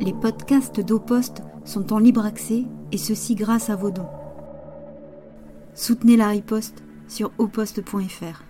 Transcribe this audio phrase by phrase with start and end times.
[0.00, 4.08] Les podcasts d'Opost sont en libre accès et ceci grâce à vos dons.
[5.74, 8.42] Soutenez la riposte sur oposte.fr.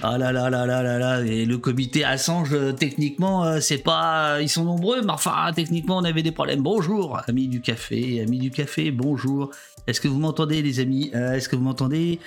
[0.00, 3.78] Ah là là là là là là, et le comité Assange, euh, techniquement, euh, c'est
[3.78, 4.34] pas.
[4.36, 6.62] euh, Ils sont nombreux, mais enfin, techniquement, on avait des problèmes.
[6.62, 9.50] Bonjour, amis du café, amis du café, bonjour.
[9.88, 11.10] Est-ce que vous m'entendez, les amis?
[11.12, 12.20] Est-ce que vous m'entendez?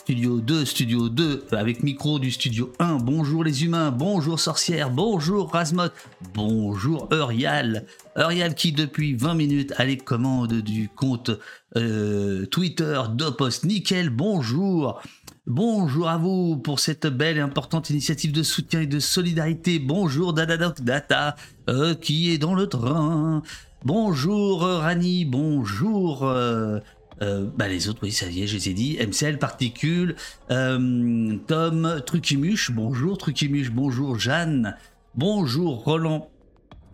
[0.00, 2.96] Studio 2, Studio 2, euh, avec micro du Studio 1.
[2.96, 5.90] Bonjour les humains, bonjour sorcière, bonjour Rasmot,
[6.32, 7.84] bonjour Eurial.
[8.16, 11.30] Eurial qui, depuis 20 minutes, a les commandes du compte
[11.76, 13.64] euh, Twitter d'Opost.
[13.64, 15.02] Nickel, bonjour.
[15.46, 19.78] Bonjour à vous pour cette belle et importante initiative de soutien et de solidarité.
[19.78, 21.36] Bonjour Dadadoc Data
[21.68, 23.42] euh, qui est dans le train.
[23.84, 26.80] Bonjour euh, Rani, bonjour euh,
[27.22, 28.98] euh, bah les autres, oui, ça y est, je les ai dit.
[28.98, 30.16] MCL, Particule,
[30.50, 34.76] euh, Tom, Trucimuche, bonjour Trucimuche, bonjour Jeanne,
[35.14, 36.30] bonjour Roland,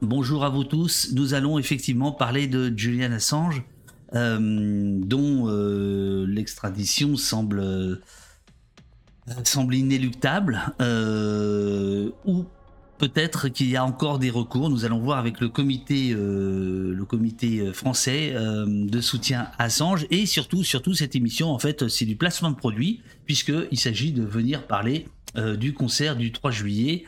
[0.03, 1.13] bonjour à vous tous.
[1.15, 3.63] Nous allons effectivement parler de Julian Assange,
[4.15, 5.47] euh, dont
[6.27, 8.01] l'extradition semble,
[9.45, 10.61] semble inéluctable,
[12.25, 12.47] ou
[12.99, 14.71] peut-être qu'il y a encore des recours.
[14.71, 20.07] Nous allons voir avec le comité, euh, le comité français euh, de soutien à Assange
[20.11, 24.13] et surtout, surtout cette émission en fait, c'est du placement de produits puisque il s'agit
[24.13, 27.05] de venir parler euh, du concert du 3 juillet.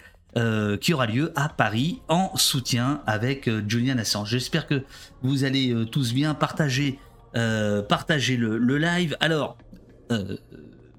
[0.81, 4.31] qui aura lieu à Paris en soutien avec Julian Assange.
[4.31, 4.85] J'espère que
[5.23, 7.01] vous allez tous bien partager,
[7.35, 9.17] le, le live.
[9.19, 9.59] Alors,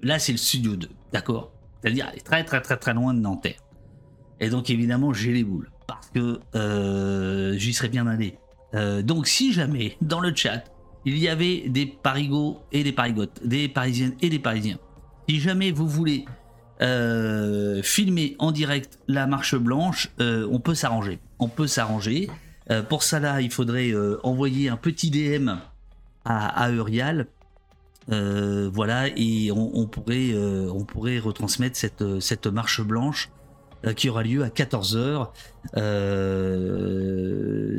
[0.02, 1.52] là c'est le studio 2, d'accord?
[1.80, 3.60] C'est-à-dire elle est très très très très loin de Nanterre.
[4.40, 8.38] Et donc évidemment j'ai les boules parce que euh, j'y serais bien allé.
[8.74, 10.64] Euh, donc si jamais dans le chat
[11.04, 14.78] il y avait des parigots et des parigotes, des parisiennes et des parisiens,
[15.28, 16.24] si jamais vous voulez
[16.82, 21.18] euh, filmer en direct la marche blanche, on peut s'arranger.
[21.38, 22.28] On peut s'arranger.
[22.88, 25.50] Pour ça là, il faudrait envoyer un petit DM
[26.24, 27.26] à, à Eurial.
[28.08, 33.30] Voilà, et on, on pourrait, on pourrait retransmettre cette, cette marche blanche
[33.96, 35.28] qui aura lieu à 14h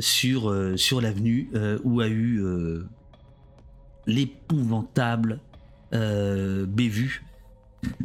[0.00, 2.84] sur, euh, sur l'avenue euh, où a eu euh,
[4.06, 5.38] l'épouvantable
[5.94, 7.24] euh, bévue,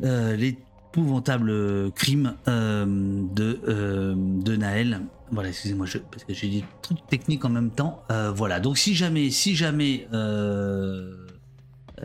[0.03, 2.86] euh, l'épouvantable crime euh,
[3.34, 5.02] de, euh, de Naël.
[5.31, 8.03] Voilà, excusez-moi, parce que j'ai dit trucs techniques en même temps.
[8.12, 11.28] Euh, voilà, donc si jamais, si jamais, euh,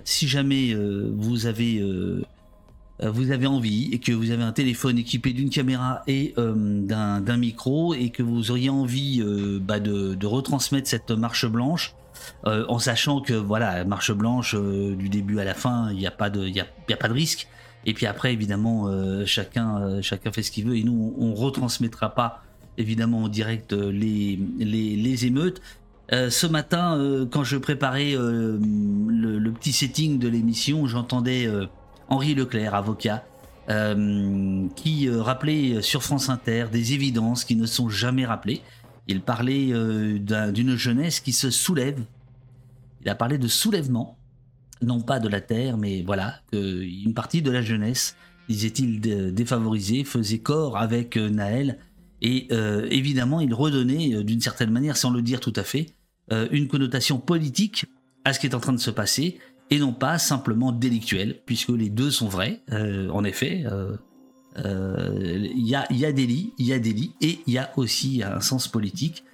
[0.05, 2.23] si jamais euh, vous avez euh, euh,
[3.11, 7.37] vous avez envie et que vous avez un téléphone équipé d'une caméra et euh, d'un
[7.37, 11.95] micro et que vous auriez envie euh, bah, de, retransmettre cette marche blanche
[12.47, 16.07] euh, en sachant que voilà marche blanche euh, du début à la fin il n'y
[16.07, 17.49] a pas de y y a pas de risque.
[17.85, 21.31] Et puis après évidemment euh, chacun euh, chacun fait ce qu'il veut et nous on,
[21.31, 22.43] on retransmettra pas
[22.79, 25.61] évidemment en direct euh, les, les, les émeutes.
[26.13, 31.67] Euh, ce matin, euh, quand je préparais euh, le, petit setting de l'émission, j'entendais euh,
[32.13, 33.25] Henri Leclerc, avocat,
[33.71, 38.61] euh, qui euh, rappelait sur France Inter des évidences qui ne sont jamais rappelées.
[39.09, 42.05] Il parlait euh, d'un- d'une jeunesse qui se soulève.
[43.01, 44.19] Il a parlé de soulèvement,
[44.83, 48.15] non pas de la terre, mais voilà, que une partie de la jeunesse,
[48.49, 51.79] disait-il, dé- défavorisée, faisait corps avec Naël.
[52.21, 52.47] Et
[52.91, 55.87] évidemment, il redonnait, d'une certaine manière, sans le dire tout à fait,
[56.31, 57.85] une connotation politique
[58.25, 59.41] à ce qui est en train de se passer
[59.73, 63.65] et non pas simplement délictuelle, puisque les deux sont vrais, euh, en effet.
[63.65, 63.97] euh,
[64.59, 67.73] euh, Il y, a, y a délit, il y a délit, et il y a
[67.77, 69.25] aussi un sens politique.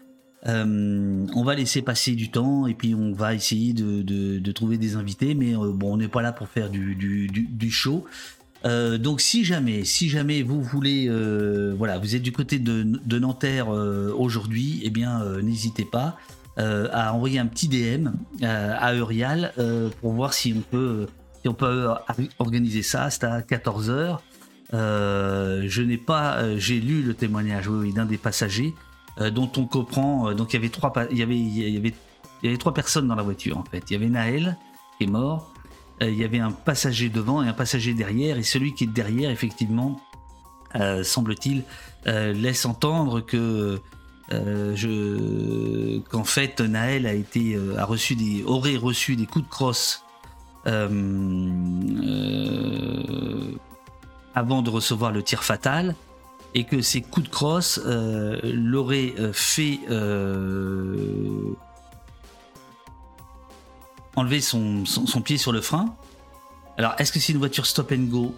[0.47, 5.35] On va laisser passer du temps et puis on va essayer de, trouver des invités,
[5.35, 8.05] mais bon, on n'est pas là pour faire du, show.
[8.65, 11.11] Donc si jamais, si jamais vous voulez,
[11.77, 16.17] voilà, vous êtes du côté de, de Nanterre aujourd'hui, eh bien n'hésitez pas
[16.59, 18.09] euh, à envoyer un petit DM
[18.43, 21.07] euh, à Eurial euh, pour voir si on peut,
[21.43, 23.11] si on peut euh, organiser ça.
[23.11, 24.19] C'est à 14 h
[24.73, 28.75] je n'ai pas, euh, j'ai lu le témoignage d'un des passagers
[29.21, 30.29] euh, dont on comprend.
[30.29, 31.95] euh, donc il y avait trois, il y avait, il y avait,
[32.43, 33.85] il y avait trois personnes dans la voiture en fait.
[33.91, 34.57] Il y avait Naël
[34.97, 35.53] qui est mort.
[36.03, 38.89] Euh, il y avait un passager devant et un passager derrière, et celui qui est
[38.89, 40.01] derrière, effectivement,
[40.77, 41.65] euh, semble-t-il,
[42.07, 43.81] euh, laisse entendre que
[44.33, 50.05] euh, qu'en fait Naël euh, a reçu des aurait reçu des coups de crosse
[50.67, 51.49] euh,
[54.35, 55.95] avant de recevoir le tir fatal
[56.55, 59.81] et que ces coups de crosse l'auraient fait
[64.15, 64.85] enlever son,
[65.25, 65.95] pied sur le frein.
[66.77, 68.35] Alors, est-ce que c'est une voiture stop and go?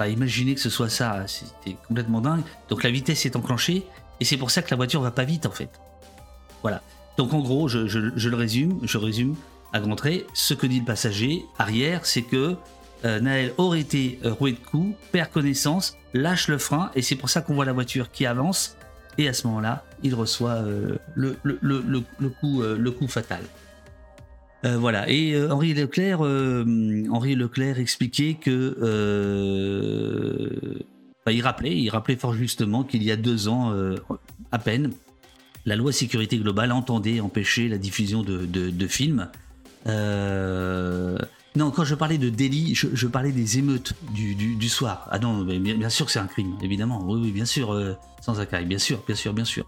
[0.00, 2.42] Imaginez que ce soit ça, c'était complètement dingue.
[2.68, 3.86] Donc la vitesse est enclenchée,
[4.20, 5.70] et c'est pour ça que la voiture va pas vite en fait.
[6.62, 6.82] voilà.
[7.16, 9.36] Donc en gros, je, le résume, je résume
[9.72, 10.26] à grands traits.
[10.34, 12.56] Ce que dit le passager arrière, c'est que
[13.04, 17.16] euh, Naël aurait été euh, roué de coups, perd connaissance, lâche le frein, et c'est
[17.16, 18.76] pour ça qu'on voit la voiture qui avance.
[19.18, 23.40] Et à ce moment-là, il reçoit euh, le coup fatal.
[24.62, 25.08] voilà.
[25.08, 28.76] Et Henri Leclerc, Henri Leclerc expliquait que,
[31.32, 33.74] il rappelait, il rappelait fort justement qu'il y a deux ans
[34.52, 34.92] à peine,
[35.64, 39.28] la loi sécurité globale entendait empêcher la diffusion de, de films
[39.86, 41.18] euh,
[41.54, 45.06] non, quand je parlais de délit, je, parlais des émeutes du, soir.
[45.10, 47.02] Ah non, bien, sûr que c'est un crime, évidemment.
[47.06, 49.64] Oui, oui bien sûr, euh, sans accueil, bien sûr, bien sûr, bien sûr.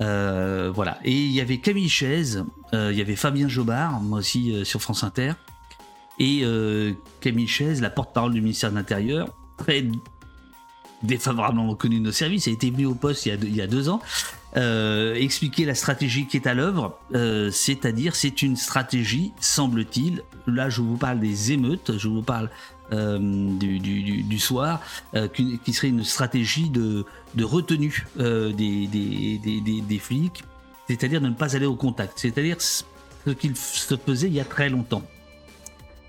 [0.00, 0.98] Euh, voilà.
[1.04, 5.04] Et il y avait Camille Chaise, il y avait Fabien Jobard, moi aussi sur France
[5.04, 5.32] Inter,
[6.18, 6.44] et
[7.20, 9.28] Camille Chaise, la porte-parole du ministère de l'Intérieur,
[9.58, 9.84] très
[11.02, 14.00] défavorablement reconnu de nos services, a été venu au poste il y a deux ans,
[14.56, 20.70] euh, expliquer la stratégie qui est à l'œuvre, euh, c'est-à-dire c'est une stratégie, semble-t-il, là
[20.70, 22.48] je vous parle des émeutes, je vous parle
[22.92, 24.80] euh, du, soir,
[25.34, 27.04] qui, serait une stratégie de,
[27.42, 28.88] retenue des,
[29.86, 30.42] des, flics,
[30.88, 32.84] c'est-à-dire de ne pas aller au contact, c'est-à-dire ce
[33.38, 35.02] qu'il se faisait il y a très longtemps.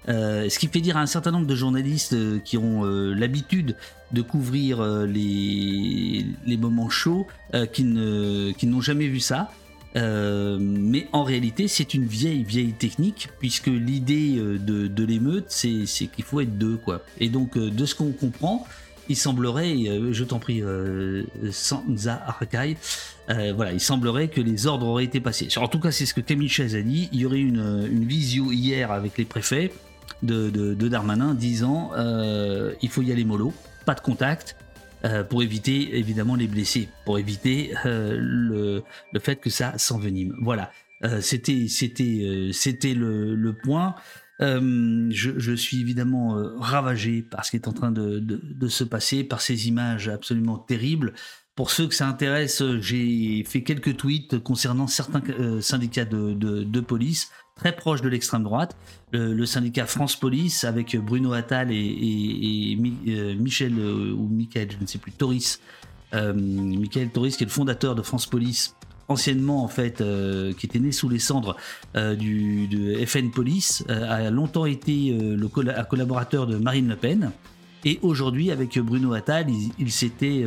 [0.10, 3.76] Ce qui fait dire à un certain nombre de journalistes qui ont l'habitude
[4.12, 9.52] de couvrir euh, les, moments chauds euh, qui, n'ont jamais vu ça.
[9.96, 16.24] Euh, mais en réalité, c'est une vieille, vieille technique, puisque l'idée de, l'émeute, c'est, qu'il
[16.24, 16.78] faut être deux.
[16.78, 17.04] Quoi.
[17.20, 18.66] Et donc, de ce qu'on comprend,
[19.08, 19.76] il semblerait,
[20.12, 20.62] je t'en prie,
[21.52, 22.78] Sanza Arkai,
[23.28, 25.48] voilà, il semblerait que les ordres auraient été passés.
[25.58, 27.10] En tout cas, c'est ce que Camille Chaise a dit.
[27.12, 29.72] Il y aurait une, une visio hier avec les préfets
[30.24, 31.92] de, de, Darmanin disant
[32.82, 33.54] il faut y aller mollo
[33.86, 34.56] pas de contact.
[35.06, 38.84] Euh, pour éviter évidemment les blessés, pour éviter euh, le,
[39.14, 40.36] le, fait que ça s'envenime.
[40.42, 40.74] Voilà,
[41.06, 43.96] euh, c'était c'était c'était le, le, point.
[44.42, 49.24] Je, je, suis évidemment ravagé par ce qui est en train de, de, se passer,
[49.24, 51.14] par ces images absolument terribles.
[51.56, 55.24] Pour ceux que ça intéresse, j'ai fait quelques tweets concernant certains
[55.62, 58.76] syndicats de police très proche de l'extrême droite.
[59.12, 62.78] Le, syndicat France Police avec Bruno Attal et,
[63.08, 65.60] euh, Michel euh, ou Michael, je ne sais plus, Toris.
[66.14, 68.76] Euh, Michael Toris qui est le fondateur de France Police
[69.10, 70.04] anciennement en fait,
[70.58, 71.58] qui était né sous les cendres
[71.96, 77.32] du de FN Police, a longtemps été le collaborateur de Marine Le Pen.
[77.86, 79.48] Et aujourd'hui, avec Bruno Attal,
[79.80, 80.46] il s'était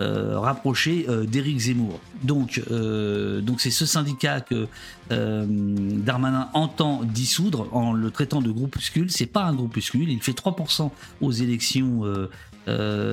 [0.00, 2.00] euh, rapproché euh, d'Éric Zemmour.
[2.24, 4.66] Donc, euh, donc c'est ce syndicat que
[5.08, 9.08] Darmanin entend dissoudre en le traitant de groupuscule.
[9.12, 12.02] C'est pas un groupuscule, il fait 3% aux élections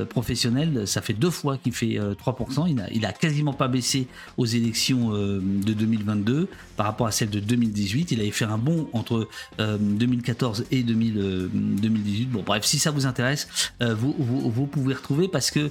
[0.09, 0.87] professionnelles.
[0.87, 2.89] Ça fait deux fois qu'il fait 3%.
[2.93, 4.07] Il a, quasiment pas baissé
[4.37, 6.47] aux élections de 2022
[6.77, 8.13] par rapport à celles de 2018.
[8.13, 9.27] Il avait fait un bond entre
[9.59, 12.31] 2014 et 2018.
[12.31, 13.49] Bon, bref, si ça vous intéresse,
[13.81, 15.69] vous, vous, pouvez retrouver parce que euh,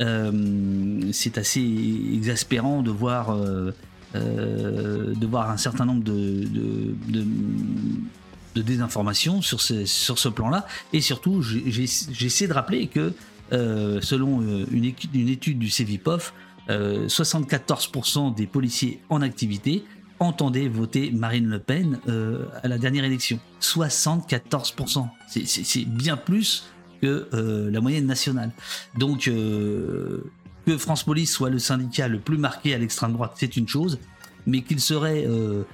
[0.00, 1.60] c'est assez
[2.14, 3.72] exaspérant de voir, euh,
[4.14, 7.24] euh, de voir un certain nombre de, de,
[8.54, 10.66] de, désinformations sur ce, sur ce plan-là.
[10.92, 13.12] Et surtout, j'essaie de rappeler que
[13.50, 16.32] selon une étude, du CEVIPOF,
[16.68, 19.84] 74% des policiers en activité
[20.20, 21.98] entendaient voter Marine Le Pen
[22.62, 23.38] à la dernière élection.
[23.60, 25.08] 74%.
[25.28, 26.64] C'est bien plus
[27.02, 28.52] que euh, la moyenne nationale.
[28.96, 30.24] Donc euh,
[30.66, 33.98] que France Police soit le syndicat le plus marqué à l'extrême droite, c'est une chose,
[34.46, 35.64] mais qu'il serait euh,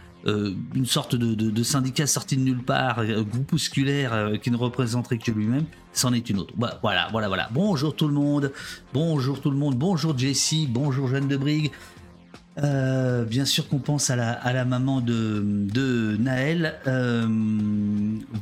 [0.74, 6.12] une sorte de, syndicat sorti de nulle part, groupusculaire, qui ne représenterait que lui-même, c'en
[6.12, 6.52] est une autre.
[6.56, 7.48] Bah, voilà, voilà, voilà.
[7.52, 8.52] Bonjour tout le monde,
[8.92, 11.70] bonjour tout le monde, bonjour Jessie, bonjour Jeanne de Brigue,
[12.62, 16.78] euh, bien sûr qu'on pense à la, maman de, Naël.
[16.86, 17.26] Euh,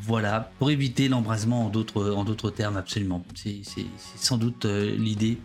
[0.03, 3.25] voilà, pour éviter l'embrasement en d'autres, termes, absolument.
[3.35, 3.61] C'est,
[4.17, 5.39] sans doute euh, l'idée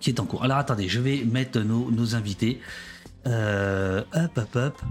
[0.00, 0.44] qui est en cours.
[0.44, 2.60] Alors attendez, je vais mettre nos, nos invités.
[3.26, 4.82] hop, hop, hop.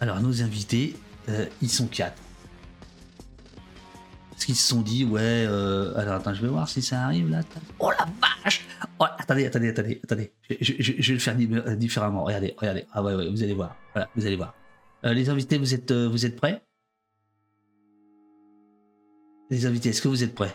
[0.00, 0.94] Alors nos invités,
[1.62, 2.20] ils sont quatre.
[4.36, 5.46] Parce qu'ils se sont dit, ouais,
[5.96, 7.40] alors attends, je vais voir si ça arrive là.
[7.78, 8.66] Oh la vache
[8.98, 10.32] Oh, attendez, attendez, attendez, attendez.
[10.60, 12.24] Je, vais le faire euh, différemment.
[12.24, 12.86] Regardez, regardez.
[12.92, 13.76] Ah ouais, ouais, vous allez voir.
[13.94, 14.54] Voilà, vous allez voir.
[15.04, 16.62] Euh, les invités, vous êtes, euh, vous êtes prêts?
[19.50, 20.54] Les invités, est-ce que vous êtes prêts?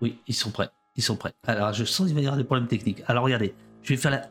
[0.00, 0.68] Oui, ils sont prêts.
[0.96, 1.32] Ils sont prêts.
[1.46, 3.02] Alors, je sens qu'il va y avoir des problèmes techniques.
[3.06, 3.54] Alors, regardez.
[3.82, 4.30] Je vais faire la.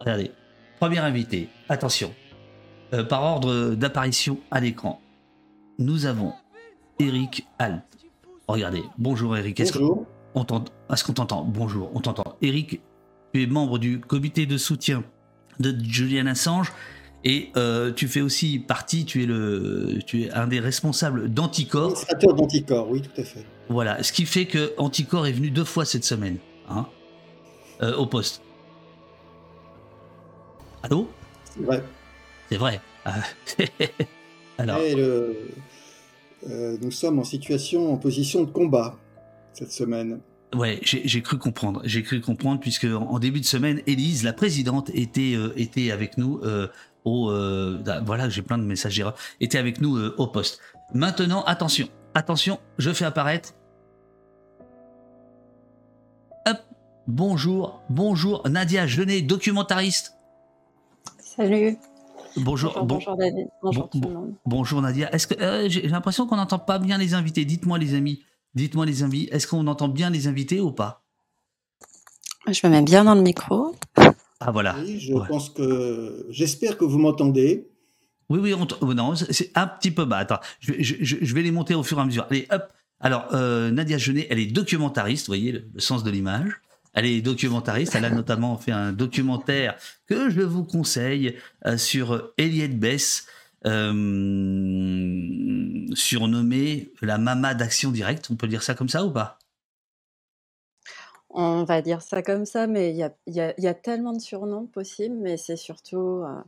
[0.00, 0.30] Regardez.
[0.78, 1.48] Premier invité.
[1.68, 2.14] Attention.
[3.08, 5.00] par ordre d'apparition à l'écran,
[5.78, 6.32] nous avons
[6.98, 7.82] Eric Alt.
[8.46, 8.82] Regardez.
[8.98, 9.62] Bonjour Eric.
[9.62, 10.06] Bonjour.
[10.92, 11.44] Est-ce qu'on t'entend?
[11.44, 12.36] Bonjour, on t'entend.
[12.42, 12.80] Eric,
[13.34, 15.04] tu es membre du comité de soutien
[15.60, 16.72] de Julian Assange.
[17.24, 21.86] Et euh, tu fais aussi partie, tu es, le, tu es un des responsables d'Anticor.
[21.86, 23.44] Administrateur d'Anticor, oui, tout à fait.
[23.68, 26.38] Voilà, ce qui fait que Anticor est venu deux fois cette semaine,
[26.70, 26.86] hein,
[27.82, 28.40] euh, au poste.
[30.84, 31.10] Allô?
[31.44, 31.82] C'est vrai.
[32.50, 32.80] C'est vrai.
[33.04, 33.14] Ah.
[34.58, 35.36] Alors, Et le-
[36.48, 38.96] euh, nous sommes en situation, en position de combat
[39.52, 40.20] cette semaine.
[40.54, 41.80] ouais, j'ai cru comprendre.
[41.84, 45.90] J'ai cru comprendre puisque en, en début de semaine, Élise, la présidente, était euh, était
[45.90, 46.68] avec nous euh,
[47.04, 47.30] au.
[47.30, 49.16] euh, ah, voilà, j'ai plein de messages d'erreur.
[49.40, 50.60] Était avec nous euh, au poste.
[50.94, 53.54] Maintenant, attention, attention, je fais apparaître.
[56.46, 56.58] Hop,
[57.06, 60.14] bonjour, bonjour, Nadia Genet, documentariste.
[61.18, 61.76] Salut.
[62.40, 63.46] Bonjour, Bonjour, bon- bonjour David.
[63.62, 64.34] Bonjour bon- tout le monde.
[64.46, 65.12] Bonjour Nadia.
[65.14, 68.22] Est-ce que euh, j'ai l'impression qu'on n'entend pas bien les invités Dites-moi les amis.
[68.54, 69.34] Dites-moi les invités.
[69.34, 71.02] Est-ce qu'on entend bien les invités ou pas?
[72.50, 73.74] Je me mets bien dans le micro.
[74.40, 74.76] Ah voilà.
[74.78, 75.26] Oui, je Ouais.
[75.28, 77.68] pense que j'espère que vous m'entendez.
[78.30, 78.54] Oui oui.
[78.54, 80.18] On t- oh, non, c'est un petit peu bas.
[80.18, 82.26] Attends, je, vais- je- je- je vais les monter au fur et à mesure.
[82.30, 82.62] Allez, hop.
[83.00, 85.26] Alors euh, Nadia Genet, elle est documentariste.
[85.26, 86.60] Vous voyez le, le sens de l'image.
[86.94, 87.94] Elle est documentariste.
[87.94, 89.76] Elle a notamment fait un documentaire
[90.06, 93.26] que je vous conseille euh, sur Eliette Bess,
[93.66, 93.92] euh,
[95.94, 98.28] surnommée la Mama d'Action Directe.
[98.30, 99.38] On peut dire ça comme ça ou pas?
[101.30, 104.66] On va dire ça comme ça, mais il y a, y y tellement de surnoms
[104.66, 106.40] possibles, mais c'est surtout euh,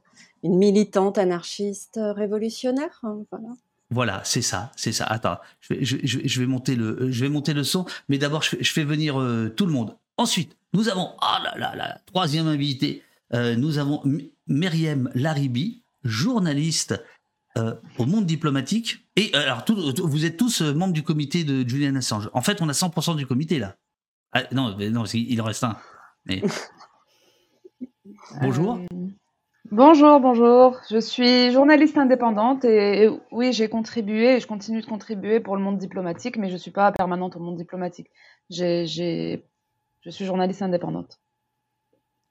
[0.42, 2.98] une militante anarchiste révolutionnaire.
[3.02, 3.48] hein, voilà.
[3.90, 5.04] Voilà, c'est ça, c'est ça.
[5.04, 7.84] Attends, je vais, je, je vais- je vais monter le, je vais monter le son,
[8.08, 9.96] mais d'abord je, fais- je fais venir euh, tout le monde.
[10.20, 15.82] Ensuite, nous avons, ah là là là, troisième invité, euh, nous avons M- Myriam Laribi,
[16.04, 17.02] journaliste
[17.56, 18.98] euh, au Monde diplomatique.
[19.16, 22.28] Et euh, alors, tout- tout- vous êtes tous membres du comité de Julian Assange.
[22.34, 23.76] En fait, on a 100% du comité là.
[24.32, 25.76] Ah, non, non, il en reste un.
[26.26, 26.42] Mais-
[28.42, 28.74] Bonjour.
[28.76, 28.96] Euh,
[29.72, 30.76] bonjour, bonjour.
[30.90, 35.56] Je suis journaliste indépendante et, et oui, j'ai contribué et je continue de contribuer pour
[35.56, 38.08] le monde diplomatique, mais je ne suis pas permanente au monde diplomatique.
[38.50, 39.44] J'ai-
[40.00, 41.20] je suis journaliste indépendante.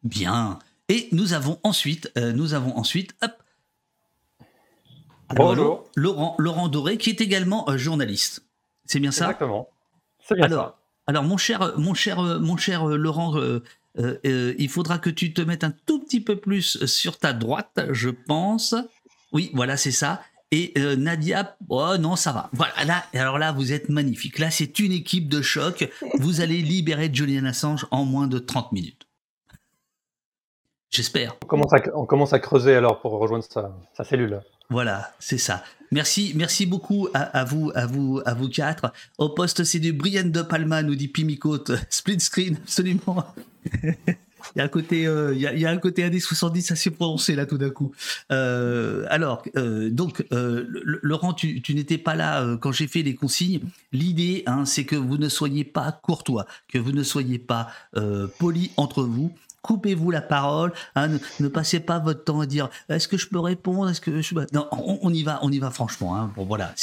[0.04, 0.60] Bien.
[0.88, 3.32] Et nous avons ensuite, euh, nous avons ensuite, hop.
[5.36, 5.88] Bonjour.
[5.96, 8.44] Laurent, Laurent Doré, qui est également euh, journaliste.
[8.86, 9.26] C'est bien ça?
[9.26, 9.70] Exactement.
[10.20, 13.64] C'est bien Alors, alors mon cher, mon cher, euh, mon cher euh, Laurent, euh,
[14.00, 17.34] euh, euh, il faudra que tu te mettes un tout petit peu plus sur ta
[17.34, 18.74] droite, je pense.
[19.32, 20.24] Oui, voilà, c'est ça.
[20.51, 22.50] Et euh, Nadia, oh non, ça va.
[22.53, 24.39] Voilà, là, alors là, vous êtes magnifique.
[24.39, 25.89] Là, c'est une équipe de choc.
[26.18, 29.08] Vous allez libérer Julian Assange en moins de 30 minutes.
[30.89, 31.36] J'espère.
[31.44, 34.41] On commence, à, on commence à creuser alors pour rejoindre sa, sa cellule.
[34.72, 35.63] Voilà, c'est ça.
[35.91, 38.91] Merci, merci beaucoup à, à vous, à vous, à vous quatre.
[39.20, 41.72] Au poste, c'est du Brian De Palma, nous dit Pimicote.
[41.91, 43.24] Split screen, absolument.
[44.55, 46.19] Il y a un côté, euh, il, y a, il y a un côté années
[46.19, 47.91] 70 assez prononcé là tout d'un coup.
[48.31, 50.65] Euh, alors, euh, donc, euh,
[51.01, 53.62] Laurent, tu, n'étais pas là quand j'ai fait les consignes.
[53.91, 57.67] L'idée, hein, c'est que vous ne soyez pas courtois, que vous ne soyez pas
[58.39, 59.34] polis entre vous.
[59.62, 63.39] Coupez-vous la parole, hein, ne, passez pas votre temps à dire est-ce que je peux
[63.39, 66.15] répondre, est-ce que je non, on, y va, on y va franchement.
[66.15, 66.31] Hein.
[66.36, 66.74] Bon voilà.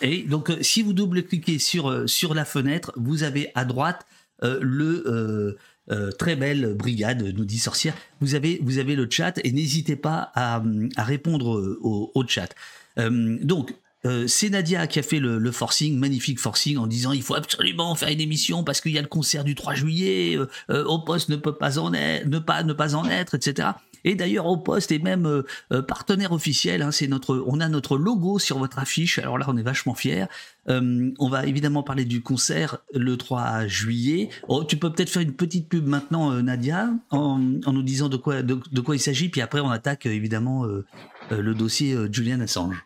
[0.00, 4.06] Et donc si vous double-cliquez sur euh, sur la fenêtre, vous avez à droite
[4.42, 5.58] le
[5.90, 7.94] euh, très belle brigade, nous dit sorcière.
[8.20, 10.62] Vous avez vous avez le chat et n'hésitez pas à,
[10.98, 12.48] répondre au, chat.
[12.98, 13.74] Euh, donc
[14.04, 17.34] euh, c'est Nadia qui a fait le, le forcing, magnifique forcing, en disant il faut
[17.34, 20.38] absolument faire une émission parce qu'il y a le concert du 3 juillet,
[20.68, 23.68] au poste ne peut pas en être, ne pas ne pas en être, etc.
[24.06, 26.80] Et d'ailleurs au poste est même euh, euh, partenaire officiel.
[26.80, 29.18] Hein, c'est notre, on a notre logo sur votre affiche.
[29.18, 30.26] Alors là on est vachement fiers.
[30.68, 34.30] Euh, on va évidemment parler du concert le 3 juillet.
[34.46, 38.42] Oh, tu peux peut-être faire une petite pub maintenant, Nadia, en, nous disant de quoi
[38.42, 40.64] de, quoi il s'agit, puis après on attaque évidemment
[41.30, 42.84] le dossier Julian Assange.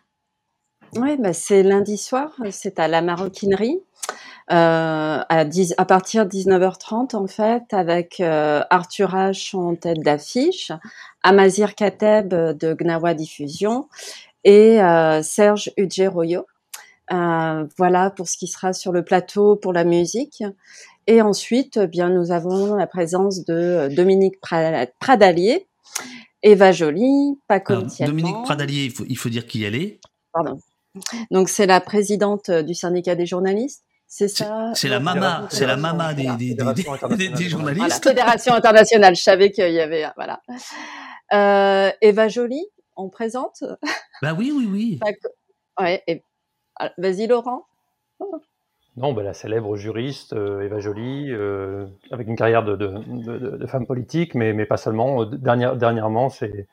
[0.95, 3.79] Oui, bah, c'est lundi soir, c'est à la maroquinerie.
[4.51, 9.99] Euh, à, 10 à partir de 19h30 en fait, avec euh, Arthur H en tête
[9.99, 10.71] d'affiche,
[11.23, 13.87] Amazir Kateb de Gnawa Diffusion
[14.43, 15.71] et euh, Serge.
[15.77, 20.43] Euh, voilà pour ce qui sera sur le plateau pour la musique.
[21.07, 25.67] Et ensuite, eh bien, nous avons la présence de Dominique Pra- Pradalier,
[26.43, 27.87] Eva Joly, Paco Alors.
[28.05, 29.99] Dominique Pradalier, il faut, il faut dire qui elle est.
[30.31, 30.59] Pardon.
[31.31, 33.83] Donc c'est la présidente euh, du syndicat des journalistes.
[34.13, 34.71] C'est ça.
[34.75, 37.49] c'est la mama, c'est la mama des, des, des, Fédération des- internationale des- des des
[37.55, 38.03] Voilà, journalistes.
[38.03, 39.15] Fédération internationale.
[39.15, 40.41] Je savais qu'il y avait voilà.
[41.31, 42.61] Euh, Eva Joly,
[42.97, 43.63] on présente?
[44.21, 44.99] Bah oui, oui, oui.
[45.79, 46.03] Ouais.
[46.07, 46.25] Et,
[46.75, 47.63] alors, vas-y Laurent.
[48.97, 53.57] Non, bah, la célèbre juriste euh, Eva Joly, euh, avec une carrière de, de, de,
[53.57, 55.23] de femme politique, mais, mais pas seulement.
[55.25, 56.67] Dernière, dernièrement, c'est,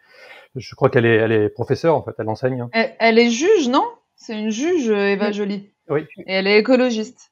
[0.56, 2.66] je crois qu'elle est, elle est professeure en fait, elle enseigne.
[2.72, 3.84] Elle, elle est juge, non?
[4.16, 5.70] C'est une juge, Eva Joly.
[5.88, 6.02] Oui.
[6.26, 7.30] Et elle est écologiste.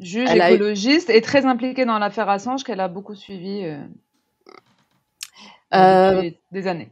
[0.00, 3.78] Juge Elle eu- écologiste et très impliquée dans l'affaire Assange qu'elle a beaucoup suivi euh,
[5.74, 6.90] Euh, depuis des années.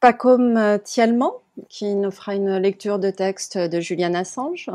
[0.00, 1.32] Pas comme euh, Thielman,
[1.68, 4.70] qui nous fera une lecture de texte de Julian Assange.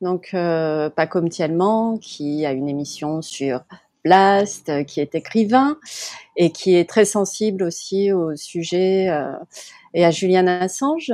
[0.00, 3.62] Donc, euh, pas comme Thielman, qui a une émission sur
[4.04, 5.76] Blast, qui est écrivain
[6.36, 9.32] et qui est très sensible aussi au sujet euh,
[9.94, 11.12] et à Julian Assange.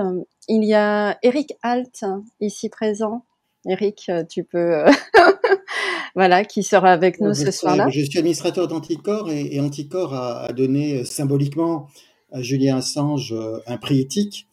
[0.48, 2.04] Il y a Eric Alt,
[2.40, 3.24] ici présent.
[3.68, 4.86] Eric, euh, tu peux...
[4.86, 4.90] euh,
[6.14, 7.88] voilà, qui sera avec nous Je ce soir-là.
[7.90, 11.88] Je suis administrateur d'Anticor et, et Anticor a, a donné euh, symboliquement
[12.32, 13.34] à Julien Assange
[13.66, 14.48] un prix éthique.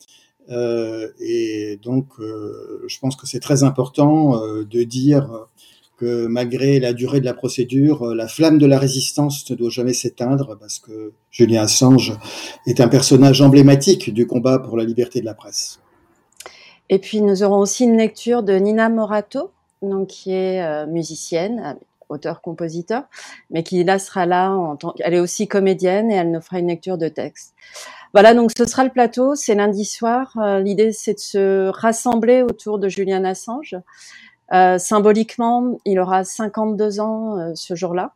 [0.49, 5.47] Euh, et donc, euh, je pense que c'est très important euh, de dire
[5.97, 9.93] que malgré la durée de la procédure, la flamme de la résistance ne doit jamais
[9.93, 12.13] s'éteindre parce que Julien Assange
[12.67, 15.79] est un personnage emblématique du combat pour la liberté de la presse.
[16.89, 19.51] Et puis nous aurons aussi une lecture de Nina Morato,
[19.81, 21.77] donc qui est euh, musicienne,
[22.09, 23.03] auteur-compositeur,
[23.49, 26.59] mais qui là sera là en tant elle est aussi comédienne et elle nous fera
[26.59, 27.53] une lecture de texte.
[28.13, 30.33] Voilà, donc ce sera le plateau, c'est lundi soir.
[30.37, 33.75] Euh, L'idée c'est de se rassembler autour de Julian Assange.
[34.53, 38.13] Euh, symboliquement, il aura 52 ans euh, ce jour-là.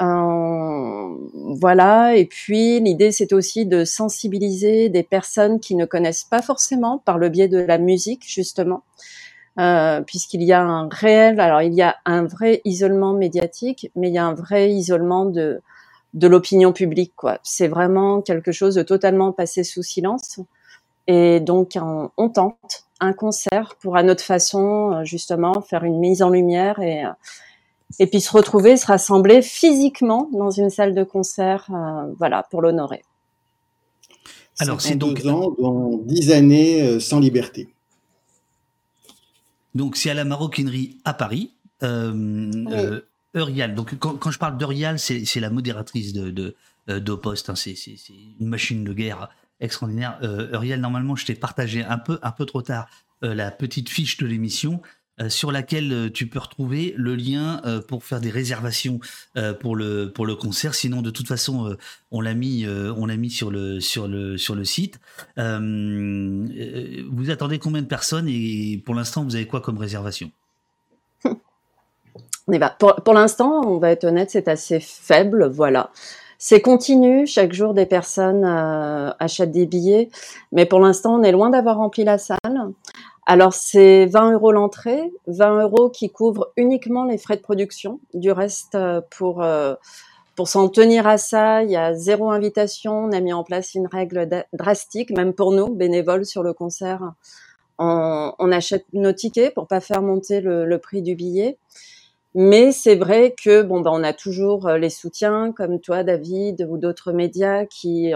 [0.00, 1.14] Euh,
[1.60, 6.98] voilà, et puis l'idée c'est aussi de sensibiliser des personnes qui ne connaissent pas forcément
[6.98, 8.82] par le biais de la musique justement,
[9.58, 14.08] euh, puisqu'il y a un réel, alors il y a un vrai isolement médiatique, mais
[14.08, 15.60] il y a un vrai isolement de
[16.14, 17.38] de l'opinion publique quoi.
[17.42, 20.40] C'est vraiment quelque chose de totalement passé sous silence,
[21.08, 25.98] et donc on, on tente un concert pour à notre façon euh, justement faire une
[25.98, 27.04] mise en lumière et
[27.98, 32.62] et puis se retrouver, se rassembler physiquement dans une salle de concert, euh, voilà, pour
[32.62, 33.02] l'honorer.
[34.58, 37.68] Alors, c'est 52 donc- ans, dont 10 années euh, sans liberté.
[39.74, 41.52] Donc c'est à la maroquinerie à Paris.
[41.82, 43.00] Euh, euh,
[43.34, 43.74] Eurial.
[43.74, 46.56] Donc quand, quand je parle d'Eurial, c'est la modératrice de de
[46.98, 47.48] d'Opost.
[47.50, 47.54] hein.
[47.54, 47.76] C'est
[48.40, 49.28] une machine de guerre
[49.60, 50.18] extraordinaire.
[50.22, 52.88] Euh, Eurial, normalement, je t'ai partagé un peu un peu trop tard
[53.22, 54.82] euh, la petite fiche de l'émission.
[55.20, 59.00] Euh, sur laquelle euh, tu peux retrouver le lien euh, pour faire des réservations
[59.60, 60.74] pour le pour le concert.
[60.74, 61.76] Sinon, de toute façon,
[62.10, 65.00] on l'a mis on l'a mis sur le sur le sur le site.
[65.36, 70.30] Vous attendez combien de personnes et pour l'instant, vous avez quoi comme réservation?
[71.24, 72.70] On y va.
[72.70, 75.90] Pour, l'instant, on va être honnête, c'est assez faible, voilà.
[76.38, 80.10] C'est continu, chaque jour des personnes achètent des billets,
[80.52, 82.72] mais pour l'instant, on est loin d'avoir rempli la salle.
[83.32, 88.00] Alors c'est 20 euros l'entrée, 20 euros qui couvrent uniquement les frais de production.
[88.12, 89.76] Du reste, euh, pour euh,
[90.34, 92.92] pour s'en tenir à ça, il y a zéro invitation.
[93.04, 97.12] On a mis en place une règle drastique, même pour nous bénévoles sur le concert.
[97.78, 101.56] On, achète nos tickets pour pas faire monter le, le prix du billet.
[102.34, 106.66] Mais c'est vrai que bon ben on a toujours euh, les soutiens comme toi David
[106.68, 108.12] ou d'autres médias qui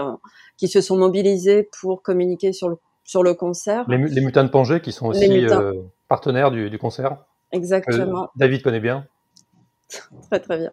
[0.57, 3.85] qui se sont mobilisés pour communiquer sur le sur le concert.
[3.87, 5.73] Les, les mutins de Pangée qui sont aussi euh,
[6.09, 7.17] partenaires du, du concert.
[7.53, 8.29] Exactement.
[8.35, 9.05] David connaît bien.
[10.29, 10.71] Très très bien.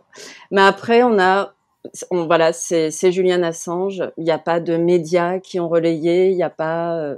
[0.50, 1.52] Mais après, on a,
[2.10, 4.02] on, voilà, c'est Julian Assange.
[4.16, 6.30] Il n'y a pas de médias qui ont relayé.
[6.30, 7.16] Il n'y a pas, euh,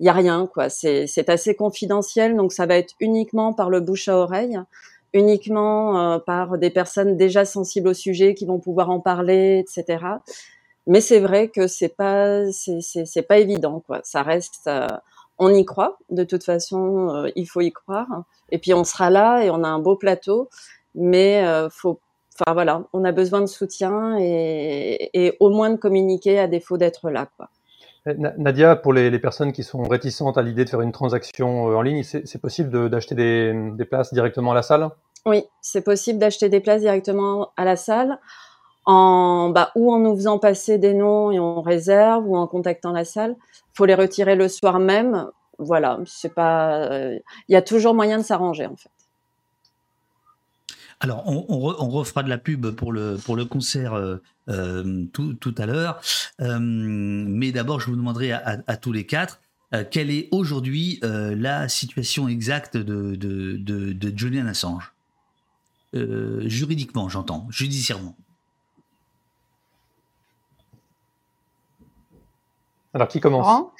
[0.00, 0.70] il y a rien quoi.
[0.70, 4.58] C'est c'est assez confidentiel, donc ça va être uniquement par le bouche à oreille,
[5.12, 9.98] uniquement euh, par des personnes déjà sensibles au sujet qui vont pouvoir en parler, etc.
[10.88, 14.00] Mais c'est vrai que c'est pas, c'est c'est c'est pas évident quoi.
[14.02, 14.88] Ça reste, euh,
[15.38, 15.98] on y croit.
[16.10, 18.24] De toute façon, euh, il faut y croire.
[18.50, 20.48] Et puis on sera là et on a un beau plateau
[20.94, 22.00] mais euh, faut
[22.40, 26.76] enfin voilà on a besoin de soutien et, et au moins de communiquer à défaut
[26.76, 27.48] d'être là quoi
[28.38, 31.82] Nadia, pour les, les personnes qui sont réticentes à l'idée de faire une transaction en
[31.82, 34.88] ligne, c'est possible de- d'acheter des, des places directement à la salle?
[35.26, 38.18] Oui c'est possible d'acheter des places directement à la salle
[38.88, 42.92] en bah, ou en nous faisant passer des noms et on réserve ou en contactant
[42.92, 43.36] la salle
[43.74, 45.26] faut les retirer le soir même
[45.58, 48.90] voilà c'est pas euh, il y a toujours moyen de s'arranger en fait
[51.00, 54.16] Alors, on, on, re- on refera de la pub pour le, pour le concert euh,
[54.48, 56.00] euh, tout, tout à l'heure.
[56.40, 59.40] Mais d'abord, je vous demanderai à, tous les quatre
[59.90, 64.94] quelle est aujourd'hui la situation exacte de, de, de, de Julian Assange?
[65.92, 68.16] Juridiquement, j'entends, judiciairement.
[72.98, 73.46] Alors, qui commence?
[73.46, 73.72] Laurent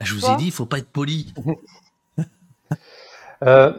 [0.00, 1.32] Je vous Toi ai dit, il faut pas être poli.
[3.44, 3.72] Euh,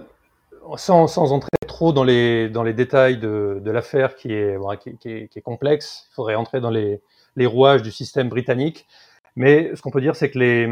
[0.76, 4.98] sans, sans, entrer trop dans les, dans les détails de, de l'affaire qui, est, qui,
[4.98, 7.02] qui, est, qui, est, complexe, il faudrait entrer dans les,
[7.38, 8.86] les rouages du système britannique.
[9.38, 10.68] Mais ce qu'on peut dire, c'est que les,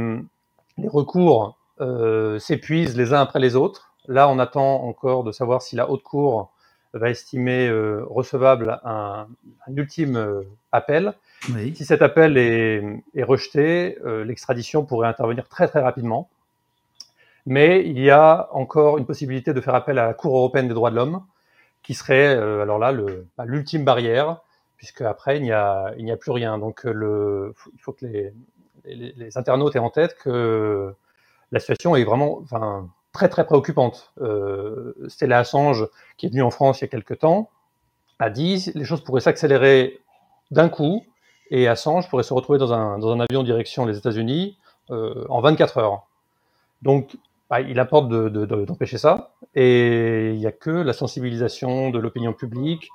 [0.78, 3.94] les recours euh, s'épuisent les uns après les autres.
[4.08, 6.51] Là, on attend encore de savoir si la haute cour
[6.94, 9.28] va estimer euh, recevable un,
[9.68, 11.14] un ultime euh, appel.
[11.54, 11.76] Oui.
[11.76, 12.84] Si cet appel est,
[13.16, 16.30] est rejeté, euh, l'extradition pourrait intervenir très très rapidement.
[17.46, 20.74] Mais il y a encore une possibilité de faire appel à la Cour européenne des
[20.74, 21.26] droits de l'homme,
[21.82, 22.94] qui serait alors là
[23.46, 24.42] l'ultime barrière,
[24.78, 26.60] puisque après il n'y a, il n'y a plus rien.
[26.60, 28.32] Donc le, il faut que les,
[28.86, 30.94] les, les, internautes aient en tête que
[31.52, 34.14] la situation est vraiment, enfin, très très préoccupante.
[34.22, 37.50] Euh, Stella Assange, qui est venue en France il y a quelques temps,
[38.20, 40.00] a dit les choses pourraient s'accélérer
[40.52, 41.04] d'un coup
[41.50, 44.58] et Assange pourrait se retrouver dans un, dans un avion direction les États-Unis
[44.92, 46.08] euh, en 24 heures.
[46.82, 47.18] Donc,
[47.50, 52.00] bah, il apporte d'empêcher de, de, ça et il n'y a que la sensibilisation de
[52.00, 52.90] l'opinion publique,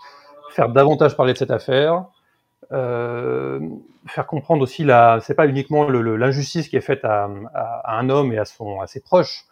[0.51, 2.07] faire davantage parler de cette affaire,
[2.73, 3.61] euh,
[4.07, 8.09] faire comprendre aussi la, c'est pas uniquement l'injustice qui est faite à, à, à, un
[8.09, 9.46] homme et à, son, à ses proches,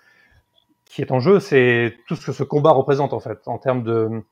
[0.94, 3.82] qui est en jeu, c'est tout ce que ce combat représente en fait, en termes
[3.82, 4.22] de,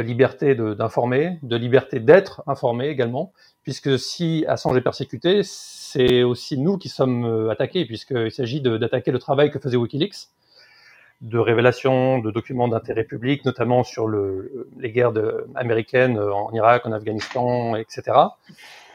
[0.00, 3.32] liberté d'informer, de, de, liberté d'être informé également,
[3.64, 9.10] puisque si Assange est persécuté, c'est aussi nous qui sommes euh, attaqués, puisqu'il s'agit d'attaquer
[9.10, 10.28] le travail que faisait Wikileaks,
[11.20, 15.12] de révélation de documents d'intérêt public, notamment sur le, les guerres
[15.56, 18.16] américaines en Irak, en Afghanistan, etc.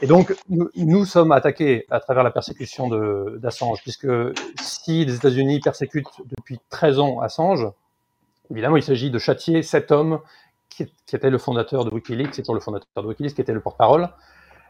[0.02, 2.88] Et donc, nous, sommes attaqués à travers la persécution
[3.38, 4.08] d'Assange, puisque
[4.62, 7.68] si les États-Unis persécutent depuis 13 ans Assange,
[8.52, 10.20] évidemment, il s'agit de châtier cet homme
[10.70, 10.84] qui,
[11.14, 14.10] était le fondateur de Wikileaks, c'est le fondateur de Wikileaks, qui était le porte-parole,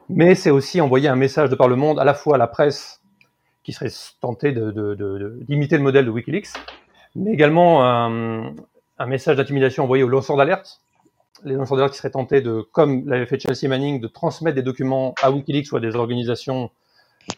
[0.10, 2.48] mais c'est aussi envoyer un message de par le monde à la fois à la
[2.48, 3.02] presse
[3.64, 6.50] qui serait tentée d'imiter de, le modèle de Wikileaks,
[7.16, 8.54] mais également un,
[9.06, 10.82] message d'intimidation envoyé aux lanceurs d'alerte,
[11.44, 14.62] les lanceurs d'alerte qui seraient tentés de, comme l'avait fait Chelsea Manning, de transmettre des
[14.64, 16.72] documents à Wikileaks ou à des organisations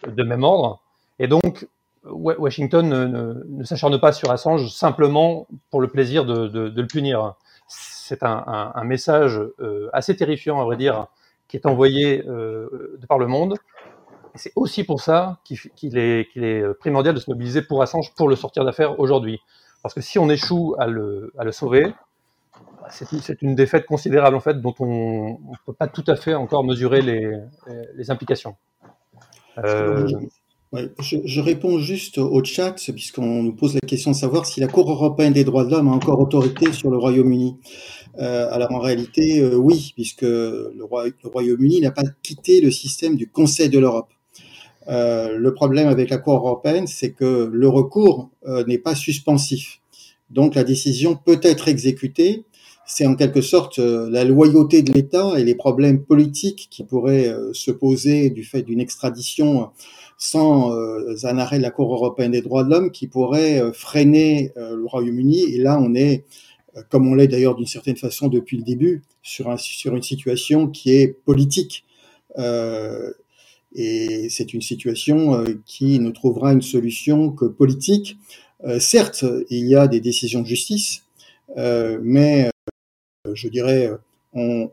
[0.05, 0.81] de même ordre.
[1.19, 1.67] Et donc,
[2.05, 7.33] Washington ne, ne, ne s'acharne pas sur Assange simplement pour le plaisir de, le punir.
[7.67, 11.07] C'est un, message euh, assez terrifiant, à vrai dire,
[11.47, 13.55] qui est envoyé euh, par le monde.
[14.35, 18.27] C'est aussi pour ça qu'il qu est, est, primordial de se mobiliser pour Assange pour
[18.27, 19.41] le sortir d'affaire aujourd'hui.
[19.86, 21.93] Parce que si on échoue à le, sauver,
[22.89, 26.63] c'est une, défaite considérable en fait, dont on ne peut pas tout à fait encore
[26.63, 28.56] mesurer les, implications.
[29.60, 30.08] Euh...
[30.98, 34.89] Je, réponds juste au chat, puisqu'on nous pose la question de savoir si la Cour
[34.89, 37.60] européenne des droits de l'homme a encore autorité sur le Royaume-Uni.
[38.17, 40.82] Euh, alors en réalité, euh, oui, puisque le
[41.24, 44.10] Royaume-Uni n'a pas quitté le système du Conseil de l'Europe.
[44.88, 49.82] Euh, le problème avec la Cour européenne, c'est que le recours euh, n'est pas suspensif.
[50.30, 52.43] Donc la décision peut être exécutée.
[52.88, 57.34] C'est en quelque sorte euh, la loyauté de l'État et les problèmes politiques qui pourraient
[57.54, 59.69] se poser du fait d'une extradition
[60.17, 64.86] sans un arrêt de la Cour européenne des droits de l'homme qui pourrait freiner le
[64.86, 65.56] Royaume-Uni.
[65.56, 66.24] Et là, on est
[66.89, 70.67] comme on l'est d'ailleurs d'une certaine façon depuis le début, sur, un, sur une situation
[70.67, 71.86] qui est politique.
[73.75, 78.17] Et c'est une situation euh, qui ne trouvera une solution que politique.
[78.63, 81.03] Euh, certes, il y a des décisions de justice,
[81.57, 82.49] euh, mais
[83.33, 83.91] je dirais,
[84.33, 84.69] on,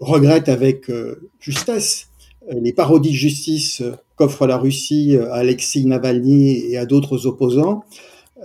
[0.00, 0.92] regrette avec
[1.40, 2.08] justesse
[2.48, 3.82] les parodies de justice
[4.14, 7.84] qu'offre la Russie à Alexis Navalny et à d'autres opposants.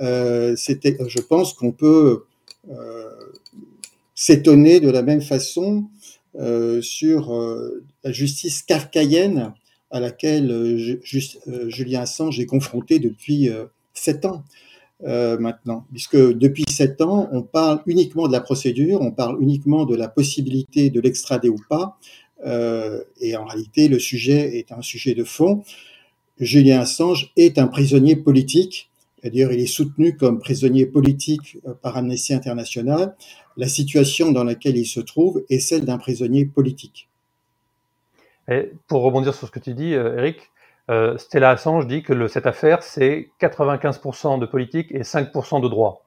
[0.01, 2.23] Je pense qu'on peut
[4.15, 5.85] s'étonner de la même façon
[6.81, 7.31] sur
[8.03, 9.53] la justice kafkaïenne
[9.91, 13.49] à laquelle just, Julien Assange est confronté depuis
[13.93, 14.43] sept ans.
[15.05, 19.85] Euh, maintenant, puisque depuis sept ans, on parle uniquement de la procédure, on parle uniquement
[19.85, 21.97] de la possibilité de l'extrader ou pas,
[22.45, 25.63] euh, et en réalité, le sujet est un sujet de fond.
[26.39, 28.89] Julien Assange est un prisonnier politique
[29.21, 33.15] c'est-à-dire il est soutenu comme prisonnier politique euh, par Amnesty International.
[33.55, 37.07] La situation dans laquelle il se trouve est celle d'un prisonnier politique.
[38.87, 40.51] Pour rebondir sur ce que tu dis, euh, Eric,
[40.89, 46.03] euh, Stella Assange dit que cette affaire, c'est 95% de politique et 5% de droit.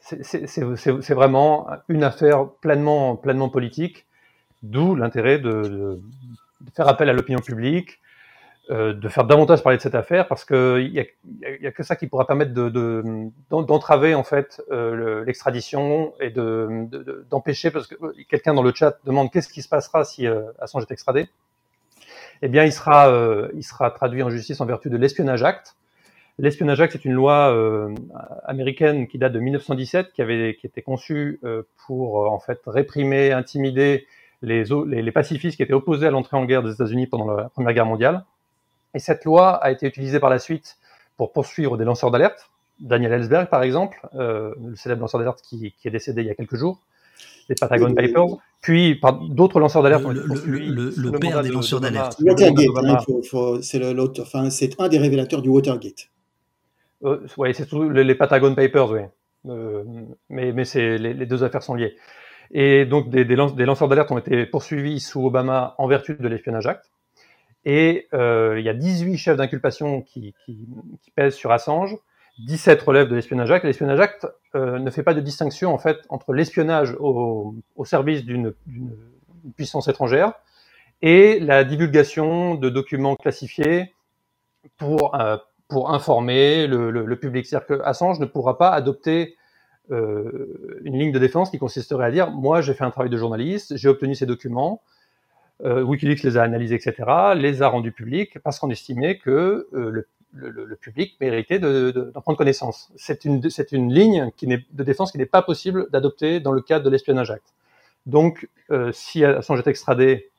[0.00, 4.06] C'est vraiment une affaire pleinement, pleinement politique,
[4.62, 6.00] d'où l'intérêt de,
[6.76, 8.00] faire appel à l'opinion publique,
[8.70, 12.06] euh, de faire davantage parler de cette affaire parce qu'il n'y a, que ça qui
[12.06, 14.62] pourra permettre d'entraver de, de, en fait
[15.26, 20.04] l'extradition et d'empêcher, de, parce que quelqu'un dans le chat demande qu'est-ce qui se passera
[20.04, 20.26] si
[20.60, 21.28] Assange est extradé.
[22.44, 25.76] Eh bien, il sera, euh, il sera traduit en justice en vertu de l'espionnage acte.
[26.38, 27.94] L'espionnage Act, c'est une loi euh,
[28.44, 33.32] américaine qui date de 1917, qui avait qui était conçue euh, pour en fait réprimer,
[33.32, 34.06] intimider
[34.40, 37.86] les, pacifistes qui étaient opposés à l'entrée en guerre des États-Unis pendant la Première Guerre
[37.86, 38.24] mondiale.
[38.94, 40.78] Et cette loi a été utilisée par la suite
[41.16, 42.50] pour poursuivre des lanceurs d'alerte.
[42.80, 46.56] Daniel Ellsberg, par exemple, le célèbre lanceur d'alerte qui, est décédé il y a quelques
[46.56, 46.80] jours,
[47.48, 50.04] les Patagon Papers, puis par d'autres lanceurs d'alerte.
[50.04, 52.20] Le, le, le, le père des lanceurs d'alerte.
[52.20, 52.98] Watergate, hein,
[53.60, 54.48] c'est enfin,
[54.84, 56.08] un des révélateurs du Watergate.
[57.04, 59.00] Euh, oui, c'est surtout les, les, Patagon Papers, oui.
[59.48, 59.82] Euh,
[60.28, 61.96] mais mais c'est les, les, deux affaires sont liées.
[62.52, 66.14] Et donc des, des, lance, des lanceurs d'alerte ont été poursuivis sous Obama en vertu
[66.14, 66.90] de l'espionnage Act.
[67.64, 70.68] Et euh, il y a 18 chefs d'inculpation qui, qui,
[71.02, 71.96] qui, pèsent sur Assange.
[72.38, 73.64] 17 relèvent de l'espionnage Act.
[73.64, 78.24] L'espionnage Act euh, ne fait pas de distinction en fait entre l'espionnage au, au, service
[78.24, 78.54] d'une
[79.56, 80.32] puissance étrangère
[81.02, 83.92] et la divulgation de documents classifiés
[84.78, 85.36] pour euh,
[85.68, 87.46] pour informer le, le, public.
[87.46, 89.36] C'est-à-dire Assange ne pourra pas adopter
[89.90, 93.16] euh, une ligne de défense qui consisterait à dire moi j'ai fait un travail de
[93.16, 94.82] journaliste, j'ai obtenu ces documents,
[95.64, 97.04] WikiLeaks les a analysés, etc.,
[97.36, 101.90] les a rendus publics parce qu'on estimait que le, le, le, public méritait d'en de,
[101.90, 102.90] de, prendre connaissance.
[102.96, 103.42] C'est une,
[103.72, 107.44] une ligne de défense qui n'est pas possible d'adopter dans le cadre de l'espionnage Act.
[108.06, 110.30] Donc, euh, si Assange est extradé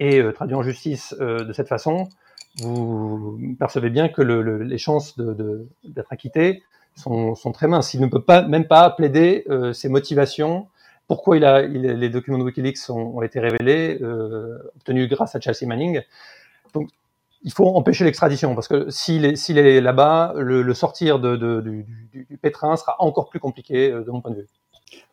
[0.00, 2.08] et euh, traduit en justice euh, de cette façon,
[2.58, 6.62] vous percevez bien que le, le, les chances d'être acquitté
[6.94, 7.92] sont, sont, très minces.
[7.94, 10.68] Il ne peut pas, même pas plaider euh, ses motivations,
[11.06, 14.00] pourquoi il a, les documents de Wikileaks ont, ont été révélés,
[14.74, 16.02] obtenus grâce à Chelsea Manning.
[16.74, 16.88] Donc,
[17.42, 21.60] il faut empêcher l'extradition parce que s'il est, est là-bas, le, le, sortir de, de,
[21.60, 24.48] du, du, du, pétrin sera encore plus compliqué euh, de mon point de vue.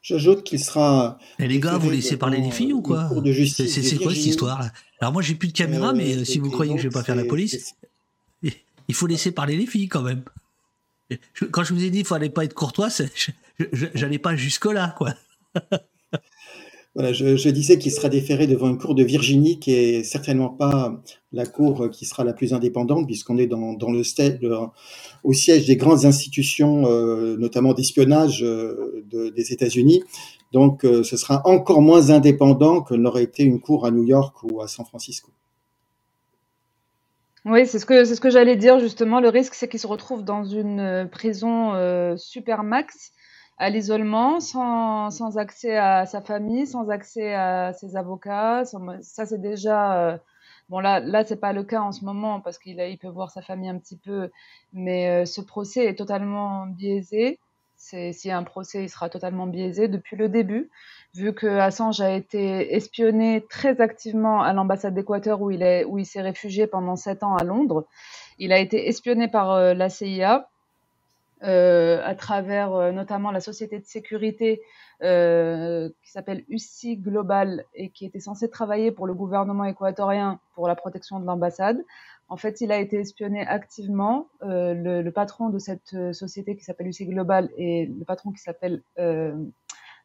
[0.01, 1.17] J'ajoute qu'il sera.
[1.39, 4.71] Et les gars, vous laissez parler les filles ou quoi C'est quoi cette histoire là
[4.99, 7.03] Alors moi j'ai plus de caméra, euh, mais si vous croyez que je vais pas
[7.03, 7.75] faire la police,
[8.43, 10.23] il faut laisser parler les filles quand même.
[11.51, 12.89] Quand je vous ai dit qu'il fallait pas être courtois,
[13.71, 15.13] j'allais pas jusque là quoi.
[16.95, 20.49] Voilà, je, je disais qu'il sera déféré devant une cour de Virginie qui est certainement
[20.49, 21.01] pas
[21.31, 24.03] la cour qui sera la plus indépendante puisqu'on est dans, dans le,
[25.23, 30.03] au siège des grandes institutions, euh, notamment d'espionnage euh, de, des États-Unis.
[30.51, 34.35] Donc, euh, ce sera encore moins indépendant que n'aurait été une cour à New York
[34.43, 35.31] ou à San Francisco.
[37.45, 39.19] Oui, c'est ce que c'est ce que j'allais dire justement.
[39.19, 43.11] Le risque, c'est qu'il se retrouve dans une euh, prison euh, super max
[43.57, 48.63] à l'isolement, sans, sans, accès à sa famille, sans accès à ses avocats.
[49.01, 50.13] Ça, c'est déjà.
[50.13, 50.17] Euh,
[50.69, 53.31] bon, là, là c'est pas le cas en ce moment parce qu'il il peut voir
[53.31, 54.31] sa famille un petit peu,
[54.73, 57.39] mais euh, ce procès est totalement biaisé.
[57.77, 60.71] S'il y a un procès, il sera totalement biaisé depuis le début,
[61.15, 66.05] vu que Assange a été espionné très activement à l'ambassade d'Équateur où il où il
[66.05, 67.85] s'est réfugié pendant sept ans à Londres.
[68.39, 70.49] Il a été espionné par euh, la CIA
[71.43, 74.61] euh, à travers euh, notamment la société de sécurité
[75.01, 80.67] euh, qui s'appelle UCI Global et qui était censée travailler pour le gouvernement équatorien pour
[80.67, 81.83] la protection de l'ambassade.
[82.29, 84.27] En fait, il a été espionné activement.
[84.43, 88.31] Euh, le, le, patron de cette euh, société qui s'appelle UCI Global et le patron
[88.31, 89.35] qui s'appelle euh,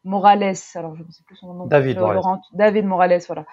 [0.05, 1.65] Morales, alors je ne sais plus son nom.
[1.65, 2.39] David Laurent, Morales.
[2.53, 3.45] David Morales, voilà.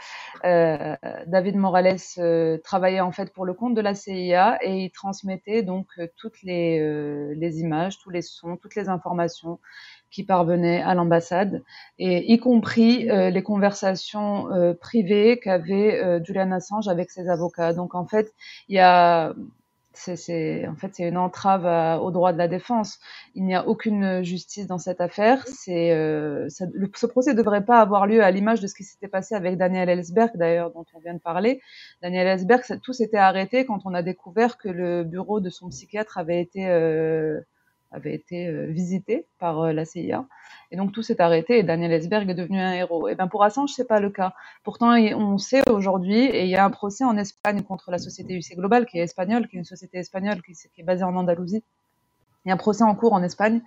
[0.44, 4.90] Euh, David Morales euh, travaillait en fait pour le compte de la CIA et il
[4.90, 9.58] transmettait donc euh, toutes les, euh, les images, tous les sons, toutes les informations
[10.10, 11.64] qui parvenaient à l'ambassade,
[11.98, 17.72] et y compris euh, les conversations euh, privées qu'avait Julian Assange avec ses avocats.
[17.72, 18.32] Donc en fait,
[18.68, 19.34] il y a
[19.96, 22.98] c'est en fait c'est une entrave à, au droit de la défense.
[23.34, 25.46] Il n'y a aucune justice dans cette affaire.
[25.46, 29.08] C'est euh, ce procès ne devrait pas avoir lieu à l'image de ce qui s'était
[29.08, 31.60] passé avec Daniel Ellsberg d'ailleurs dont on vient de parler.
[32.02, 36.18] Daniel Ellsberg, tout s'était arrêté quand on a découvert que le bureau de son psychiatre
[36.18, 37.40] avait été euh,
[37.90, 40.26] avait été euh, visité par euh, la CIA.
[40.70, 43.08] Et donc tout s'est arrêté et Daniel Ellsberg est devenu un héros.
[43.08, 44.34] Et ben pour Assange, c'est pas le cas.
[44.64, 48.34] Pourtant, on sait aujourd'hui, et il y a un procès en Espagne contre la société
[48.34, 51.62] UC Global, qui est espagnole, qui est une société espagnole qui, est basée en Andalousie.
[52.44, 53.60] Il y a un procès en cours en Espagne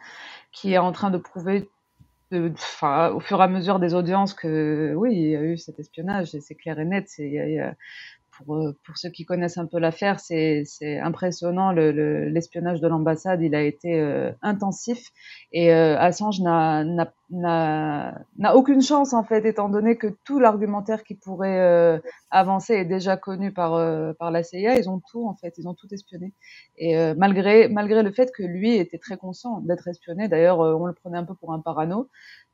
[0.51, 1.69] qui est en train de prouver
[2.31, 6.27] au fur et à mesure des audiences que oui, il y a eu cet espionnage,
[6.39, 7.09] c'est clair et net.
[8.45, 10.65] Pour, euh, pour ceux qui connaissent un peu l'affaire, c'est
[10.99, 11.71] impressionnant.
[11.71, 15.11] L'espionnage le, le, de l'ambassade, il a été euh, intensif
[15.51, 17.13] et euh, Assange n'a
[18.55, 23.51] aucune chance en fait, étant donné que tout l'argumentaire qui pourrait avancer est déjà connu
[23.51, 24.77] par, la CIA.
[24.77, 26.33] Ils ont tout en fait, ils ont tout espionné.
[26.77, 31.17] Et malgré le fait que lui était très conscient d'être espionné, d'ailleurs, on le prenait
[31.17, 32.09] un peu pour un parano.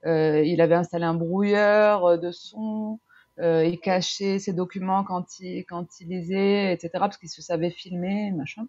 [0.06, 3.00] il avait installé un brouilleur de son
[3.40, 7.70] euh, il cachait ses documents quand il, quand il lisait, etc., parce qu'il se savait
[7.70, 8.66] filmer, machin.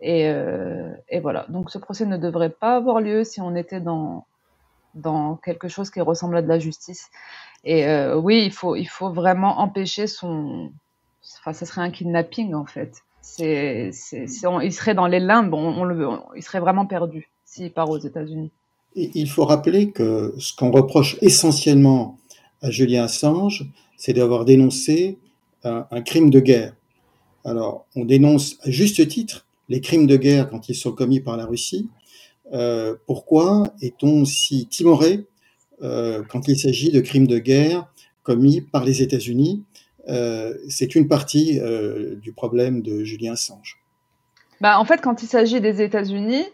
[0.00, 1.46] Et, euh, et, voilà.
[1.50, 4.24] Donc ce procès ne devrait pas avoir lieu si on était dans,
[4.94, 7.10] dans quelque chose qui ressemble à de la justice.
[7.64, 10.72] Et euh, oui, il faut, il faut vraiment empêcher son.
[11.40, 13.02] Enfin, ce serait un kidnapping en fait.
[13.20, 14.24] C'est, c'est,
[14.62, 18.50] il serait dans les limbes, on, le, il serait vraiment perdu s'il part aux États-Unis.
[18.96, 22.18] Il faut rappeler que ce qu'on reproche essentiellement
[22.62, 25.18] à Julien Assange, c'est d'avoir dénoncé
[25.64, 26.74] un, un, crime de guerre.
[27.44, 31.36] Alors, on dénonce à juste titre les crimes de guerre quand ils sont commis par
[31.36, 31.88] la Russie.
[32.52, 35.26] Euh, pourquoi est-on si timoré
[35.82, 37.90] euh, quand il s'agit de crimes de guerre
[38.22, 39.64] commis par les États-Unis?
[40.08, 43.78] Euh, C'est une partie euh, du problème de Julien Assange.
[44.60, 46.44] Bah, en fait, quand il s'agit des États-Unis,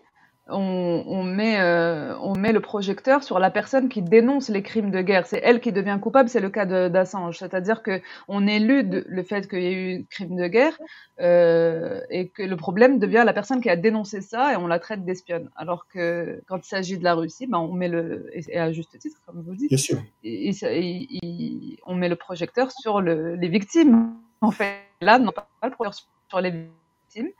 [0.49, 4.91] on, on, met, euh, on met le projecteur sur la personne qui dénonce les crimes
[4.91, 5.27] de guerre.
[5.27, 7.39] C'est elle qui devient coupable, c'est le cas d'Assange.
[7.39, 10.79] C'est-à-dire que on élude le fait qu'il y ait eu crime de guerre
[11.21, 14.79] euh, et que le problème devient la personne qui a dénoncé ça et on la
[14.79, 15.51] traite d'espionne.
[15.57, 18.97] Alors que quand il s'agit de la Russie, ben on met le et à juste
[18.99, 19.99] titre, comme vous dites, Bien sûr.
[20.23, 24.13] Et, et, et, on met le projecteur sur le, les victimes.
[24.41, 27.31] En fait, là, non pas le projecteur sur les victimes,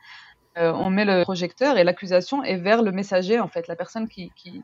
[0.57, 4.07] euh, on met le projecteur et l'accusation est vers le messager, en fait, la personne
[4.07, 4.63] qui, qui,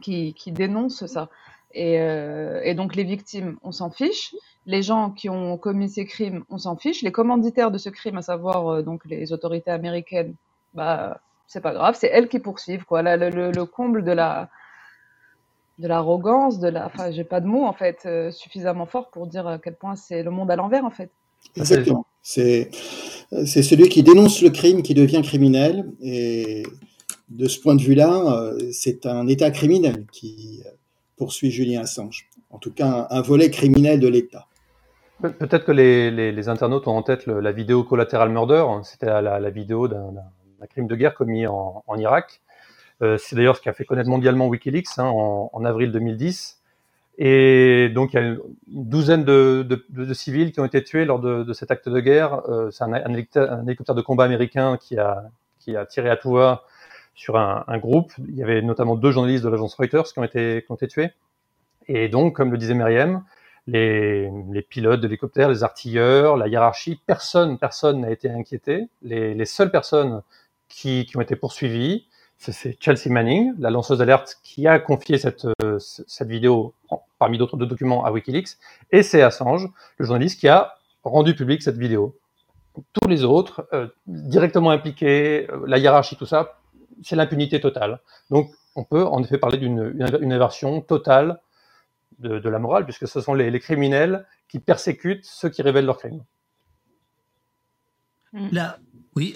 [0.00, 1.28] qui, qui dénonce ça.
[1.72, 4.34] Et, euh, et, donc les victimes, on s'en fiche.
[4.66, 7.02] Les gens qui ont commis ces crimes, on s'en fiche.
[7.02, 10.34] Les commanditaires de ce crime, à savoir euh, donc les autorités américaines,
[10.74, 13.02] bah c'est pas grave, c'est elles qui poursuivent quoi.
[13.02, 14.48] Le, le, le, comble de la
[15.78, 19.26] de l'arrogance, de la, enfin j'ai pas de mots en fait euh, suffisamment fort pour
[19.26, 21.10] dire à quel point c'est le monde à l'envers en fait.
[21.56, 22.06] Exactement.
[22.22, 22.70] C'est
[23.46, 25.90] c'est celui qui dénonce le crime qui devient criminel.
[26.02, 26.64] Et
[27.28, 30.62] de ce point de vue-là, c'est un État criminel qui
[31.16, 32.28] poursuit Julien Assange.
[32.50, 34.46] En tout cas, un, volet criminel de l'État.
[35.20, 38.64] Peut-être que les, internautes ont en tête la vidéo Collateral Murder.
[38.82, 42.40] C'était la, la, vidéo d'un crime de guerre commis en, Irak.
[43.02, 46.59] Euh, c'est d'ailleurs ce qui a fait connaître mondialement Wikileaks hein, en, avril 2010.
[47.22, 49.82] Et donc, il y a une douzaine de,
[50.14, 52.48] civils qui ont été tués lors de, cet acte de guerre.
[52.48, 52.94] Euh, c'est un,
[53.66, 55.30] hélicoptère de combat américain qui a,
[55.90, 56.64] tiré à tout va
[57.14, 58.10] sur un, groupe.
[58.26, 61.10] Il y avait notamment deux journalistes de l'agence Reuters qui ont été, tués.
[61.88, 63.22] Et donc, comme le disait Myriam,
[63.66, 64.30] les,
[64.70, 68.88] pilotes de l'hélicoptère, les artilleurs, la hiérarchie, personne, personne n'a été inquiété.
[69.02, 70.22] Les, les seules personnes
[70.70, 72.06] qui ont été poursuivies,
[72.40, 75.78] c'est Chelsea Manning, la lanceuse d'alerte, qui a confié cette, euh,
[76.22, 76.72] vidéo
[77.18, 78.56] parmi d'autres documents à Wikileaks,
[78.90, 80.74] et c'est Assange, le journaliste, qui a
[81.04, 82.16] rendu public cette vidéo.
[82.94, 86.58] Tous les autres, euh, directement impliqués, euh, la hiérarchie, tout ça,
[87.02, 88.00] c'est l'impunité totale.
[88.30, 91.40] Donc, on peut en effet parler d'une une inversion totale
[92.20, 95.86] de, de, la morale, puisque ce sont les, les criminels qui persécutent ceux qui révèlent
[95.86, 96.24] leurs crimes.
[98.32, 98.78] Là,
[99.14, 99.34] oui,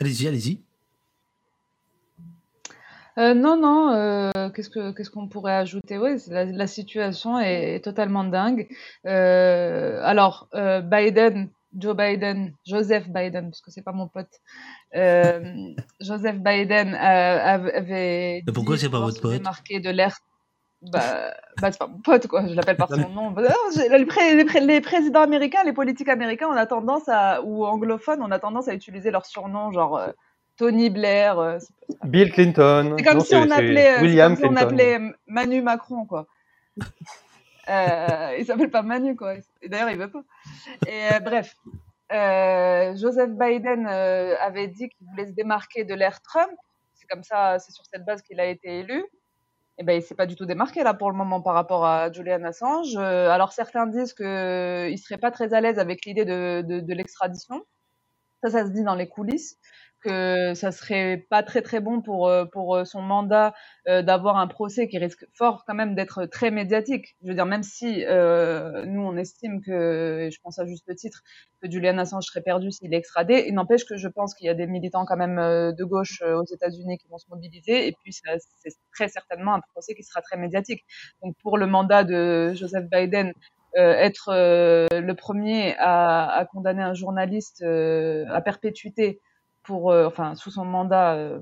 [0.00, 0.60] allez-y, allez-y.
[3.20, 5.98] Euh, non, non, euh, qu'est-ce qu'on pourrait ajouter?
[5.98, 8.66] Oui, la, la, situation est, est, totalement dingue.
[9.06, 10.48] Euh, alors,
[10.84, 14.40] Biden, Joe Biden, Joseph Biden, parce que c'est pas mon pote,
[16.00, 18.42] Joseph Biden avait.
[18.46, 19.42] Mais pourquoi c'est pas votre pote?
[19.42, 20.16] Marqué de l'air.
[20.82, 22.46] Bah, bah c'est pas mon pote, quoi.
[22.46, 23.34] Je l'appelle par son nom.
[23.36, 28.30] Les, pré les, présidents américains, les politiques américains, on a tendance à, ou anglophones, on
[28.30, 30.00] a tendance à utiliser leur surnom, genre
[30.60, 31.38] Tony Blair.
[31.38, 31.58] Euh,
[32.04, 32.94] Bill Clinton.
[32.98, 36.26] C'est comme non, si on appelait, euh, William comme si on appelait Manu Macron, quoi.
[37.68, 39.36] euh, il s'appelle pas Manu, quoi.
[39.66, 40.22] D'ailleurs, il veut pas.
[40.86, 41.56] Et euh, bref,
[42.12, 46.52] euh, Joseph Biden avait dit qu'il voulait se démarquer de l'ère Trump.
[46.92, 48.98] C'est comme ça, c'est sur cette base qu'il a été élu.
[48.98, 51.86] Et eh ben, il s'est pas du tout démarqué là pour le moment par rapport
[51.86, 52.96] à Julian Assange.
[52.96, 57.64] alors certains disent qu'il serait pas très à l'aise avec l'idée de, de, de l'extradition.
[58.42, 59.58] Ça, ça se dit dans les coulisses
[60.00, 63.54] que ça serait pas très très bon pour euh, pour euh, son mandat
[63.88, 67.16] euh, d'avoir un procès qui risque fort quand même d'être très médiatique.
[67.22, 70.94] Je veux dire même si euh, nous on estime que et je pense à juste
[70.96, 71.22] titre
[71.62, 74.50] que Julian Assange serait perdu s'il est extradé, il n'empêche que je pense qu'il y
[74.50, 78.12] a des militants quand même de gauche aux États-Unis qui vont se mobiliser et puis
[78.12, 80.84] c'est très certainement un procès qui sera très médiatique.
[81.22, 83.32] Donc pour le mandat de Joseph Biden
[83.76, 89.20] euh, être euh, le premier à, à, condamner un journaliste euh, à perpétuité
[89.70, 91.38] pour, euh, enfin, sous son mandat, euh,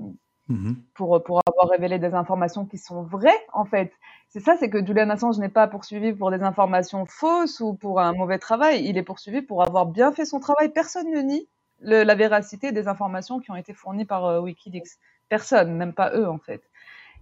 [0.49, 0.73] mmh.
[0.93, 3.91] pour, pour avoir révélé des informations qui sont vraies, en fait.
[4.27, 7.99] C'est ça, c'est que Julian Assange n'est pas poursuivi pour des informations fausses ou pour
[7.99, 8.85] un mauvais travail.
[8.87, 10.69] Il est poursuivi pour avoir bien fait son travail.
[10.69, 11.49] Personne ne nie
[11.79, 14.99] le, la véracité des informations qui ont été fournies par euh, Wikileaks.
[15.27, 16.61] Personne, même pas eux, en fait.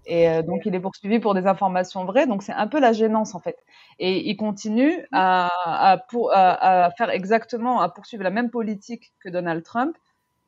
[0.05, 2.27] Et euh, donc, il est poursuivi pour des informations vraies.
[2.27, 3.57] Donc, c'est un peu la gênance, en fait.
[3.99, 9.13] Et il continue à, à, pour, à, à, faire exactement, à poursuivre la même politique
[9.21, 9.95] que Donald Trump,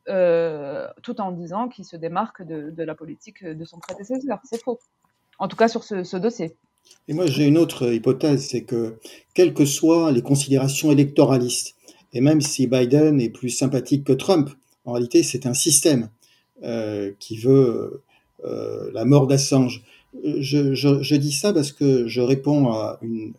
[0.06, 4.38] tout en disant qu'il se démarque de, la politique de son prédécesseur.
[4.44, 4.80] C'est faux.
[5.38, 6.56] En tout cas sur ce, dossier.
[7.08, 8.98] Et moi, j'ai une autre hypothèse, c'est que,
[9.34, 11.76] quelles que soient les considérations électoralistes,
[12.12, 14.50] et même si Biden est plus sympathique que Trump,
[14.84, 16.10] en réalité, c'est un système
[16.62, 18.02] euh, qui veut
[18.44, 19.82] euh, la mort d'Assange.
[20.24, 23.32] Je, dis ça parce que je réponds à une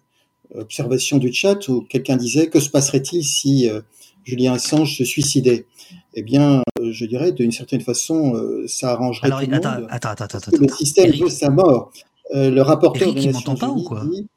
[0.56, 3.82] observation du chat où quelqu'un disait que se passerait-il si euh,
[4.26, 5.66] Julien Assange se suicidait?
[6.14, 9.76] Eh bien, euh, je dirais d'une certaine façon, euh, ça arrangerait Alors, tout le attends,
[9.82, 9.88] monde.
[9.89, 11.24] attends, attends, attends, parce que le système Eric.
[11.24, 11.91] veut sa mort.
[12.34, 14.06] Le rapporteur Eric, il Nations m'entend pas ou Unies quoi?
[14.06, 14.28] dit,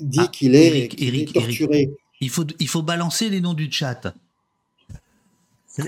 [0.00, 1.90] dit Ah, qu'il est, Eric, torturé.
[2.20, 4.14] Il faut, il faut balancer les noms du chat.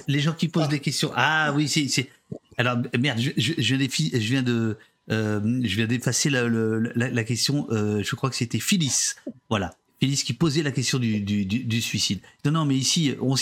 [0.06, 1.10] Les gens qui posent des questions.
[1.16, 2.08] Ah oui, c'est.
[2.56, 4.76] Alors, merde, je, je, je, viens d'effi- je viens de.
[5.10, 7.66] Euh, je viens d'effacer la, question.
[7.70, 9.14] euh, je crois que c'était Phyllis.
[9.48, 9.74] Voilà.
[10.00, 12.20] Phyllis qui posait la question du, suicide.
[12.44, 13.34] Non, non, mais ici, on,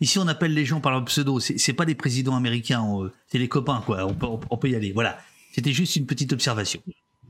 [0.00, 1.40] ici, on appelle les gens par leur pseudo.
[1.40, 2.84] C'est pas les présidents américains,
[3.28, 4.06] c'est les copains, quoi.
[4.50, 4.92] On peut, y aller.
[4.92, 5.18] Voilà.
[5.54, 6.80] C'était juste une petite observation.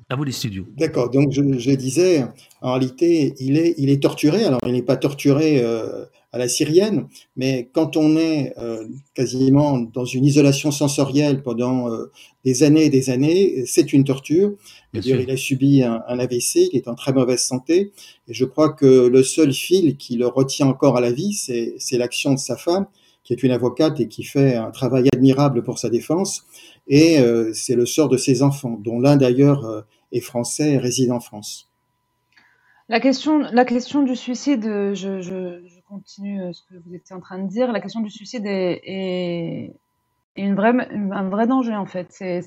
[0.09, 0.67] À vous les studios.
[0.77, 1.11] D'accord.
[1.11, 2.27] Donc je, disais,
[2.61, 4.45] en réalité, il est, il est torturé.
[4.45, 9.79] Alors il n'est pas torturé euh, à la syrienne, mais quand on est euh, quasiment
[9.79, 12.11] dans une isolation sensorielle pendant euh,
[12.45, 14.55] des années et des années, c'est une torture.
[14.95, 17.93] Bien il a subi un, un AVC, il est en très mauvaise santé,
[18.29, 21.99] et je crois que le seul fil qui le retient encore à la vie, c'est
[21.99, 22.87] l'action de sa femme,
[23.25, 26.45] qui est une avocate et qui fait un travail admirable pour sa défense,
[26.89, 30.79] et euh, c'est le sort de ses enfants, dont l'un d'ailleurs euh, est français et
[30.79, 31.69] réside en France.
[32.89, 37.15] La question, la question du suicide, je, je, je continue euh, ce que vous étiez
[37.15, 37.71] en train de dire.
[37.73, 39.75] La question du suicide est,
[40.37, 42.07] une vraie, un vrai danger en fait.
[42.11, 42.43] C'est,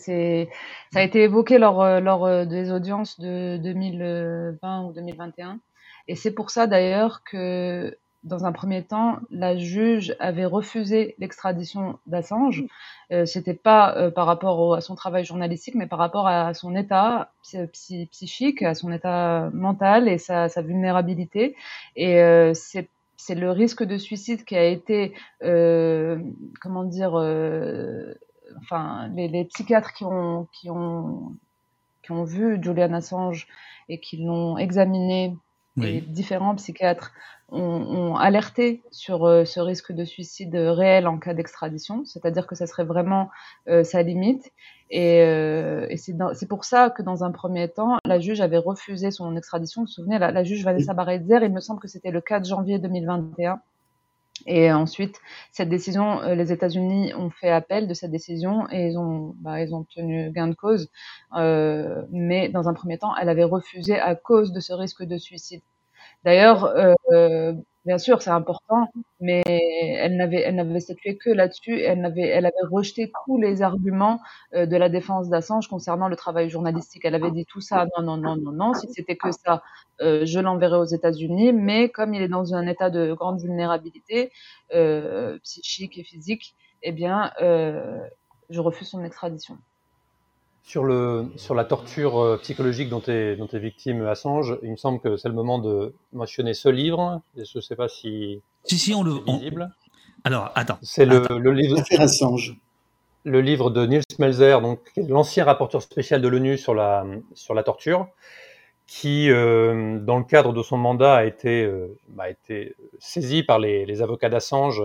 [0.91, 5.59] ça a été évoqué lors, euh, lors euh, des audiences de 2020 ou 2021.
[6.07, 11.99] Et c'est pour ça d'ailleurs que, dans un premier temps, la juge avait refusé l'extradition
[12.07, 12.63] d'Assange.
[13.11, 17.31] Euh, C'était pas par rapport à son travail journalistique, mais par rapport à son état
[17.43, 21.55] psy- psy- psychique, à son état mental et sa, sa vulnérabilité.
[21.95, 22.19] Et
[22.55, 22.89] c'est
[23.26, 26.19] c'est le risque de suicide qui a été, euh,
[26.61, 28.13] comment dire, euh,
[28.59, 33.47] enfin, les, psychiatres qui ont, qui ont vu Julian Assange
[33.89, 35.36] et qui l'ont examiné,
[35.82, 36.01] et Oui.
[36.07, 37.11] différents psychiatres
[37.49, 42.55] ont, ont alerté sur euh, ce risque de suicide réel en cas d'extradition, c'est-à-dire que
[42.55, 43.30] ça serait vraiment
[43.67, 44.51] euh, sa limite.
[44.89, 49.11] Et, euh, et c'est pour ça que dans un premier temps, la juge avait refusé
[49.11, 49.82] son extradition.
[49.82, 52.45] Vous vous souvenez, la, la juge Vanessa Baredzer, il me semble que c'était le 4
[52.45, 53.59] janvier 2021.
[54.45, 55.19] Et ensuite,
[55.51, 59.61] cette décision, euh, les États-Unis ont fait appel de cette décision et ils ont, bah,
[59.61, 60.89] ils ont obtenu gain de cause.
[61.36, 65.17] Euh, mais dans un premier temps, elle avait refusé à cause de ce risque de
[65.17, 65.61] suicide.
[66.23, 66.65] D'ailleurs,
[67.13, 67.53] euh,
[67.86, 71.79] bien sûr, c'est important, mais elle n'avait, elle n'avait statué que là-dessus.
[71.81, 74.19] Elle n'avait, elle avait rejeté tous les arguments
[74.53, 77.05] euh, de la défense d'Assange concernant le travail journalistique.
[77.05, 78.73] Elle avait dit tout ça, non, non, non, non, non.
[78.73, 79.61] Si c'était que ça,
[80.01, 81.53] euh, je l'enverrai aux États-Unis.
[81.53, 84.31] Mais comme il est dans un état de grande vulnérabilité
[84.73, 89.57] euh, psychique et physique, eh bien, je refuse son extradition.
[90.68, 94.76] Sur, le, sur la torture euh, psychologique dont est, dont est victime Assange, il me
[94.78, 97.22] semble que c'est le moment de mentionner ce livre.
[97.38, 99.13] Je ne sais pas si Si, si, on le.
[99.13, 99.70] c'est on- visible.
[100.24, 100.80] Alors, attends.
[100.82, 102.57] C'est le, le livre, Assange.
[103.26, 107.05] le livre de Niels Melzer, donc l'ancien rapporteur spécial de l'ONU sur la,
[107.36, 108.07] sur la torture,
[108.88, 113.59] qui, euh, dans le cadre de son mandat, a été, euh, a été saisi par
[113.59, 114.82] les, les avocats d'Assange.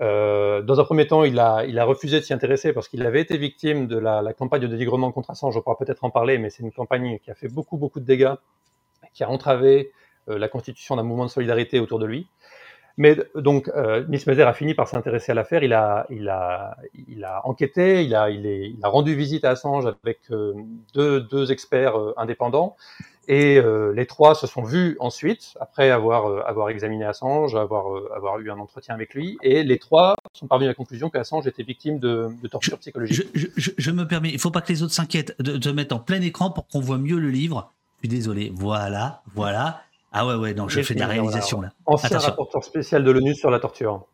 [0.00, 3.04] Euh, dans un premier temps, il a, il a refusé de s'y intéresser parce qu'il
[3.04, 5.56] avait été victime de la, la campagne de dénigrement contre Assange.
[5.56, 8.06] On pourra peut-être en parler, mais c'est une campagne qui a fait beaucoup, beaucoup de
[8.06, 8.34] dégâts,
[9.12, 9.92] qui a entravé
[10.28, 12.28] euh, la constitution d'un mouvement de solidarité autour de lui.
[13.00, 15.64] Mais donc, euh, Niels Melzer a fini par s'intéresser à l'affaire.
[15.64, 16.76] Il a, il a,
[17.08, 20.52] il a enquêté, il a, il, est, il a rendu visite à Assange avec euh,
[20.92, 22.76] deux, deux experts euh, indépendants.
[23.26, 28.38] Et euh, les trois se sont vus ensuite, après avoir, avoir examiné Assange, avoir, avoir
[28.38, 29.38] eu un entretien avec lui.
[29.42, 33.28] Et les trois sont parvenus à la conclusion qu'Assange était victime de, de torture psychologique.
[33.32, 35.96] Je, je, je, me permets, il faut pas que les autres s'inquiètent de, de mettre
[35.96, 37.72] en plein écran pour qu'on voit mieux le livre.
[38.02, 38.52] Je suis désolé.
[38.54, 39.84] Voilà, voilà.
[40.12, 41.20] Ah ouais, ouais, non, je Et fais de la voilà.
[41.22, 41.70] réalisation là.
[41.86, 42.30] Ancien Attention.
[42.30, 44.06] rapporteur spécial de l'ONU sur la torture.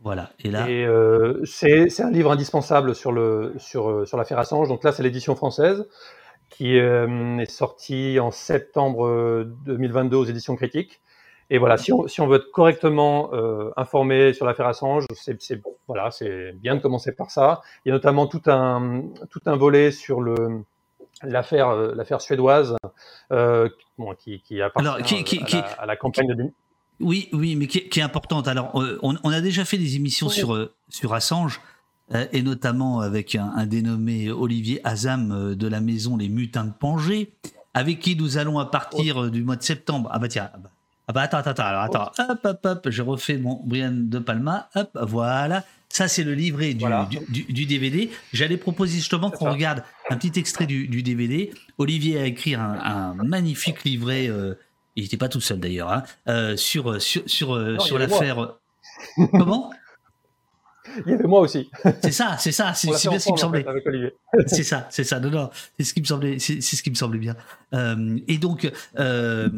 [0.00, 0.30] Voilà.
[0.40, 4.38] Et là, Et euh, c'est c'est un livre indispensable sur le sur euh, sur l'affaire
[4.38, 4.68] Assange.
[4.68, 5.86] Donc là, c'est l'édition française
[6.50, 11.00] qui euh, est sortie en septembre euh, 2022 aux éditions critiques.
[11.50, 15.40] Et voilà, si on, si on veut être correctement euh, informé sur l'affaire Assange, c'est
[15.40, 17.60] c'est- voilà, c'est bien de commencer par ça.
[17.84, 20.62] Il y a notamment tout un tout un volet sur le
[21.24, 22.76] l'affaire euh, l'affaire suédoise
[23.32, 23.68] euh,
[23.98, 26.50] bon, qui qui appartient Alors, qui- qui- à, la, à la campagne de
[27.00, 28.48] Oui, oui, mais qui, est- importante.
[28.48, 30.32] Alors, euh, on, on a déjà fait des émissions Oui.
[30.34, 31.60] sur, sur Assange,
[32.32, 37.32] et notamment avec un, un dénommé Olivier Azam de la maison Les Mutins de Pangée,
[37.74, 40.10] avec qui nous allons à partir du mois de septembre.
[40.12, 40.70] Ah bah tiens, ah bah,
[41.08, 44.18] ah bah attends, attends, attends, alors attends, hop, hop, hop, je refais mon Brian de
[44.18, 45.64] Palma, hop, voilà.
[45.94, 47.06] Ça, c'est le livret du, Voilà.
[47.10, 48.10] du, du- du DVD.
[48.32, 51.52] J'allais proposer justement qu'on regarde un petit extrait du, DVD.
[51.76, 54.26] Olivier a écrit un, un magnifique livret.
[54.28, 54.54] euh,
[54.96, 58.06] il n'était pas tout seul d'ailleurs, hein, euh, sur, sur, sur, euh, Non, sur moi.
[58.06, 58.56] l'affaire.
[59.32, 59.70] Comment?
[61.06, 61.70] Il y avait moi aussi.
[62.02, 63.64] C'est ça, c'est ça, c'est bien ce qui me semblait.
[64.46, 65.20] C'est ça, c'est ça.
[65.20, 67.36] Non, non, c'est ce qui me semblait, c'est c'est ce qui me semblait bien.
[67.74, 69.48] Euh, et donc, euh,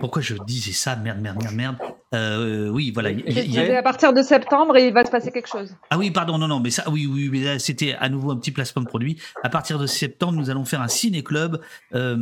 [0.00, 0.96] pourquoi je disais ça?
[0.96, 1.76] Merde, merde, merde, merde.
[2.12, 3.10] Euh, oui, voilà.
[3.10, 5.76] il a- à partir de septembre, il va se passer quelque chose.
[5.90, 8.36] Ah oui, pardon, non, non, mais ça, oui, oui, mais là, c'était à nouveau un
[8.36, 9.16] petit placement de produit.
[9.44, 11.60] À partir de septembre, nous allons faire un ciné-club
[11.94, 12.16] euh,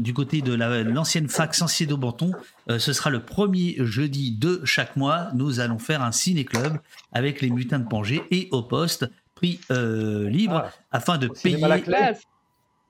[0.00, 2.32] du côté de la- l'ancienne fac Sancier d'Aubenton.
[2.68, 5.28] Euh, ce sera le premier jeudi de chaque mois.
[5.34, 6.78] Nous allons faire un ciné-club
[7.12, 11.56] avec les mutins de Pangée et au poste, prix euh, libre, Ah, afin de payer.
[11.56, 11.84] cinéma La Clé.
[11.96, 12.22] Classe.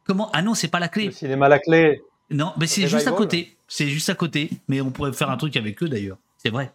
[0.04, 0.30] Comment?
[0.32, 1.06] Ah non, c'est pas la clé.
[1.06, 2.00] Le cinéma La Clé.
[2.30, 3.56] Non, mais c'est juste à côté.
[3.68, 4.50] C'est juste à côté.
[4.68, 6.18] Mais on pourrait faire un truc avec eux d'ailleurs.
[6.38, 6.72] C'est vrai.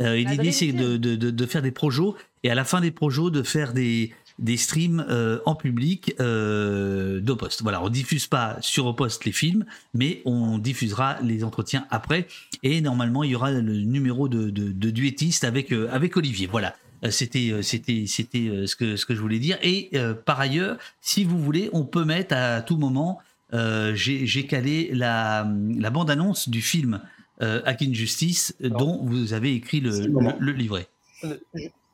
[0.00, 2.64] Euh, et La L'idée, c'est de, de, de, de faire des projos et à la
[2.64, 7.62] fin des projos, de faire des, des streams euh, en public euh, d'Opost.
[7.62, 9.64] Voilà, on diffuse pas sur Opost les films,
[9.94, 12.26] mais on diffusera les entretiens après.
[12.62, 16.46] Et normalement, il y aura le numéro de, de, de duettiste avec, euh, avec Olivier.
[16.46, 16.74] Voilà.
[17.04, 20.14] Euh, C'était euh, c'était c'était euh, ce que ce que je voulais dire et euh,
[20.14, 23.18] par ailleurs si vous voulez on peut mettre à tout moment
[23.52, 25.46] euh, j'ai calé la
[25.78, 27.00] la bande annonce du film
[27.42, 30.86] euh, Hack Justice euh, dont vous avez écrit le, livret.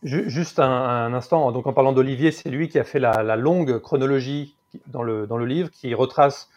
[0.05, 3.23] Ju- Juste un, un instant, donc en parlant d'Olivier, c'est lui qui a fait la,
[3.23, 4.55] la longue chronologie
[4.89, 6.49] dans le, dans le livre qui retrace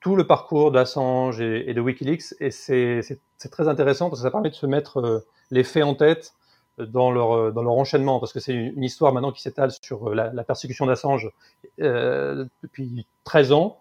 [0.00, 2.34] tout le parcours d'Assange et, et de Wikileaks.
[2.40, 3.02] Et c'est
[3.50, 6.32] très intéressant parce que ça permet de se mettre euh, les faits en tête
[6.78, 10.08] dans leur, euh, dans leur enchaînement, parce que c'est une, histoire maintenant qui s'étale sur
[10.10, 11.30] euh, la, la persécution d'Assange
[11.80, 13.78] euh, depuis 13 ans.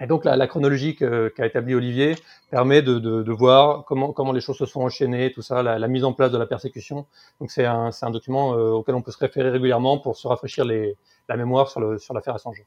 [0.00, 2.16] Et donc la, chronologie qu'a établie Olivier
[2.50, 6.32] permet de, voir comment, les choses se sont enchaînées, tout ça, la, mise en place
[6.32, 7.06] de la persécution.
[7.40, 11.36] Donc c'est un, document euh, auquel on peut se référer régulièrement pour se rafraîchir la
[11.36, 12.64] mémoire sur l'affaire Assange.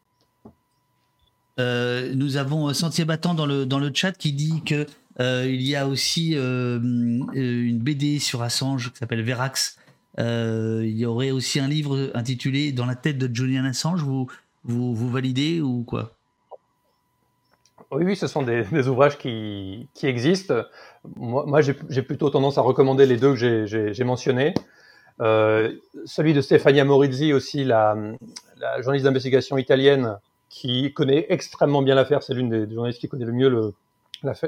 [1.59, 4.87] Euh, nous avons euh, Sentier Battant dans le, chat qui dit que
[5.19, 9.77] euh, il y a aussi une BD sur Assange qui s'appelle Verax.
[10.17, 14.03] Il y aurait aussi un livre intitulé Dans la tête de Julian Assange.
[14.03, 16.15] Vous validez ou quoi?
[17.95, 20.63] Oui, oui, ce sont des, des ouvrages qui, qui existent.
[21.15, 24.53] Moi, moi j'ai plutôt tendance à recommander les deux que j'ai- mentionnés.
[25.21, 25.71] Euh,
[26.05, 27.95] celui de Stefania Morizzi aussi, la,
[28.57, 30.17] la journaliste d'investigation italienne
[30.49, 32.23] qui connaît extrêmement bien l'affaire.
[32.23, 33.73] C'est l'une des, des journalistes qui connaît le mieux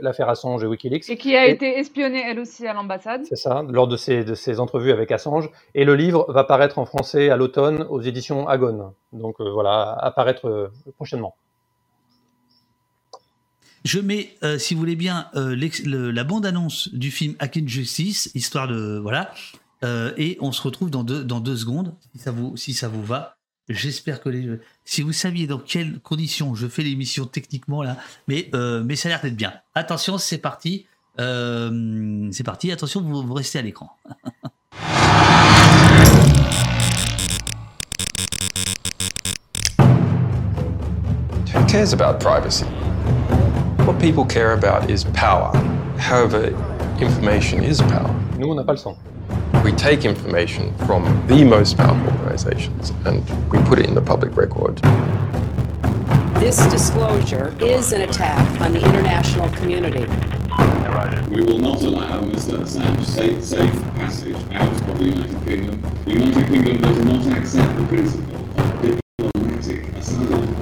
[0.02, 1.10] l'affaire Assange et Wikileaks.
[1.10, 3.26] Et qui a Et- été espionnée, elle aussi, à l'ambassade.
[3.26, 5.50] C'est ça, lors de ses, de ses entrevues avec Assange.
[5.74, 8.91] Et le livre va paraître en français à l'automne aux éditions Agone.
[9.14, 11.36] Donc euh, voilà, à paraître euh, prochainement.
[13.86, 15.56] Je mets, euh, si vous voulez bien, euh,
[15.86, 19.32] la bande-annonce du film Hack in Justice, histoire de voilà,
[19.84, 21.94] Euh, et on se retrouve dans deux, secondes,
[22.56, 23.38] si ça vous, va.
[23.70, 28.50] J'espère que les, si vous saviez dans quelles conditions je fais l'émission techniquement là, mais
[28.84, 29.54] mais ça a l'air d'être bien.
[29.76, 30.88] Attention, c'est parti,
[31.20, 32.72] c'est parti.
[32.72, 33.96] Attention, vous, vous restez à l'écran.
[41.54, 42.66] Who cares about privacy?
[43.86, 45.56] What people care about is power.
[46.00, 46.48] However,
[47.00, 48.12] information is power.
[48.36, 48.98] Nous, on n'a pas le son.
[49.64, 53.22] We take information from the most powerful organizations and
[53.52, 54.78] we put it in the public record.
[56.40, 60.08] This disclosure is an attack on the international community.
[61.30, 62.58] We will not allow Mr.
[62.58, 65.80] Assange safe, safe passage out of the United Kingdom.
[66.06, 70.55] The United Kingdom does not accept the principle of diplomatic asylum.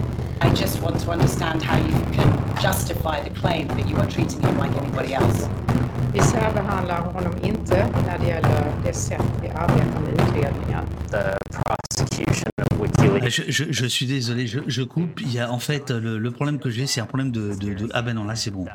[0.45, 2.29] I just want to understand how you can
[2.61, 5.49] justify the claim that you are treating him like anybody else.
[6.13, 10.83] Vi särbehandlar honom inte när det gäller det sätt vi arbetar med utredningar.
[13.29, 15.21] Je, je, je suis désolé, je, je coupe.
[15.21, 17.73] Il y a en fait le, le problème que j'ai, c'est un problème de, de,
[17.73, 18.65] de- ah ben non là c'est bon.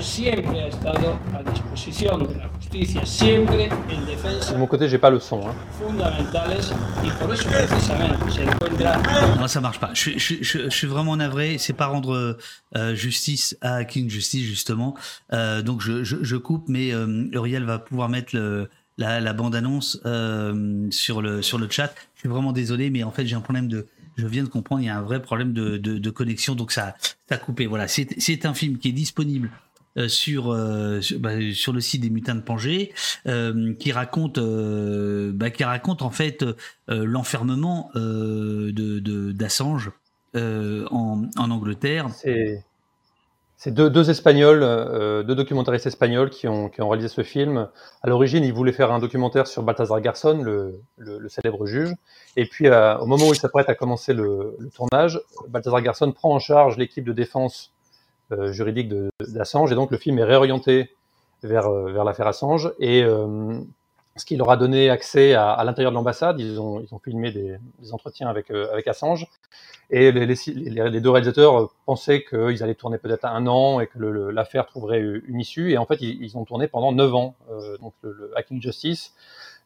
[0.00, 4.98] Siempre ha estado a disposición de la justicia, siempre en defensa De mon côté, j'ai
[4.98, 5.46] pas le son.
[5.48, 5.54] hein.
[5.78, 6.72] fundamentales
[7.04, 8.96] y por eso precisamente se encuentra
[9.38, 9.90] Non, ça marche pas.
[9.94, 11.58] Je, je, je, je suis vraiment navré.
[11.58, 12.38] C'est pas rendre
[12.76, 14.94] euh, justice à King Justice justement.
[15.32, 18.68] Euh, donc je, je, je coupe, mais euh, Uriel va pouvoir mettre le,
[18.98, 21.92] la, la bande annonce euh, sur le sur le chat.
[22.14, 23.86] Je suis vraiment désolé, mais en fait j'ai un problème de.
[24.20, 26.94] Je viens de comprendre, il y a un vrai problème de, de, connexion, donc ça
[27.28, 27.66] ça a coupé.
[27.66, 29.50] Voilà, c'est un film qui est disponible
[29.96, 32.92] euh, sur, euh, bah, sur le site des Mutins de Pangée,
[33.26, 36.44] euh, qui raconte, bah, qui raconte en fait
[36.88, 39.90] l'enfermement de d'Assange
[40.34, 42.08] en, en Angleterre.
[42.10, 42.64] C'est
[43.62, 47.68] c'est deux, deux Espagnols, euh, deux documentaristes espagnols qui ont, qui ont réalisé ce film.
[48.02, 51.94] À l'origine, ils voulaient faire un documentaire sur Balthazar Garson, le, le, le célèbre juge.
[52.36, 56.10] Et puis, euh, au moment où ils s'apprêtent à commencer le, le tournage, Balthazar Garson
[56.10, 57.74] prend en charge l'équipe de défense
[58.32, 58.90] euh, juridique
[59.28, 59.70] d'Assange.
[59.72, 60.96] Et donc, le film est réorienté
[61.42, 62.72] vers, euh, vers l'affaire Assange.
[62.78, 63.58] Et euh,
[64.20, 66.38] ce qui leur a donné accès à, l'intérieur de l'ambassade.
[66.38, 67.58] Ils ont, filmé des,
[67.92, 69.26] entretiens avec, euh, avec Assange.
[69.90, 74.66] Et les, deux réalisateurs euh, pensaient qu'ils allaient tourner peut-être un an et que l'affaire
[74.66, 75.72] trouverait une issue.
[75.72, 77.34] Et en fait, ils, ont tourné pendant neuf ans.
[77.50, 79.14] Euh, donc, le, le Hacking Justice,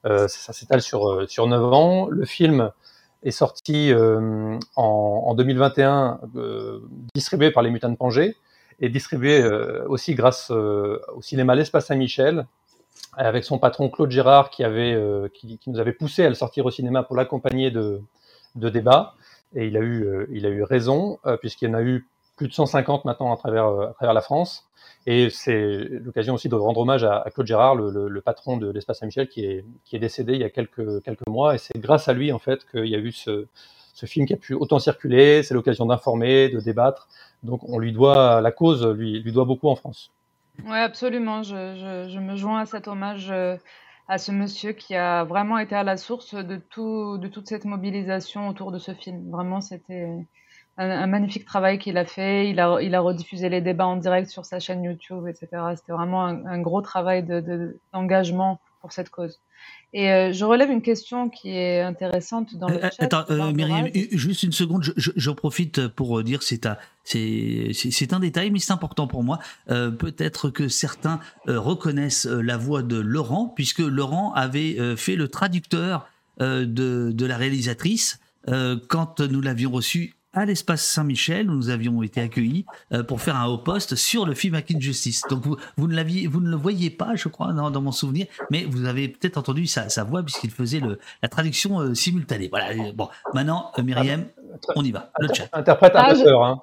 [0.07, 2.09] euh, ça s'étale sur, euh, sur neuf ans.
[2.09, 2.71] Le film
[3.25, 6.81] est sorti euh, en, en 2021, euh,
[7.15, 8.37] distribué par les Mutants de Pangée
[8.81, 12.47] et distribué euh, aussi grâce euh, au cinéma L'Espace Saint-Michel,
[13.13, 16.67] avec son patron Claude Gérard qui, avait, euh, qui, nous avait poussé à le sortir
[16.67, 18.01] au cinéma pour l'accompagner de,
[18.57, 19.15] de débats.
[19.55, 22.07] Et il a eu, euh, il a eu raison, euh, puisqu'il y en a eu
[22.37, 24.67] plus de 150 maintenant à travers, à travers la France.
[25.07, 28.71] Et c'est l'occasion aussi de rendre hommage à, Claude Gérard, le, le, le patron de
[28.71, 31.55] l'Espace Saint-Michel, qui est, qui est décédé il y a quelques, quelques mois.
[31.55, 33.47] Et c'est grâce à lui, en fait, qu'il y a eu ce,
[33.95, 35.43] ce film qui a pu autant circuler.
[35.43, 37.09] C'est l'occasion d'informer, de débattre.
[37.43, 40.11] Donc on lui doit, la cause lui, lui doit beaucoup en France.
[40.63, 41.43] Oui, absolument.
[41.43, 41.75] Je,
[42.07, 43.57] je, je me joins à cet hommage euh,
[44.09, 47.65] à ce monsieur qui a vraiment été à la source de, tout, de toute cette
[47.65, 49.31] mobilisation autour de ce film.
[49.31, 50.09] Vraiment, c'était
[50.77, 52.49] un, un magnifique travail qu'il a fait.
[52.51, 55.49] Il a, il a rediffusé les débats en direct sur sa chaîne YouTube, etc.
[55.77, 59.41] C'était vraiment un, un gros travail de- de- d'engagement pour cette cause.
[59.95, 63.05] Et euh, je relève une question qui est intéressante dans le Euh, chat.
[63.05, 63.53] Attends, de euh.
[63.53, 68.13] Myriam, juste une seconde, je- je- j'en profite pour dire c'est un, c'est, c'est c'est
[68.13, 69.39] un détail, mais c'est important pour moi.
[69.71, 74.97] Euh, Peut-être que certains euh, reconnaissent euh, la voix de Laurent, puisque Laurent avait euh,
[74.97, 76.07] fait le traducteur
[76.41, 81.69] euh, de, de la réalisatrice euh, quand nous l'avions reçu à l'espace Saint-Michel, où nous
[81.71, 85.23] avions été accueillis euh, pour faire un haut poste sur le film Hacking Justice.
[85.31, 87.93] Donc vous, vous, ne l'aviez, vous ne le voyez pas, je crois, dans, dans mon
[87.93, 91.95] souvenir, mais vous avez peut-être entendu sa, sa voix puisqu'il faisait le, la traduction euh,
[91.95, 92.49] simultanée.
[92.51, 92.71] Voilà.
[92.95, 94.25] Bon, maintenant, euh, Myriam,
[94.75, 95.13] on y va.
[95.21, 95.49] Le chat.
[95.53, 96.61] Interprète un Ah, peu je- sœur, hein.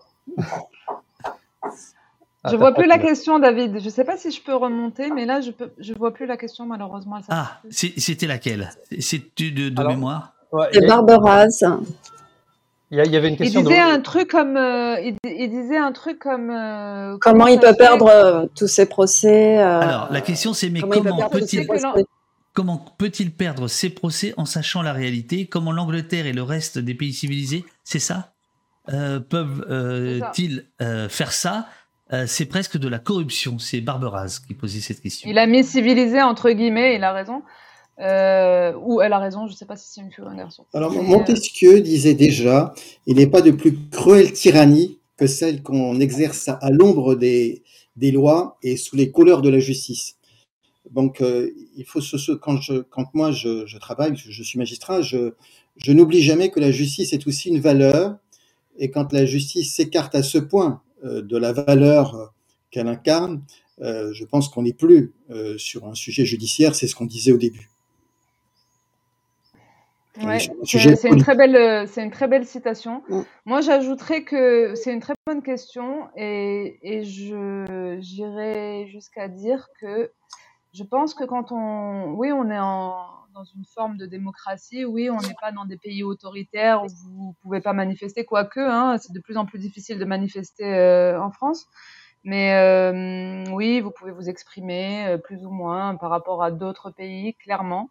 [2.50, 3.80] Je vois plus la question, David.
[3.80, 6.66] Je sais pas si je peux remonter, mais là, je je vois plus la question
[6.66, 7.20] malheureusement.
[7.30, 8.72] Ah, c'est- c'était laquelle?
[9.00, 10.34] C'est de, de Alors, mémoire?
[10.52, 11.60] Ouais, a- Barberaz.
[12.90, 13.62] il y, il y avait une Il question.
[13.62, 16.50] disait de- un truc comme, euh, il, di- il disait un truc comme.
[16.50, 20.82] euh, Comment il peut perdre euh, tous ses procès euh, Alors, la question c'est mais
[20.82, 20.92] comment
[21.30, 21.68] peut-il
[22.54, 22.78] comment
[23.38, 25.46] perdre ses procès en sachant la réalité?
[25.46, 28.31] Comment l'Angleterre et le reste des pays civilisés, c'est C'est ça?
[29.30, 31.68] Peuvent-ils euh, faire ça
[32.14, 33.58] Euh, C'est presque de la corruption.
[33.60, 35.30] C'est Barberaz qui posait cette question.
[35.30, 37.42] Il a mis civilisé entre guillemets, il a raison.
[38.00, 40.66] Euh, ou elle a raison, je sais pas si c'est une fille ou un garçon.
[40.74, 42.74] Alors euh, Montesquieu disait déjà,
[43.06, 47.62] il n'est pas de plus cruelle tyrannie que celle qu'on exerce à, à l'ombre des,
[47.96, 50.16] des lois et sous les couleurs de la justice.
[50.90, 54.58] Donc, euh, il faut se- quand, je, quand moi je, je travaille, je, je suis
[54.58, 55.34] magistrat, je,
[55.78, 58.16] je n'oublie jamais que la justice est aussi une valeur.
[58.78, 62.26] Et quand la justice s'écarte à ce point euh, de la valeur euh,
[62.70, 63.44] qu'elle incarne,
[63.82, 65.14] euh, je pense qu'on n'est plus
[65.58, 66.76] sur un sujet judiciaire.
[66.76, 67.70] C'est ce qu'on disait au début.
[70.22, 73.02] Ouais, c'est une très belle, c'est une très belle citation.
[73.46, 80.12] Moi, j'ajouterais que c'est une très bonne question et, et je j'irais jusqu'à dire que
[80.74, 85.10] je pense que quand on, oui, on est en, dans une forme de démocratie, oui,
[85.10, 89.14] on n'est pas dans des pays autoritaires où vous pouvez pas manifester, quoique, hein, c'est
[89.14, 91.66] de plus en plus difficile de manifester euh, en France.
[92.24, 96.92] Mais euh, oui, vous pouvez vous exprimer euh, plus ou moins par rapport à d'autres
[96.92, 97.90] pays, clairement.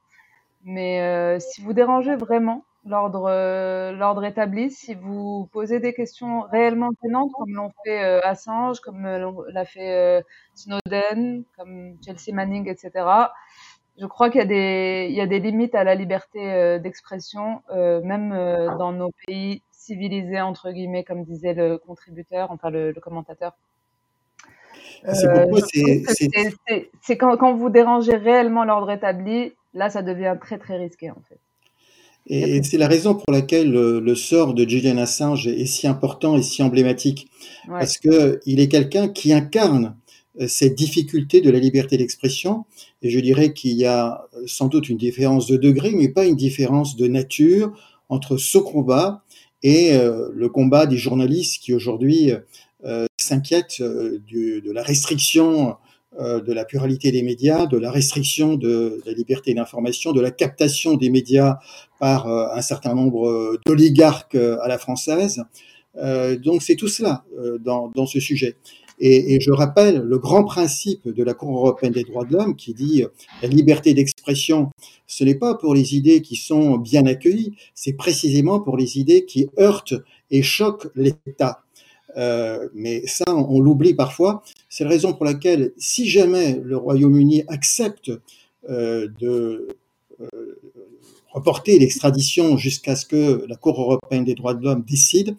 [0.62, 7.55] Mais si vous dérangez vraiment l'ordre établi, si vous posez des questions réellement gênantes, comme
[7.55, 10.22] l'ont fait Assange, comme l'a fait
[10.55, 13.07] Snowden, comme Chelsea Manning, etc.,
[14.01, 16.78] je crois qu'il y a des il y a des limites à la liberté euh,
[16.78, 22.70] d'expression, euh, même euh, dans nos pays civilisés entre guillemets, comme disait le contributeur, enfin
[22.70, 23.53] le, le commentateur.
[25.12, 30.76] C'est je c'est, quand, quand vous dérangez réellement l'ordre établi, là, ça devient très très
[30.76, 31.38] risqué en fait.
[32.26, 36.36] Et c'est la raison pour laquelle le, le sort de Julian Assange est si important
[36.36, 37.28] et si emblématique,
[37.68, 37.78] Ouais.
[37.80, 39.96] parce que il est quelqu'un qui incarne
[40.49, 42.64] cette difficulté de la liberté d'expression.
[43.03, 46.26] Et je dirais qu'il y a euh, sans doute une différence de degré, mais pas
[46.26, 47.72] une différence de nature
[48.09, 49.22] entre ce combat
[49.62, 52.32] et euh, le combat des journalistes qui aujourd'hui
[52.84, 55.76] euh, s'inquiète de la restriction
[56.18, 60.97] de la pluralité des médias, de la restriction de, la liberté d'information, de la captation
[60.97, 61.59] des médias
[62.01, 65.45] par un certain nombre d'oligarques à la française.
[65.95, 67.24] donc c'est tout cela
[67.61, 68.57] dans, ce sujet.
[69.03, 72.74] Et, je rappelle le grand principe de la Cour européenne des droits de l'homme qui
[72.74, 73.05] dit
[73.42, 74.70] la liberté d'expression,
[75.07, 79.24] ce n'est pas pour les idées qui sont bien accueillies, c'est précisément pour les idées
[79.24, 79.94] qui heurtent
[80.30, 81.62] et choquent l'État.
[82.16, 84.42] Euh, mais ça, on, l'oublie parfois.
[84.68, 88.11] C'est la raison pour laquelle, si jamais le Royaume-Uni accepte
[88.68, 89.68] euh, de
[90.20, 90.61] euh,
[91.32, 95.36] reporter l'extradition jusqu'à ce que la Cour européenne des droits de l'homme décide,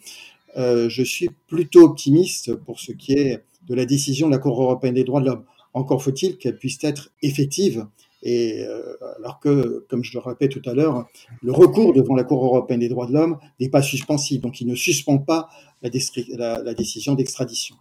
[0.56, 4.60] euh, je suis plutôt optimiste pour ce qui est de la décision de la Cour
[4.62, 5.44] européenne des droits de l'homme.
[5.74, 7.86] Encore faut-il qu'elle puisse être effective.
[8.22, 11.06] Et euh, alors que, comme je le rappelais tout à l'heure,
[11.42, 14.66] le recours devant la Cour européenne des droits de l'homme n'est pas suspensif, donc il
[14.66, 15.48] ne suspend pas
[15.82, 17.76] la décision d'extradition.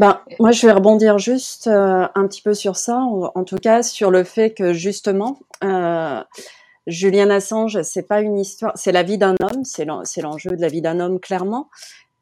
[0.00, 3.82] Ben, moi, je vais rebondir juste euh, un petit peu sur ça, en, tout cas
[3.82, 6.22] sur le fait que justement, euh,
[6.86, 10.68] Julian Assange, c'est pas une histoire, c'est la vie d'un homme, c'est l'enjeu de la
[10.68, 11.68] vie d'un homme clairement,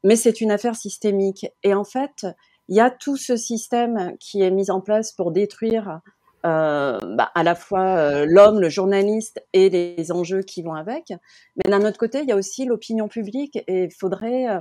[0.03, 1.47] mais c'est une affaire systémique.
[1.63, 2.27] Et en fait,
[2.69, 6.01] il y a tout ce système qui est mis en place pour détruire
[6.45, 11.11] euh, bah, à la fois euh, l'homme, le journaliste et les enjeux qui vont avec.
[11.57, 14.47] Mais d'un autre côté, il y a aussi l'opinion publique et il faudrait.
[14.47, 14.59] Euh,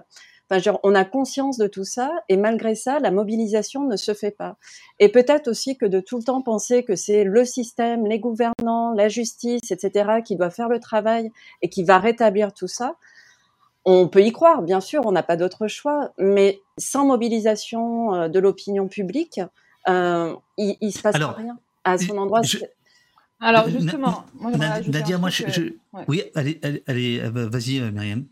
[0.50, 4.14] enfin, genre, on a conscience de tout ça et malgré ça, la mobilisation ne se
[4.14, 4.56] fait pas.
[4.98, 8.92] Et peut-être aussi que de tout le temps penser que c'est le système, les gouvernants,
[8.94, 11.30] la justice, etc., qui doit faire le travail
[11.62, 12.96] et qui va rétablir tout ça,
[13.91, 18.28] on peut y croire, bien sûr, on n'a pas d'autre choix, mais sans mobilisation euh,
[18.28, 19.41] de l'opinion publique,
[19.89, 22.43] euh, il, ne se passe rien à son endroit.
[23.41, 25.72] Alors justement, moi, Nadia, moi, je,
[26.07, 28.26] oui, allez, allez, euh, vas-y, Myriam.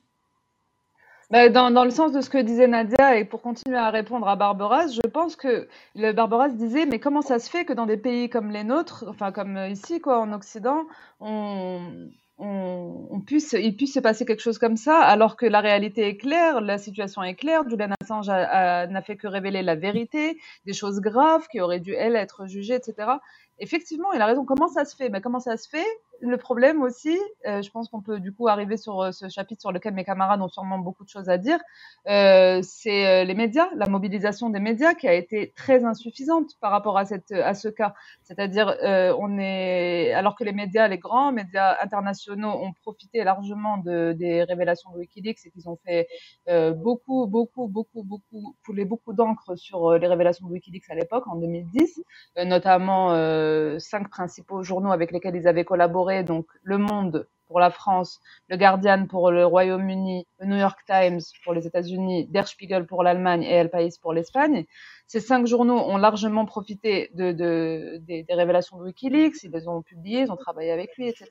[1.31, 4.29] Bah, dans, dans, le sens de ce que disait Nadia, et pour continuer à répondre
[4.29, 7.87] à Barbaras, je pense que le Barbaras disait, mais comment ça se fait que dans
[7.87, 10.85] des pays comme les nôtres, enfin comme ici, quoi, en Occident,
[11.21, 16.07] on, on, puisse, il puisse se passer quelque chose comme ça, alors que la réalité
[16.07, 17.69] est claire, la situation est claire.
[17.69, 22.17] Julian Assange n'a fait que révéler la vérité, des choses graves qui auraient dû, elles,
[22.17, 23.09] être jugées, etc.
[23.59, 24.45] Effectivement, il a raison.
[24.45, 25.09] Comment ça se fait?
[25.09, 25.87] Mais comment ça se fait?
[26.21, 29.61] Le problème aussi, euh, je pense qu'on peut du coup arriver sur euh, ce chapitre
[29.61, 31.59] sur lequel mes camarades ont sûrement beaucoup de choses à dire,
[32.09, 36.99] euh, c'est les médias, la mobilisation des médias qui a été très insuffisante par rapport
[36.99, 37.95] à, cette, à ce cas.
[38.23, 38.77] C'est-à-dire,
[39.19, 44.43] on est, alors que les médias, les grands médias internationaux ont profité largement de, des
[44.45, 46.09] révélations de Wikileaks et qu'ils ont fait
[46.77, 51.37] beaucoup, beaucoup, beaucoup, beaucoup, coulé beaucoup d'encre sur les révélations de Wikileaks à l'époque, en
[51.37, 52.03] 2010,
[52.45, 53.11] notamment
[53.79, 58.57] cinq principaux journaux avec lesquels ils avaient collaboré donc Le Monde pour la France, Le
[58.57, 63.43] Guardian pour le Royaume-Uni, le New York Times pour les États-Unis, Der Spiegel pour l'Allemagne
[63.43, 64.67] et El País pour l'Espagne.
[65.07, 69.69] Ces cinq journaux ont largement profité de, de, des, des, révélations de Wikileaks, ils les
[69.69, 71.29] ont publiées, ils ont travaillé avec lui, etc.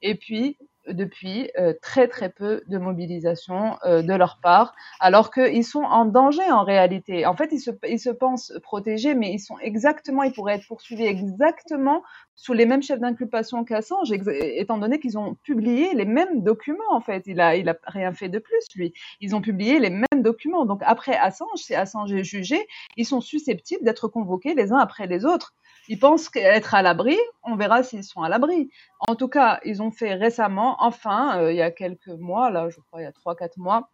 [0.00, 0.56] Et puis,
[0.88, 6.04] depuis euh, très très peu de mobilisation euh, de leur part, alors qu'ils sont en
[6.04, 7.26] danger en réalité.
[7.26, 7.60] En fait, ils
[7.98, 12.02] se, pensent protégés, mais ils sont exactement, ils pourraient être poursuivis exactement
[12.34, 16.78] sous les mêmes chefs d'inculpation qu'Assange, étant donné qu'ils ont publié les mêmes documents.
[16.90, 17.54] En fait, il a
[17.84, 18.92] rien fait de plus lui.
[19.20, 20.64] Ils ont publié les mêmes documents.
[20.64, 22.66] Donc après Assange, si Assange est jugé,
[22.96, 25.54] ils sont susceptibles d'être convoqués les uns après les autres.
[25.92, 28.70] Ils pensent être à l'abri, on verra s'ils sont à l'abri.
[28.98, 32.70] En tout cas, ils ont fait récemment, enfin, euh, il y a quelques mois, là,
[32.70, 33.90] je crois, il y a trois, quatre mois,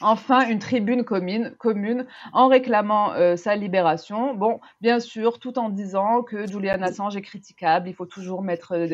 [0.00, 4.34] enfin une tribune commune, commune en réclamant euh, sa libération.
[4.34, 8.72] Bon, bien sûr, tout en disant que Julian Assange est critiquable, il faut toujours mettre
[8.72, 8.86] euh,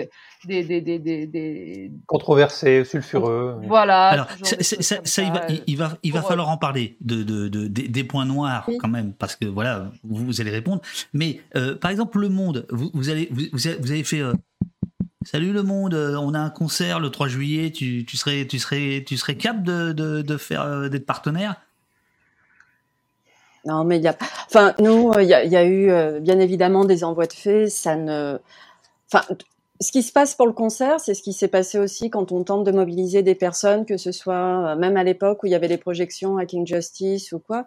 [0.44, 0.64] des...
[0.64, 1.92] des, des, des, des...
[2.06, 3.60] Controversé, sulfureux.
[3.64, 4.08] Voilà.
[4.08, 7.48] Alors, ça, ça, ça, il va, il va, il va falloir en parler de, de,
[7.48, 8.78] de, des points noirs oui.
[8.78, 10.82] quand même, parce que voilà, vous, vous allez répondre.
[11.12, 14.20] Mais euh, par exemple, Le Monde, vous, vous, allez, vous, vous avez fait...
[14.20, 14.32] Euh,
[15.24, 19.04] Salut le monde, on a un concert le 3 juillet, tu, tu serais, tu serais,
[19.06, 21.56] tu serais capable de, de, de faire d'être partenaire?
[23.64, 24.16] Non, mais il y a,
[24.46, 28.38] enfin nous, il y a, eu bien évidemment des envois de faits, ça ne,
[29.12, 29.24] enfin
[29.82, 32.44] ce qui se passe pour le concert, c'est ce qui s'est passé aussi quand on
[32.44, 35.68] tente de mobiliser des personnes, que ce soit même à l'époque où il y avait
[35.68, 37.66] les projections à King Justice ou quoi.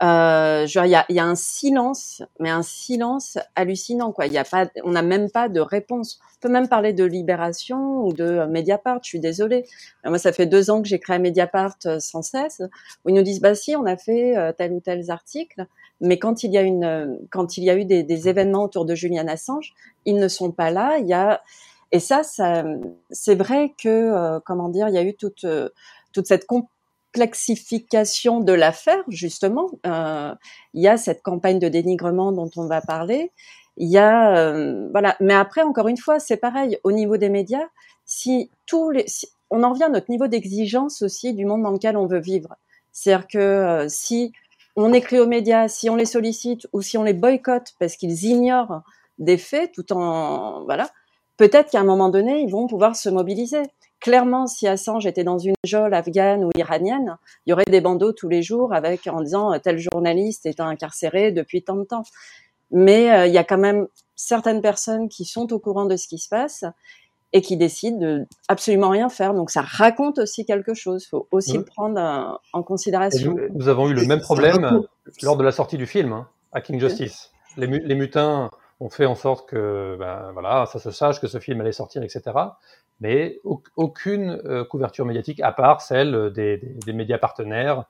[0.00, 4.26] Euh, genre il y a, y a, un silence, mais un silence hallucinant quoi.
[4.26, 6.20] Il y a pas, on n'a même pas de réponse.
[6.36, 9.00] On peut même parler de Libération ou de Mediapart.
[9.02, 9.64] Je suis désolée.
[10.04, 12.62] Moi, ça fait deux ans que j'ai créé Mediapart euh, sans cesse,
[13.04, 15.66] où ils nous disent bah si, on a fait euh, tel ou tel article,
[16.00, 18.94] mais quand il y a une, quand il y a eu des, événements autour de
[18.94, 19.74] Julian Assange,
[20.04, 20.98] ils ne sont pas là.
[20.98, 21.42] Il y a
[21.90, 22.64] et ça, ça
[23.10, 25.46] c'est vrai que comment dire, il y a eu toute
[26.12, 26.46] toute cette
[27.18, 29.70] complexification de l'affaire, justement.
[29.86, 30.34] Euh,
[30.74, 33.32] il y a cette campagne de dénigrement dont on va parler.
[33.76, 35.16] Il y a, euh, voilà.
[35.20, 36.78] Mais après, encore une fois, c'est pareil.
[36.84, 37.66] Au niveau des médias,
[38.04, 38.92] si tous
[39.50, 42.54] on en revient à notre niveau d'exigence aussi du monde dans lequel on veut vivre.
[42.92, 44.32] C'est-à-dire que euh, si
[44.76, 48.24] on écrit aux médias, si on les sollicite ou si on les boycotte parce qu'ils
[48.24, 48.82] ignorent
[49.18, 50.90] des faits, tout en voilà,
[51.38, 53.62] peut-être qu'à un moment donné, ils vont pouvoir se mobiliser.
[54.00, 57.16] Clairement, si Assange était dans une geôle afghane ou iranienne,
[57.46, 60.60] il y aurait des bandeaux tous les jours avec en disant euh, tel journaliste est
[60.60, 62.04] incarcéré depuis tant de temps.
[62.70, 66.06] Mais euh, il y a quand même certaines personnes qui sont au courant de ce
[66.06, 66.64] qui se passe
[67.32, 69.34] et qui décident de absolument rien faire.
[69.34, 71.04] Donc ça raconte aussi quelque chose.
[71.04, 73.34] Il faut aussi le prendre euh, en considération.
[73.34, 74.82] Nous, nous, avons eu le même problème
[75.22, 77.32] lors de la sortie du film, hein, Hacking Justice.
[77.56, 78.50] Les, les, mutins
[78.80, 82.02] ont fait en sorte que ben, voilà, ça se sache que ce film allait sortir,
[82.02, 82.32] etc
[83.00, 83.40] mais
[83.76, 87.84] aucune euh, couverture médiatique à part celle des, des, des médias partenaires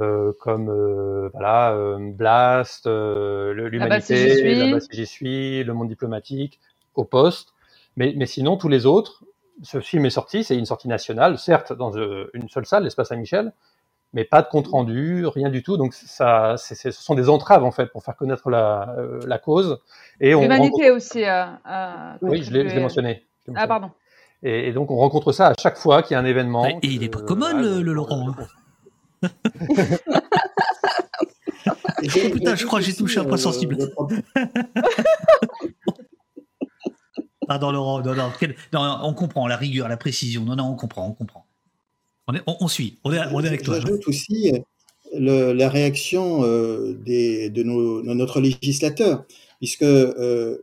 [0.00, 6.60] euh, comme euh, voilà euh, Blast, l'Humanité, la base j'y suis, le Monde diplomatique,
[6.94, 7.54] au Poste,
[7.96, 9.24] mais, mais sinon tous les autres.
[9.64, 13.52] Ce film est sorti, c'est une sortie nationale, certes dans une seule salle, l'espace Saint-Michel,
[14.12, 15.76] mais pas de compte rendu, rien du tout.
[15.76, 18.94] Donc ça, c ce sont des entraves en fait pour faire connaître la,
[19.26, 19.80] la cause.
[20.20, 21.24] Et on L'humanité aussi.
[22.22, 23.24] oui, je l'ai mentionné.
[23.54, 23.90] Ah pardon.
[24.42, 26.66] Et, et, donc on rencontre ça à chaque fois qu'il y a un événement.
[26.66, 28.34] Et il est pas commun le, le, Laurent.
[29.24, 29.28] oh,
[32.32, 33.76] putain, je crois que j'ai touché un point sensible.
[37.48, 38.54] Pardon Laurent, non, non, quel...
[38.72, 40.44] non, on comprend la rigueur, la précision.
[40.44, 41.47] Non, non, on comprend, on comprend.
[42.28, 43.80] On, est, on, on suit, on est, on est avec toi.
[43.80, 44.52] J'ajoute aussi
[45.16, 49.24] le, la réaction euh, des, de, nos, de, notre législateur,
[49.58, 50.58] puisque euh,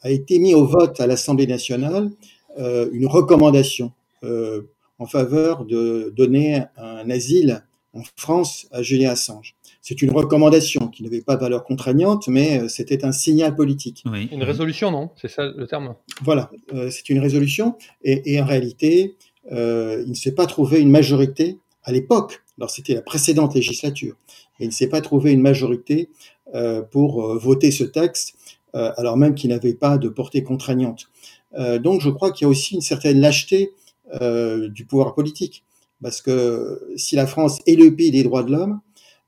[0.00, 2.10] a été mis au vote à l'Assemblée nationale
[2.58, 3.92] euh, une recommandation
[4.24, 4.62] euh,
[4.98, 7.62] en faveur de donner un asile
[7.92, 9.56] en France à Julien Assange.
[9.82, 14.02] C'est une recommandation qui n'avait pas de valeur contraignante, mais euh, c'était un signal politique.
[14.10, 14.28] Oui.
[14.32, 15.10] Une résolution, non?
[15.20, 15.94] C'est ça le terme?
[16.22, 19.14] Voilà, euh, c'est une résolution, et, et en réalité,
[19.52, 24.16] euh, il ne s'est pas trouvé une majorité à l'époque, alors c'était la précédente législature,
[24.60, 26.10] il ne s'est pas trouvé une majorité
[26.54, 28.34] euh, pour voter ce texte,
[28.74, 31.08] alors même qu'il n'avait pas de portée contraignante.
[31.54, 33.72] Euh, donc je crois qu'il y a aussi une certaine lâcheté
[34.20, 35.64] euh, du pouvoir politique.
[36.02, 38.80] Parce que si la France est le pays des droits de l'homme,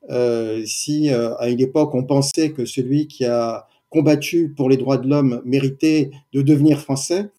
[0.09, 4.97] euh, si à une époque on pensait que celui qui a combattu pour les droits
[4.97, 7.29] de l'homme méritait de devenir français,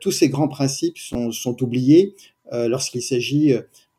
[0.00, 2.14] tous ces grands principes sont, oubliés
[2.52, 3.54] lorsqu'il s'agit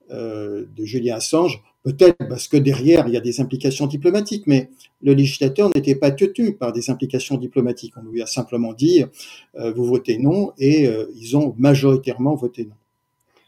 [0.10, 1.62] de Julien Assange.
[1.84, 4.70] Peut-être parce que derrière, il y a des implications diplomatiques, mais
[5.02, 7.94] le législateur n'était pas tenu par des implications diplomatiques.
[7.98, 9.04] On lui a simplement dit,
[9.56, 12.76] euh, vous votez non, et euh, ils ont majoritairement voté non.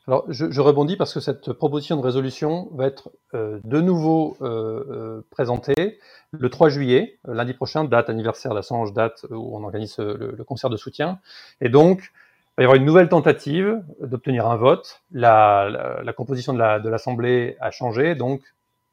[0.08, 4.36] Alors, je, je, rebondis parce que cette proposition de résolution va être euh, de nouveau
[4.42, 6.00] euh, euh présentée
[6.32, 10.70] le 3 juillet, lundi prochain, date anniversaire d'Assange, date où on organise le, le, concert
[10.70, 11.20] de soutien.
[11.62, 15.02] Et donc, il va y avoir une nouvelle tentative d'obtenir un vote.
[15.12, 18.42] La, la, la composition de l'Assemblée la, a changé, donc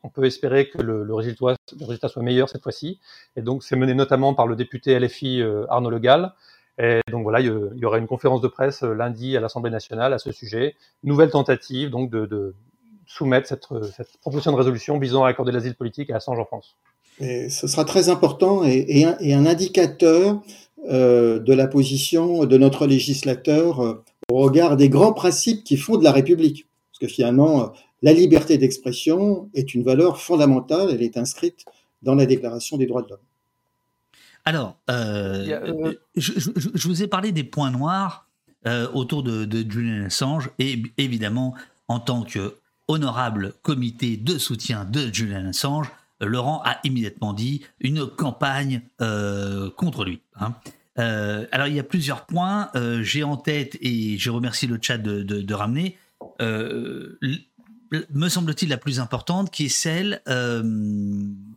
[0.03, 3.01] on peut espérer que le, le, résultat, le résultat, soit meilleur cette fois-ci.
[3.37, 6.33] Et donc, c'est mené notamment par le député LFI euh, Arnaud Legal.
[6.83, 10.13] Et donc voilà, il y aura une conférence de presse euh, lundi à l'Assemblée nationale
[10.13, 10.75] à ce sujet.
[11.05, 12.55] Nouvelle tentative donc de,
[13.07, 13.67] soumettre cette,
[13.97, 16.77] cette, proposition de résolution visant à accorder l'asile politique à Assange en France.
[17.21, 20.41] Ce sera très important et, un, indicateur
[20.89, 24.03] euh, de la position de notre législateur euh,
[24.33, 26.67] au regard des grands principes qui font de la République.
[26.91, 27.67] Parce que finalement, euh,
[28.01, 31.67] la liberté d'expression est une valeur fondamentale, elle est inscrite
[32.01, 33.19] dans la Déclaration des droits de l'homme.
[34.45, 35.95] Alors, euh, euh...
[36.17, 38.27] Je, je, je, vous ai parlé des points noirs
[38.67, 41.55] euh, autour de, de, Julian Assange, et évidemment,
[41.89, 42.57] en tant que
[42.89, 50.05] honorable comité de soutien de Julian Assange, Laurent a immédiatement dit une campagne euh, contre
[50.05, 50.21] lui.
[50.39, 50.55] Hein.
[50.99, 52.69] Euh, alors il y a plusieurs points.
[52.75, 55.97] Euh, J'ai en tête et je remercie le chat de, de, de ramener.
[56.41, 57.19] Euh,
[58.11, 60.63] me semble-t-il la plus importante, qui est celle euh,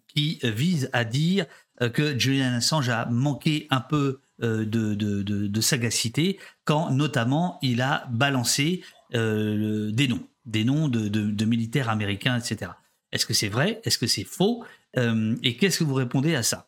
[0.07, 1.45] qui vise à dire
[1.93, 8.05] que Julian Assange a manqué un peu de, de, de, sagacité quand notamment il a
[8.11, 12.71] balancé des noms, des noms de militaires américains, etc.
[13.13, 13.79] Est-ce que c'est vrai?
[13.85, 14.65] Est-ce que c'est faux?
[14.97, 16.67] Euh, Et qu'est-ce que vous répondez à ça?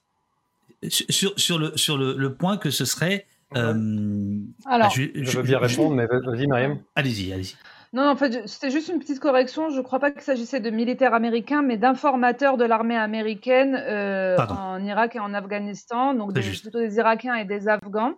[0.88, 3.26] Sur, sur, le, sur le, le, point que ce serait.
[3.56, 6.80] Euh, Alors, je, je, je, veux bien répondre, mais vas-y, Mariam.
[6.96, 7.56] Allez-y, allez-y.
[7.94, 9.70] Non, en fait, c'était juste une petite correction.
[9.70, 14.38] Je ne crois pas qu'il s'agissait de militaires américains, mais d'informateurs de l'armée américaine euh,
[14.38, 18.16] en Irak et en Afghanistan, donc des, plutôt des Irakiens et des Afghans.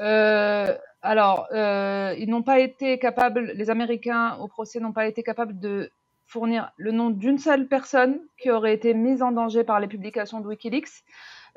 [0.00, 5.22] Euh, alors, euh, ils n'ont pas été capables, les Américains au procès n'ont pas été
[5.22, 5.90] capables de
[6.26, 10.40] fournir le nom d'une seule personne qui aurait été mise en danger par les publications
[10.40, 11.04] de Wikileaks.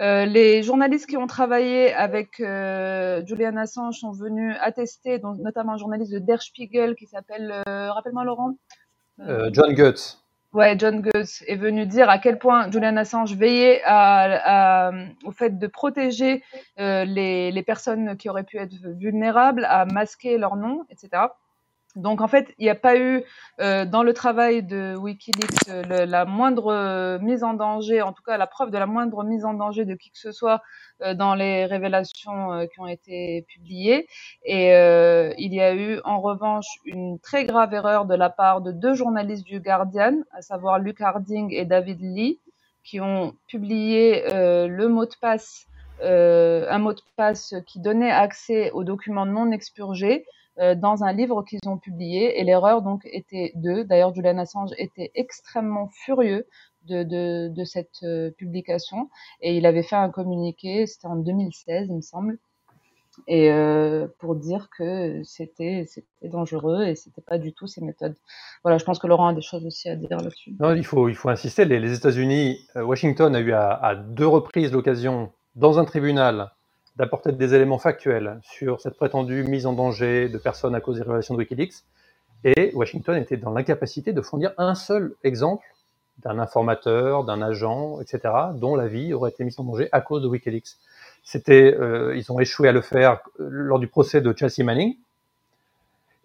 [0.02, 5.74] Euh, les journalistes qui ont travaillé avec euh, Julian Assange sont venus attester, donc, notamment
[5.74, 8.56] un journaliste de Der Spiegel qui s'appelle, euh, rappelle-moi Laurent
[9.52, 10.22] John Goetz.
[10.52, 14.92] Ouais, John Goetz est venu dire à quel point Julian Assange veillait à, à-
[15.24, 16.44] au fait de protéger
[16.78, 21.24] les, les personnes qui auraient pu être vulnérables, à masquer leur nom, etc.
[21.96, 23.24] Donc en fait, il n'y a pas eu
[23.62, 28.24] euh, dans le travail de WikiLeaks euh, la moindre euh, mise en danger, en tout
[28.24, 30.62] cas la preuve de la moindre mise en danger de qui que ce soit
[31.16, 34.08] dans les révélations qui ont été publiées.
[34.46, 34.70] Et
[35.38, 38.94] il y a eu en revanche une très grave erreur de la part de deux
[38.94, 42.40] journalistes du Guardian, à savoir Luke Harding et David Lee,
[42.86, 45.68] qui ont publié le mot de passe,
[46.02, 50.26] un mot de passe qui donnait accès aux documents non expurgés
[50.58, 52.40] dans un livre qu'ils ont publié.
[52.40, 53.84] Et l'erreur donc était d'eux.
[53.84, 56.48] D'ailleurs, Julian Assange était extrêmement furieux
[56.88, 59.10] de, cette euh, publication
[59.42, 62.38] et il avait fait un communiqué, c'était en 2016, il me semble,
[63.28, 65.88] et euh, pour dire que c'était
[66.24, 68.16] dangereux et c'était pas du tout ces méthodes.
[68.64, 70.54] Voilà, je pense que Laurent a des choses aussi à dire là-dessus.
[70.60, 71.66] Non, il faut, il faut insister.
[71.66, 76.52] Les, États-Unis, euh, Washington a eu à deux reprises l'occasion, dans un tribunal,
[76.96, 81.04] d'apporter des éléments factuels sur cette prétendue mise en danger de personnes à cause des
[81.04, 81.84] révélations de WikiLeaks.
[82.44, 85.66] Et Washington était dans l'incapacité de fournir un seul exemple
[86.20, 90.22] d'un informateur, d'un agent, etc., dont la vie aurait été mise en danger à cause
[90.24, 90.78] de WikiLeaks.
[91.24, 94.96] C'était, euh, ils ont échoué à le faire euh, lors du procès de Chelsea Manning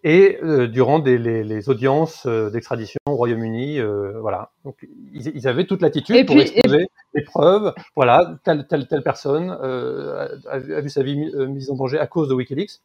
[0.03, 3.79] et euh, durant des, les, les audiences euh, d'extradition au Royaume-Uni.
[3.79, 4.51] euh, voilà.
[4.65, 4.75] Donc,
[5.13, 7.73] ils, ils avaient toute l'attitude Et pour puis- exposer les preuves.
[7.95, 11.99] Voilà, telle, telle, telle personne euh, a, a vu sa vie euh, mise en danger
[11.99, 12.79] à cause de WikiLeaks.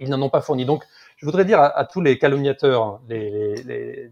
[0.00, 0.64] Ils n'en ont pas fourni.
[0.64, 0.84] Donc,
[1.16, 4.10] je voudrais dire à, à tous les calomniateurs, les, les- les-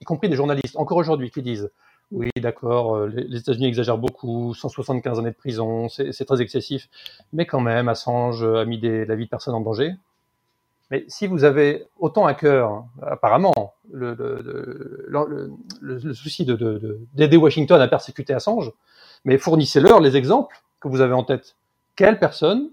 [0.00, 1.70] y compris des journalistes, encore aujourd'hui, qui disent
[2.12, 6.88] oui, d'accord, euh, les, États-Unis exagèrent beaucoup, 175 années de prison, c'est c'est très excessif,
[7.32, 9.92] mais quand même, Assange a mis des- la vie de personnes en danger.
[10.90, 16.78] Mais si vous avez autant à cœur, apparemment, le, le, le, le- souci de- de-
[16.78, 18.72] de- d'aider Washington à persécuter Assange,
[19.24, 21.56] mais fournissez-leur les exemples que vous avez en tête.
[21.96, 22.70] Quelle personne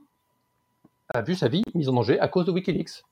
[1.14, 3.04] a vu sa vie mise en danger à cause de Wikileaks?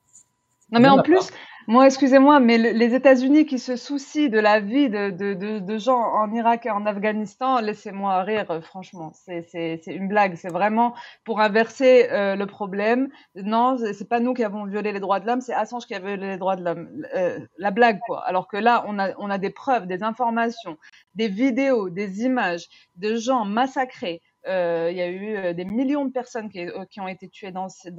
[0.72, 1.32] Non, mais en plus,
[1.68, 5.78] moi, excusez-moi, mais le- les États-Unis qui se soucient de la vie de, de, de,
[5.78, 9.12] gens en Irak et en Afghanistan, laissez-moi rire, euh, franchement.
[9.14, 10.36] C'est, une blague.
[10.36, 10.94] C'est vraiment
[11.24, 13.10] pour inverser euh, le problème.
[13.36, 16.00] Non, c'est pas nous qui avons violé les droits de l'homme, c'est Assange qui a
[16.00, 16.90] violé les droits de l'homme.
[17.16, 18.24] Euh, la blague, quoi.
[18.26, 20.78] Alors que là, on a, on a des preuves, des informations,
[21.16, 24.22] des vidéos, des images de gens massacrés.
[24.48, 27.52] Euh, Il y a eu euh, des millions de personnes qui, euh, ont été tuées
[27.52, 27.92] dans, ces-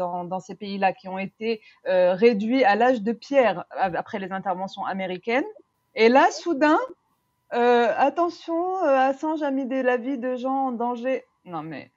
[0.55, 5.45] pays-là, qui ont été euh, réduits à l'âge de pierre après les interventions américaines.
[5.95, 6.78] Et là, soudain,
[7.51, 11.24] attention, Assange a mis de la vie de gens en danger.
[11.45, 11.90] Non mais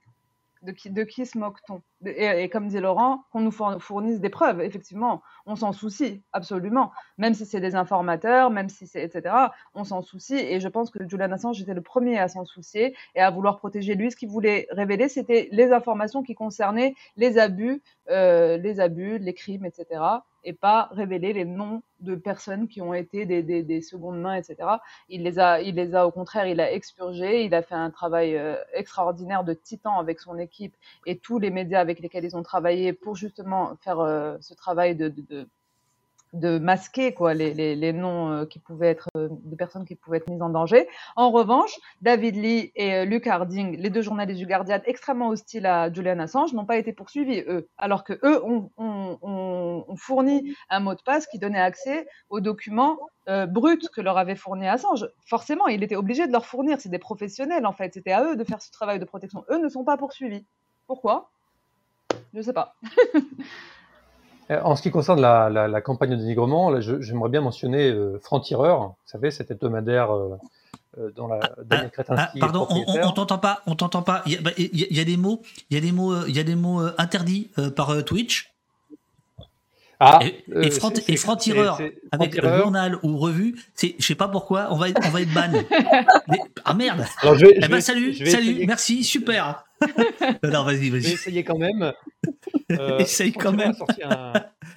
[0.66, 1.82] de qui, se moque-t-on?
[2.06, 6.92] Et, comme dit Laurent, qu'on nous four- fournisse des preuves, effectivement, on s'en soucie, absolument.
[7.18, 9.34] Même si c'est des informateurs, même si c'est etc.,
[9.74, 10.36] on s'en soucie.
[10.36, 13.58] Et je pense que Julian Assange était le premier à s'en soucier et à vouloir
[13.58, 14.12] protéger lui.
[14.12, 19.34] Ce qu'il voulait révéler, c'était les informations qui concernaient les abus, euh, les abus, les
[19.34, 20.02] crimes, etc.
[20.46, 24.36] Et pas révéler les noms de personnes qui ont été des, des, des secondes mains,
[24.36, 24.58] etc.
[25.10, 27.44] Il les a, il les a au contraire, il a expurgé.
[27.46, 30.76] Il a fait un travail euh, extraordinaire de titan avec son équipe
[31.06, 34.96] et tous les médias avec lesquels ils ont travaillé pour justement faire euh, ce travail
[34.96, 35.50] de, de
[36.36, 39.96] de masquer quoi les, les, les noms euh, qui pouvaient être euh, de personnes qui
[39.96, 40.88] pouvaient être mises en danger.
[41.16, 45.66] En revanche, David Lee et euh, Luke Harding, les deux journalistes du Guardian extrêmement hostiles
[45.66, 50.82] à Julian Assange, n'ont pas été poursuivis eux, alors que eux ont, ont, fourni un
[50.82, 52.98] mot de passe qui donnait accès aux documents
[53.30, 55.08] euh, bruts que leur avait fourni Assange.
[55.26, 56.80] Forcément, il était obligé de leur fournir.
[56.80, 57.94] C'est des professionnels en fait.
[57.94, 59.46] C'était à eux de faire ce travail de protection.
[59.50, 60.46] Eux ne sont pas poursuivis.
[60.86, 61.30] Pourquoi?
[62.34, 62.76] Je sais pas.
[64.52, 68.20] Euh, En ce qui concerne la, la, la campagne de dénigrement, j'aimerais bien mentionner euh,
[68.24, 70.38] Franc-Tireur, vous savez, cet hebdomadaire euh,
[71.00, 74.22] euh, dont la Daniel Ah, Kretinsky est pardon, on, t'entend pas, on t'entend pas.
[74.26, 75.82] Il y a, bah, il y a- il y a des mots, il y a
[75.82, 78.52] des mots, euh, il y a des mots euh, interdits par Twitch.
[80.00, 80.44] Ah, et,
[81.08, 81.80] et franc-tireur
[82.12, 85.34] avec journal ou revue, c'est, je sais pas pourquoi, on va, être- on va être
[85.34, 85.52] ban.
[86.66, 87.06] Ah merde.
[87.22, 88.68] Alors, je vais- eh je ben vais- salut, je vais salut, essayer.
[88.68, 89.65] merci, super.
[90.44, 91.14] non, non, vas-y, vas-y.
[91.14, 91.94] essayer quand même.
[92.72, 93.74] Euh, Essaye quand même.
[94.04, 94.34] un-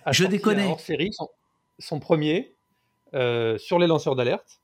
[0.13, 0.59] Je déconne.
[0.61, 1.29] un hors-série, son,
[1.79, 2.55] son premier,
[3.15, 4.61] euh, sur les lanceurs d'alerte.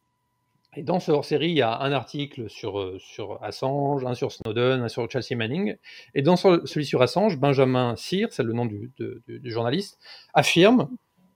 [0.77, 4.33] Et dans ce hors-série, il y a un article sur, euh, sur Assange, un sur
[4.33, 5.77] Snowden, un sur Chelsea Manning.
[6.15, 9.99] Et dans ce- celui sur Assange, Benjamin Cyr, c'est le nom du, du- du journaliste,
[10.35, 10.89] affirme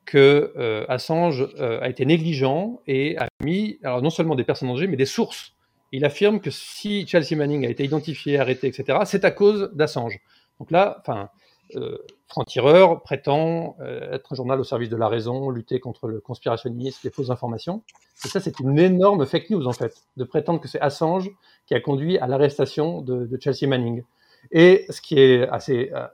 [0.06, 4.70] que euh, Assange euh, a été négligent et a mis, alors non seulement des personnes
[4.70, 5.52] en danger, mais des sources.
[5.92, 10.18] Il affirme que si Chelsea Manning a été identifié, arrêté, etc., c'est à cause d'Assange.
[10.58, 11.30] Donc là, enfin,
[11.76, 16.20] euh, Franc-Tireur prétend euh, être un journal au service de la raison, lutter contre le
[16.20, 17.82] conspirationnisme, les fausses informations.
[18.24, 21.30] Et ça, c'est une énorme fake news, en fait, de prétendre que c'est Assange
[21.66, 24.02] qui a conduit à l'arrestation de, Chelsea Manning.
[24.50, 26.06] Et ce qui est assez euh,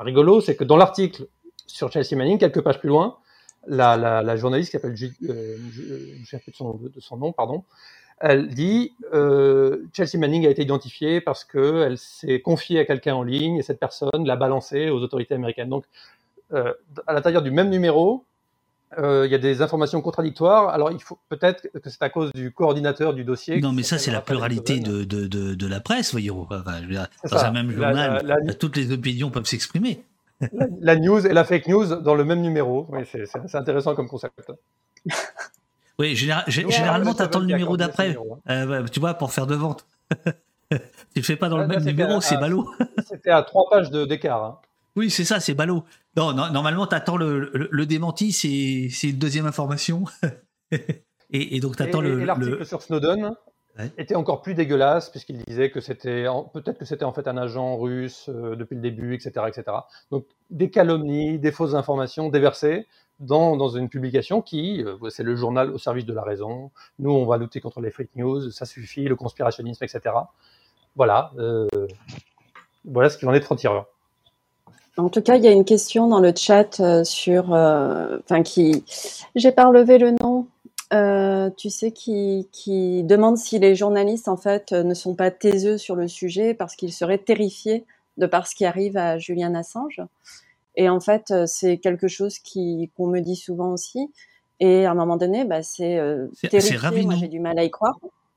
[0.00, 1.26] rigolo, c'est que dans l'article
[1.66, 3.18] sur Chelsea Manning, quelques pages plus loin,
[3.66, 7.64] la, journaliste qui s'appelle, je ne sais plus de son nom, pardon,
[8.18, 13.22] elle dit euh, Chelsea Manning a été identifiée parce qu'elle s'est confiée à quelqu'un en
[13.22, 15.68] ligne et cette personne l'a balancée aux autorités américaines.
[15.68, 15.84] Donc,
[16.52, 16.72] euh,
[17.06, 18.24] à l'intérieur du même numéro,
[18.98, 20.70] euh, il y a des informations contradictoires.
[20.70, 23.60] Alors, il faut peut-être que c'est à cause du coordinateur du dossier.
[23.60, 26.46] Non, mais ça, c'est la pluralité de, de, de, de, la presse, voyez-vous.
[26.50, 27.48] Enfin, je veux dire, dans ça.
[27.48, 30.04] un même journal, la, la, toutes les opinions peuvent s'exprimer.
[30.40, 32.86] La, la, news et la fake news dans le même numéro.
[32.90, 34.52] Oui, c'est intéressant comme concept.
[35.98, 38.16] Oui, général, généralement, tu attends le numéro d'après,
[38.50, 39.86] euh, tu vois, pour faire de vente.
[40.70, 40.78] tu
[41.16, 42.68] le fais pas dans le même numéro, c'est ballot.
[43.06, 44.44] C'était à trois pages d'écart.
[44.44, 44.58] Hein.
[44.94, 45.84] Oui, c'est ça, c'est ballot.
[46.16, 50.04] Non, non normalement, tu attends le, le, le, démenti, c'est une deuxième information.
[50.72, 52.24] et, et, donc, tu attends le.
[52.24, 53.34] L'article sur Snowden
[53.78, 53.90] ouais.
[53.96, 56.26] était encore plus dégueulasse, puisqu'il disait que c'était.
[56.52, 59.64] Peut-être que c'était en fait un agent russe euh, depuis le début, etc., etc.
[60.10, 62.86] Donc, des calomnies, des fausses informations déversées
[63.20, 66.70] dans, une publication qui, euh, c'est le journal au service de la raison.
[66.98, 70.14] Nous, on va lutter contre les fake news, ça suffit, le conspirationnisme, etc.
[70.94, 71.66] Voilà, euh,
[72.84, 73.86] voilà ce qu'il en est de franc-tireur.
[74.98, 78.84] En tout cas, il y a une question dans le chat euh, sur, enfin, qui,
[79.34, 80.46] j'ai pas relevé le nom.
[81.56, 85.96] Tu sais, qui, qui demande si les journalistes, en fait, ne sont pas taiseux sur
[85.96, 87.84] le sujet parce qu'ils seraient terrifiés
[88.16, 90.00] de par ce qui arrive à Julian Assange.
[90.76, 94.10] Et en fait, euh, c'est quelque chose qui qu'on me dit souvent aussi.
[94.60, 97.02] Et à un moment donné, bah, c'est euh, terrifié.
[97.02, 97.96] Moi, j'ai du mal à y croire.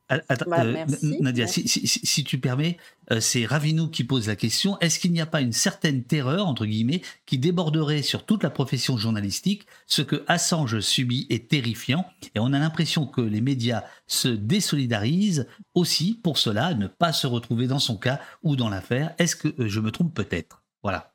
[0.09, 0.85] Attends, bah, euh,
[1.19, 2.77] Nadia, si, si, si, tu permets,
[3.11, 4.79] euh, c'est Ravinou qui pose la question.
[4.79, 8.49] Est-ce qu'il n'y a pas une certaine terreur, entre guillemets, qui déborderait sur toute la
[8.49, 13.83] profession journalistique Ce que Assange subit est terrifiant et on a l'impression que les médias
[14.07, 19.13] se désolidarisent aussi pour cela, ne pas se retrouver dans son cas ou dans l'affaire?
[19.19, 20.63] Est-ce que je me trompe peut-être?
[20.81, 21.11] Voilà.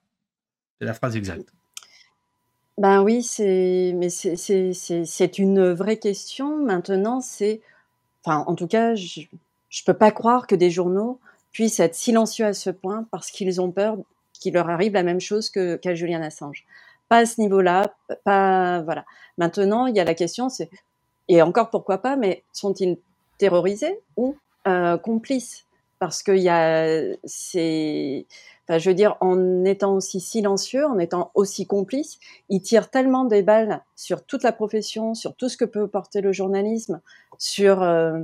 [0.84, 1.50] La phrase exacte.
[2.76, 3.92] Ben oui, c'est
[5.38, 6.56] une vraie question.
[6.56, 7.60] Maintenant, c'est
[8.24, 9.22] enfin en tout cas, je
[9.68, 11.18] je peux pas croire que des journaux
[11.52, 13.96] puissent être silencieux à ce point parce qu'ils ont peur
[14.32, 16.64] qu'il leur arrive la même chose que qu'à Julian Assange.
[17.08, 19.04] Pas à ce niveau-là, pas voilà.
[19.38, 20.70] Maintenant, il y a la question, c'est
[21.28, 22.98] et encore pourquoi pas, mais sont-ils
[23.38, 24.36] terrorisés ou
[24.68, 25.64] euh, complices?
[25.98, 28.26] Parce qu'il y a c'est
[28.66, 33.24] Enfin, je veux dire, en étant aussi silencieux, en étant aussi complice, il tire tellement
[33.26, 37.00] des balles sur toute la profession, sur tout ce que peut porter le journalisme,
[37.36, 38.20] sur, euh,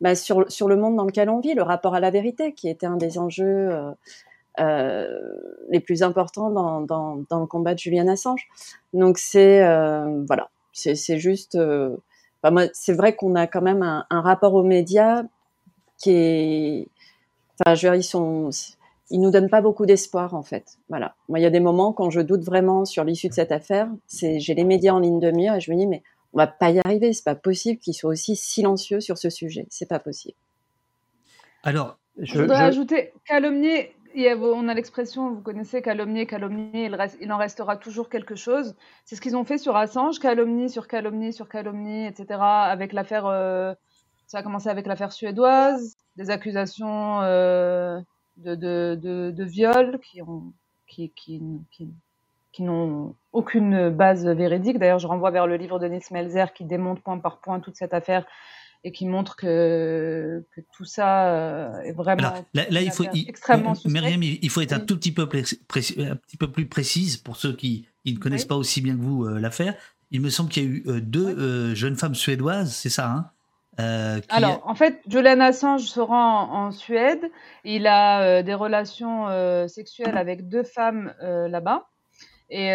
[0.00, 2.86] bah, sur, le monde dans lequel on vit, le rapport à la vérité, qui était
[2.86, 3.90] un des enjeux euh,
[4.60, 5.18] euh,
[5.70, 8.46] les plus importants dans, dans, le combat de Julian Assange.
[8.92, 9.62] Donc c'est
[10.28, 11.58] voilà, c'est juste.
[12.44, 15.24] Moi, c'est vrai qu'on a quand même un, rapport aux médias
[15.98, 16.88] qui est.
[17.58, 18.50] Enfin, je veux dire, ils sont
[19.12, 20.78] il nous donne pas beaucoup d'espoir en fait.
[20.88, 21.14] Voilà.
[21.28, 23.88] Moi, il y a des moments quand je doute vraiment sur l'issue de cette affaire,
[24.06, 26.02] c'est j'ai les médias en ligne de mire et je me dis mais
[26.32, 29.66] on va pas y arriver, c'est pas possible qu'ils soient aussi silencieux sur ce sujet,
[29.68, 30.36] c'est pas possible.
[31.62, 32.62] Alors, je, voudrais je...
[32.62, 33.94] ajouter calomnier.
[34.14, 38.74] On a l'expression, vous connaissez calomnier, calomnier, il, reste, il en restera toujours quelque chose.
[39.06, 42.26] C'est ce qu'ils ont fait sur Assange, calomnie sur calomnie sur calomnie, etc.
[42.40, 43.72] Avec l'affaire, euh,
[44.26, 48.00] ça a commencé avec l'affaire suédoise, des accusations euh,
[48.42, 50.52] de, de, de, de viols qui ont
[50.86, 51.40] qui, qui,
[51.70, 51.88] qui,
[52.52, 54.78] qui n'ont aucune base véridique.
[54.78, 57.76] D'ailleurs, je renvoie vers le livre de Nils Melzer qui démonte point par point toute
[57.76, 58.26] cette affaire
[58.84, 63.04] et qui montre que, que tout ça euh, est vraiment Alors, là, là il faut,
[63.14, 65.60] il, extrêmement Myriam, il faut être un tout petit peu, précis,
[65.98, 68.48] un petit peu plus précise pour ceux qui, qui ne connaissent oui.
[68.48, 69.74] pas aussi bien que vous euh, l'affaire.
[70.10, 71.34] Il me semble qu'il y a eu euh, deux oui.
[71.38, 73.30] Euh, jeunes femmes suédoises, c'est ça hein?
[73.80, 74.20] Euh.
[74.28, 77.30] Alors, en fait, Julian Assange se rend en, en Suède.
[77.64, 81.86] Il a euh, des relations euh, sexuelles avec deux femmes là-bas.
[82.54, 82.68] Et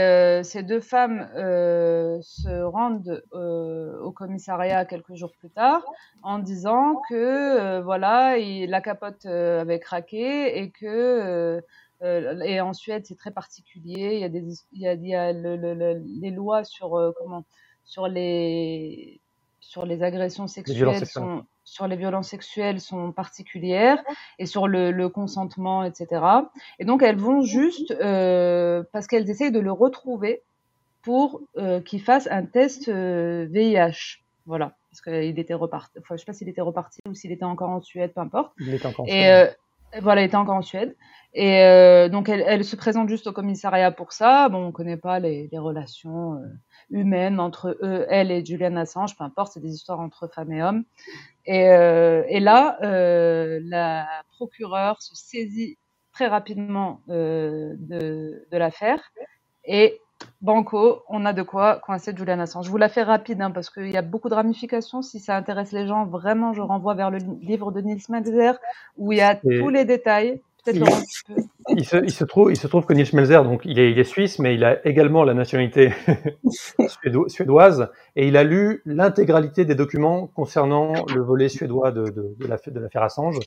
[0.44, 5.84] ces deux femmes se rendent au commissariat quelques jours plus tard
[6.24, 11.62] en disant que voilà, il, la capote avait craqué et que
[12.02, 14.16] et en Suède c'est très particulier.
[14.16, 16.64] Il y a des il y a, il y a le, le, le, les lois
[16.64, 17.44] sur comment
[17.86, 19.22] sur les
[19.68, 24.02] sur les agressions sexuelles, les sont, sur les violences sexuelles sont particulières
[24.40, 26.22] et sur le, le consentement, etc.
[26.80, 30.42] Et donc elles vont juste euh, parce qu'elles essayent de le retrouver
[31.02, 34.24] pour euh, qu'il fasse un test euh, VIH.
[34.46, 36.00] Voilà, parce qu'il était reparti.
[36.00, 38.54] Enfin, je sais pas s'il était reparti ou s'il était encore en Suède, peu importe.
[38.62, 39.56] Il est encore en Et Suède.
[39.96, 40.96] euh, voilà, il était encore en Suède.
[41.34, 44.48] Et euh, donc, elle, elle se présente juste au commissariat pour ça.
[44.48, 46.46] Bon, on connaît pas les, les relations euh,
[46.90, 50.64] humaines entre eux, elle et Julian Assange, peu importe, c'est des histoires entre femmes et
[50.64, 50.84] hommes.
[51.46, 55.78] Et, euh, et là, euh, la procureure se saisit
[56.14, 59.02] très rapidement euh, de, de l'affaire
[59.66, 60.00] et
[60.42, 62.66] Banco, on a de quoi coincer Julian Assange.
[62.66, 65.04] Je vous la fais rapide hein, parce qu'il y a beaucoup de ramifications.
[65.04, 68.58] Si ça intéresse les gens, vraiment, je renvoie vers le li- livre de Nils Melzer
[68.98, 70.42] où il y a tous les détails.
[70.74, 71.42] Il- Laurent, tu peux.
[71.70, 74.00] Il se, il se trouve, il se trouve que Nils Melzer, donc il est, il
[74.00, 75.92] est suisse, mais il a également la nationalité
[76.88, 82.36] suédo- suédoise, et il a lu l'intégralité des documents concernant le volet suédois de, de,
[82.40, 83.40] de l'affaire Assange,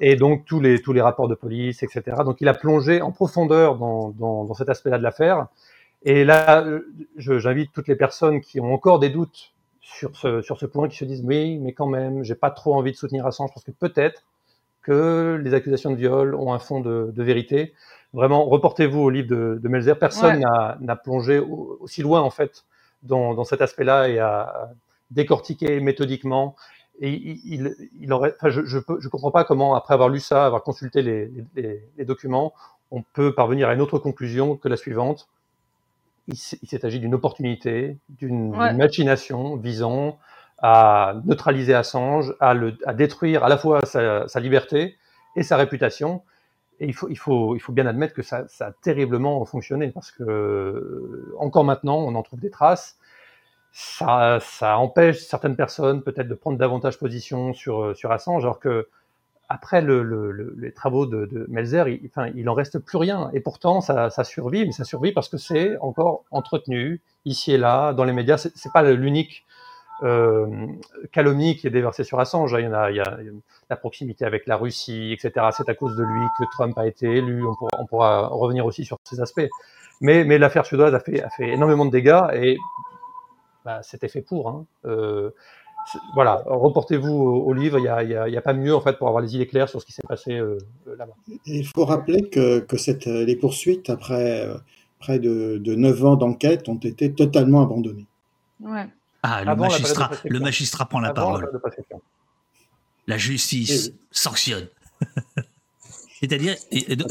[0.00, 2.18] et donc tous les, tous les rapports de police, etc.
[2.24, 5.46] Donc il a plongé en profondeur dans, dans, dans cet aspect-là de l'affaire.
[6.04, 6.64] Et là,
[7.16, 10.96] j'invite toutes les personnes qui ont encore des doutes sur ce, sur ce point, qui
[10.96, 13.72] se disent oui, mais quand même, j'ai pas trop envie de soutenir Assange parce que
[13.72, 14.22] peut-être
[14.86, 17.74] que les accusations de viol ont un fond de, de vérité.
[18.12, 19.98] Vraiment, reportez-vous au livre de, de Melzer.
[19.98, 20.74] Personne Ouais.
[20.80, 22.64] n'a plongé au- aussi loin en fait
[23.02, 24.70] dans, dans cet aspect-là et a
[25.10, 26.54] décortiqué méthodiquement.
[27.00, 30.46] Et il, il, il aurait, enfin, je, je comprends pas comment, après avoir lu ça,
[30.46, 32.52] avoir consulté les, les, les documents,
[32.90, 35.28] on peut parvenir à une autre conclusion que la suivante.
[36.28, 38.68] Il s'est agi d'une opportunité, d'une Ouais.
[38.68, 40.18] d'une machination visant
[40.58, 44.96] à neutraliser Assange, à, le, à détruire à la fois sa, sa liberté
[45.36, 46.22] et sa réputation.
[46.80, 49.88] Et il faut, il faut, il faut bien admettre que ça, ça a terriblement fonctionné
[49.90, 52.98] parce que encore maintenant, on en trouve des traces.
[53.72, 58.88] Ça, ça empêche certaines personnes peut-être de prendre davantage position sur, sur Assange, alors que
[59.48, 62.98] après le, le, le- les travaux de, de Melzer, il, enfin, il en reste plus
[62.98, 63.30] rien.
[63.34, 67.58] Et pourtant, ça, ça survit, mais ça survit parce que c'est encore entretenu ici et
[67.58, 68.38] là dans les médias.
[68.38, 69.45] C'est c'est pas l'unique
[70.02, 70.66] euh,
[71.12, 72.54] calomnie qui est déversée sur Assange.
[72.58, 73.18] Il y en a, il y a,
[73.70, 75.46] la proximité avec la Russie, etc.
[75.56, 77.46] C'est à cause de lui que Trump a été élu.
[77.46, 79.48] On pourra, on pourra revenir aussi sur ces aspects.
[80.00, 82.58] Mais, mais l'affaire suédoise a fait, a fait énormément de dégâts et
[83.64, 84.48] bah, c'était fait pour.
[84.48, 84.66] Hein.
[84.84, 85.30] Euh,
[86.14, 87.78] voilà, reportez-vous au, au livre.
[87.78, 89.92] Il n'y a, pas mieux en fait pour avoir les idées claires sur ce qui
[89.92, 90.58] s'est passé euh,
[90.98, 91.14] là-bas.
[91.46, 94.56] Il faut rappeler que, que cette, les poursuites, après euh,
[94.98, 98.06] près de, de 9 ans d'enquête, ont été totalement abandonnées.
[98.60, 98.86] Ouais.
[99.28, 101.50] Ah, le magistrat, le magistrat prend la Avant parole.
[103.06, 104.68] La justice sanctionne.
[106.20, 106.54] C'est-à-dire,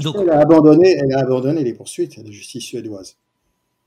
[0.04, 3.18] donc, Elle a abandonné, elle a abandonné les poursuites, la justice suédoise.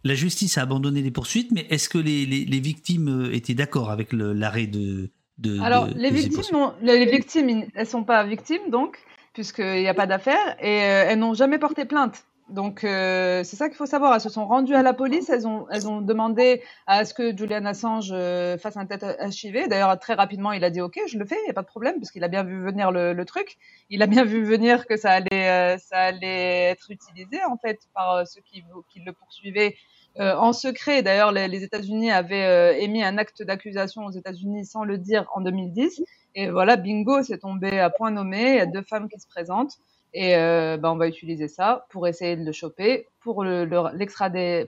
[0.05, 3.55] la justice a abandonné les poursuites, mais est-ce que les, les- les victimes euh, étaient
[3.55, 5.59] d'accord avec l'arrêt de, de.
[5.61, 8.97] Alors, de- les de victimes, non, les victimes, elles sont pas victimes, donc,
[9.35, 12.25] puisqu'il n'y a pas d'affaire, et euh, elles n'ont jamais porté plainte.
[12.49, 14.15] Donc, euh, c'est ça qu'il faut savoir.
[14.15, 18.11] Elles se sont rendues à la police, elles ont, demandé à ce que Julian Assange
[18.13, 19.69] euh, fasse un test HIV.
[19.69, 21.67] D'ailleurs, très rapidement, il a dit OK, je le fais, il n'y a pas de
[21.67, 23.59] problème, parce qu'il a bien vu venir le, truc.
[23.91, 28.41] Il a bien vu venir que ça allait, euh, être utilisé, en fait, par ceux
[28.41, 28.65] qui,
[29.05, 29.77] le poursuivaient
[30.19, 31.03] en secret.
[31.03, 35.43] D'ailleurs, les, les États-Unis avaient émis un acte d'accusation aux États-Unis sans le dire en
[35.43, 36.03] 2010.
[36.35, 38.53] Et voilà, bingo, c'est tombé à point nommé.
[38.53, 39.79] Il y a deux femmes qui se présentent.
[40.15, 43.67] Et euh, bah, on va utiliser ça pour essayer de le choper, pour le,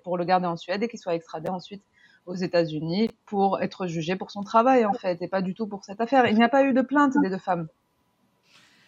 [0.03, 1.83] pour le garder en Suède et qu'il soit extradé ensuite
[2.27, 5.85] aux États-Unis pour être jugé pour son travail en fait et pas du tout pour
[5.85, 6.27] cette affaire.
[6.27, 7.69] Il n'y a pas eu de plainte des deux femmes.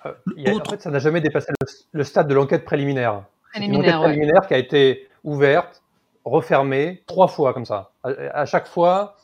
[0.04, 0.12] Euh,
[0.46, 3.24] a- en fait, ça n'a jamais dépassé le, le stade de l'enquête préliminaire.
[3.54, 4.12] C'est une Préliminaire, enquête ouais.
[4.14, 5.82] préliminaire qui a été ouverte,
[6.24, 7.92] refermée trois fois comme ça.
[8.02, 8.08] À,
[8.40, 9.16] à chaque fois,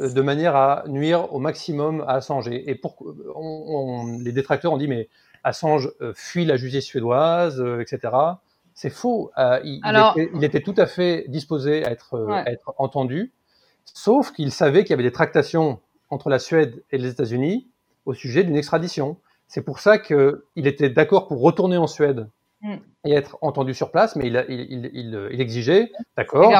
[0.00, 2.48] euh, de manière à nuire au maximum à Assange.
[2.48, 2.96] Et, et pour,
[3.34, 3.64] on-
[4.04, 5.08] on- les détracteurs ont dit mais
[5.44, 8.12] Assange euh, fuit la justice suédoise, euh, etc.
[8.74, 9.30] C'est faux.
[9.38, 12.42] Euh, il, était, il était tout à fait disposé à être, Ouais.
[12.46, 13.32] à être entendu,
[13.84, 15.80] sauf qu'il savait qu'il y avait des tractations
[16.10, 17.68] entre la Suède et les États-Unis
[18.06, 19.16] au sujet d'une extradition.
[19.46, 22.28] C'est pour ça qu'il était d'accord pour retourner en Suède
[22.64, 22.76] Mm.
[23.04, 26.50] et être entendu sur place, mais il, il, il, il, il exigeait, d'accord,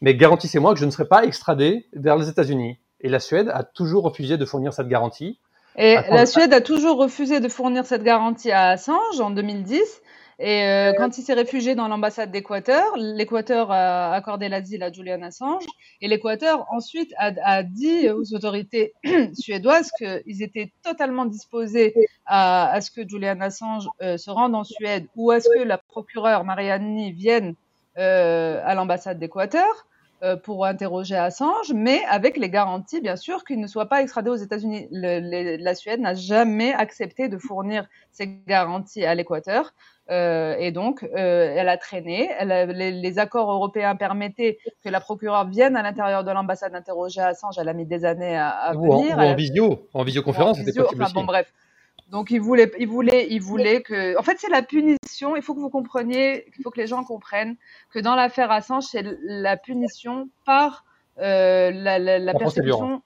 [0.00, 2.80] mais garantissez-moi que je ne serai pas extradé vers les États-Unis.
[3.02, 5.38] Et la Suède a toujours refusé de fournir cette garantie.
[5.78, 10.02] Et Attends, la Suède a toujours refusé de fournir cette garantie à Assange en 2010.
[10.40, 15.22] Et euh, quand il s'est réfugié dans l'ambassade d'Équateur, l'Équateur a accordé l'asile à Julian
[15.22, 15.64] Assange.
[16.00, 18.92] Et l'Équateur ensuite a, a dit aux autorités
[19.34, 21.94] suédoises qu'ils étaient totalement disposés
[22.26, 25.62] à, à ce que Julian Assange euh, se rende en Suède ou à ce que
[25.62, 27.54] la procureure Mariani vienne
[27.98, 29.97] euh, à l'ambassade d'Équateur euh,
[30.42, 34.34] pour interroger Assange, mais avec les garanties, bien sûr, qu'il ne soit pas extradé aux
[34.36, 34.88] États-Unis.
[34.90, 39.72] La Suède n'a jamais accepté de fournir ces garanties à l'Équateur.
[40.10, 42.30] Euh, et donc, euh, elle a traîné.
[42.38, 46.74] Elle a- les, les accords européens permettaient que la procureure vienne à l'intérieur de l'ambassade
[46.74, 47.56] interroger Assange.
[47.60, 49.16] Elle a mis des années à, à Ou en, venir.
[49.18, 51.52] ou Elle en visio, en visioconférence, en c'était possible enfin, bon, bref.
[52.10, 54.18] Donc, il voulait, il voulait, il voulait que.
[54.18, 55.36] En fait, c'est la punition.
[55.36, 57.56] Il faut que vous compreniez, il faut que les gens comprennent
[57.90, 60.84] que dans l'affaire Assange, c'est la punition par
[61.18, 63.02] euh, la, persécution.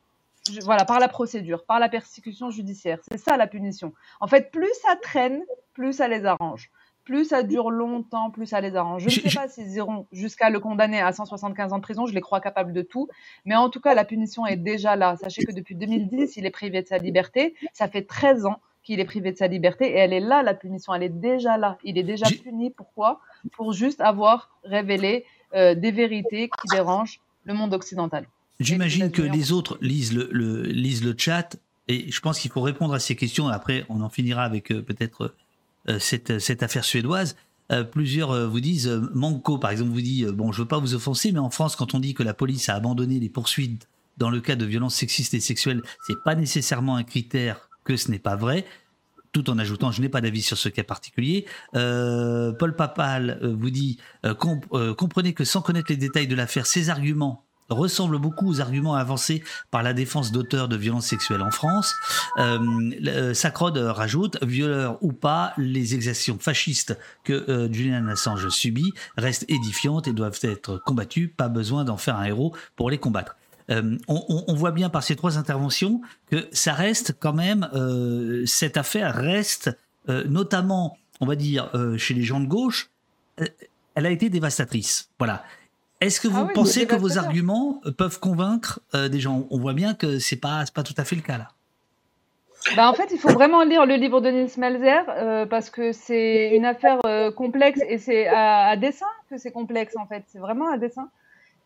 [0.62, 2.98] Voilà, par la procédure, par la persécution judiciaire.
[3.10, 3.92] C'est ça la punition.
[4.20, 5.42] En fait, plus ça traîne,
[5.72, 6.70] plus ça les arrange.
[7.04, 9.08] Plus ça dure longtemps, plus ça les arrange.
[9.08, 12.14] Je ne sais pas s'ils iront jusqu'à le condamner à 175 ans de prison, je
[12.14, 13.08] les crois capables de tout.
[13.44, 15.16] Mais en tout cas, la punition est déjà là.
[15.16, 17.56] Sachez que depuis 2010, il est privé de sa liberté.
[17.72, 20.54] Ça fait 13 ans qu'il est privé de sa liberté et elle est là, la
[20.54, 20.92] punition.
[20.94, 21.78] Elle est déjà là.
[21.84, 22.70] Il est déjà puni.
[22.70, 23.20] Pourquoi?
[23.52, 28.26] Pour juste avoir révélé euh, des vérités qui dérangent le monde occidental.
[28.60, 31.56] J'imagine que les autres lisent le, le- lisent le chat
[31.88, 33.48] et je pense qu'il faut répondre à ces questions.
[33.48, 35.34] Après, on en finira avec euh, peut-être
[35.88, 37.36] euh, cette, cette affaire suédoise.
[37.90, 41.38] Plusieurs vous disent, Manco par exemple vous dit, bon je veux pas vous offenser, mais
[41.38, 43.88] en France quand on dit que la police a abandonné les poursuites
[44.18, 48.10] dans le cas de violences sexistes et sexuelles, c'est pas nécessairement un critère que ce
[48.10, 48.64] n'est pas vrai.
[49.32, 51.46] Tout en ajoutant, je n'ai pas d'avis sur ce cas particulier.
[51.74, 53.96] Euh, Paul Papal euh, vous dit,
[54.26, 58.60] euh, comp- comprenez que sans connaître les détails de l'affaire, ces arguments ressemblent beaucoup aux
[58.60, 61.94] arguments avancés par la défense d'auteurs de violences sexuelles en France.
[62.36, 69.46] Le- Sacrod euh, rajoute, violeur ou pas, les exactions fascistes que Julian Assange subit restent
[69.48, 71.28] édifiantes et doivent être combattues.
[71.28, 73.36] Pas besoin d'en faire un héros pour les combattre.
[73.70, 78.76] Euh, on, voit bien par ces trois interventions que ça reste quand même, euh, cette
[78.76, 79.70] affaire reste,
[80.08, 82.90] euh, notamment, on va dire, chez les gens de gauche,
[83.36, 85.10] elle a été dévastatrice.
[85.18, 85.44] Voilà.
[86.00, 89.46] Est-ce que vous Ah oui, pensez que vos arguments peuvent convaincre des gens?
[89.50, 91.48] On voit bien que c'est pas, pas tout à fait le cas là.
[92.76, 95.92] Bah, en fait, il faut vraiment lire le livre de Nils Melzer euh, parce que
[95.92, 100.22] c'est une affaire euh, complexe et c'est à, à dessein que c'est complexe en fait.
[100.28, 101.08] C'est vraiment à dessein.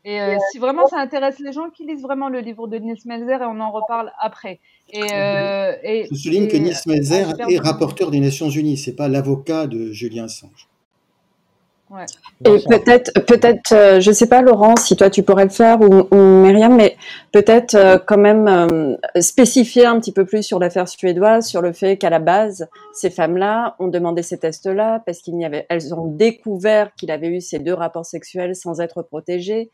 [0.08, 3.02] Et euh, si vraiment ça intéresse les gens, qu'ils lisent vraiment le livre de Nils
[3.06, 4.60] Melzer et on en reparle après.
[4.92, 8.94] Et, euh, et, Je souligne que Nils Melzer ah, est rapporteur des Nations Unies, c'est
[8.94, 10.68] pas l'avocat de Julien Assange.
[11.88, 12.04] Ouais.
[12.44, 16.08] Et peut-être, peut-être, euh, je sais pas, Laurent, si toi tu pourrais le faire ou,
[16.10, 16.96] ou Myriam, mais
[17.30, 21.72] peut-être euh, quand même euh, spécifier un petit peu plus sur l'affaire suédoise, sur le
[21.72, 25.94] fait qu'à la base, ces femmes-là ont demandé ces tests-là parce qu'il n'y avait, elles
[25.94, 29.70] ont découvert qu'il avait eu ces deux rapports sexuels sans être protégées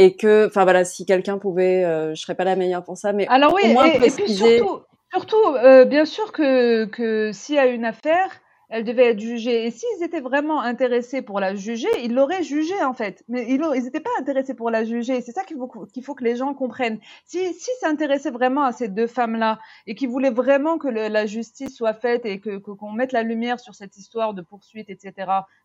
[0.00, 3.12] et que, enfin voilà, si quelqu'un pouvait, euh, je serais pas la meilleure pour ça,
[3.12, 4.58] mais Alors oui, au moins et, et puis préciser.
[4.58, 4.80] surtout,
[5.12, 8.30] surtout euh, bien sûr que, que s'il y a une affaire,
[8.70, 9.66] elle devait être jugée.
[9.66, 13.24] Et s'ils étaient vraiment intéressés pour la juger, ils l'auraient jugée en fait.
[13.26, 15.20] Mais ils n'étaient pas intéressés pour la juger.
[15.20, 17.00] C'est ça qu'il faut, qu'il faut que les gens comprennent.
[17.24, 19.58] Si, si s'intéressaient vraiment à ces deux femmes-là
[19.88, 23.22] et qu'ils voulaient vraiment que le- la justice soit faite et que qu'on mette la
[23.24, 25.14] lumière sur cette histoire de poursuite, etc.,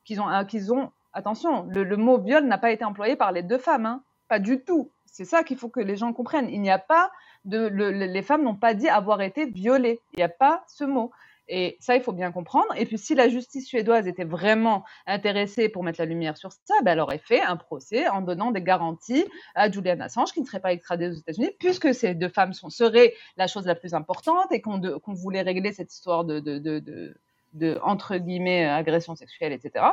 [0.06, 3.44] qu'ils ont, qu'ils ont, attention, le, le mot viol n'a pas été employé par les
[3.44, 4.02] deux femmes, hein.
[4.34, 4.90] Pas du tout.
[5.06, 6.50] C'est ça qu'il faut que les gens comprennent.
[6.50, 7.12] Il n'y a pas
[7.46, 10.00] de, le- le- les femmes n'ont pas dit avoir été violées.
[10.14, 11.12] Il n'y a pas ce mot.
[11.48, 12.66] Et ça, il faut bien comprendre.
[12.76, 16.74] Et puis, si la justice suédoise était vraiment intéressée pour mettre la lumière sur ça,
[16.84, 19.24] ben, elle aurait fait un procès en donnant des garanties
[19.54, 23.14] à Julian Assange qui ne serait pas extradé aux États-Unis, puisque ces deux femmes seraient
[23.38, 24.80] la chose la plus importante et qu'on
[25.14, 29.86] voulait régler cette histoire de, de, entre guillemets, agression sexuelle, etc.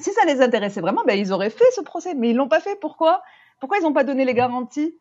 [0.00, 2.14] Si ça les intéressait vraiment, ben, ils auraient fait ce procès.
[2.14, 2.74] Mais ils l'ont pas fait.
[2.80, 3.22] Pourquoi?
[3.62, 4.92] Pourquoi ils n'ont pas donné les garanties?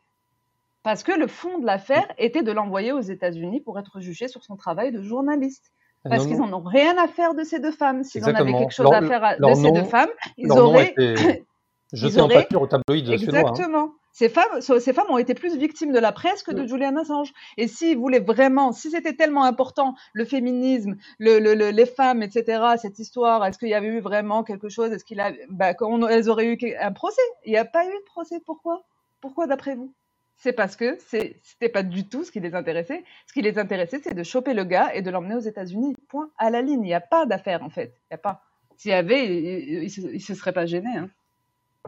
[0.83, 4.43] Parce que le fond de l'affaire était de l'envoyer aux États-Unis pour être jugé sur
[4.43, 5.71] son travail de journaliste.
[6.03, 8.03] Parce Non, qu'ils n'en ont rien à faire de ces deux femmes.
[8.03, 8.59] S'ils en avaient Exactement.
[8.59, 10.93] quelque chose Leur- à faire de ces deux femmes, ils auraient.
[11.91, 13.51] jeté ils en auraient- pâture au tabloïd suédois.
[13.59, 13.93] hein.
[14.13, 17.31] Ces femmes, ces femmes ont été plus victimes de la presse que de Julian Assange.
[17.57, 22.21] Et s'ils voulaient vraiment, si c'était tellement important, le féminisme, le, le- le- les femmes,
[22.21, 24.91] etc., cette histoire, est-ce qu'il y avait eu vraiment quelque chose?
[24.91, 25.73] Est-ce qu'il a, bah,
[26.09, 27.21] elles auraient eu un procès?
[27.45, 28.41] Il n'y a pas eu de procès.
[28.45, 28.83] Pourquoi?
[29.21, 29.93] Pourquoi d'après vous?
[30.35, 33.03] C'est parce que c'était pas du tout ce qui les intéressait.
[33.27, 35.95] Ce qui les intéressait, c'est de choper le gars et de l'emmener aux États-Unis.
[36.09, 36.29] Point.
[36.37, 36.81] À la ligne.
[36.81, 37.93] Il n'y a pas d'affaire en fait.
[38.09, 38.41] Il n'y a pas.
[38.75, 40.89] S'il y avait, il, il, se- se serait pas gêné.
[40.97, 41.09] Hein.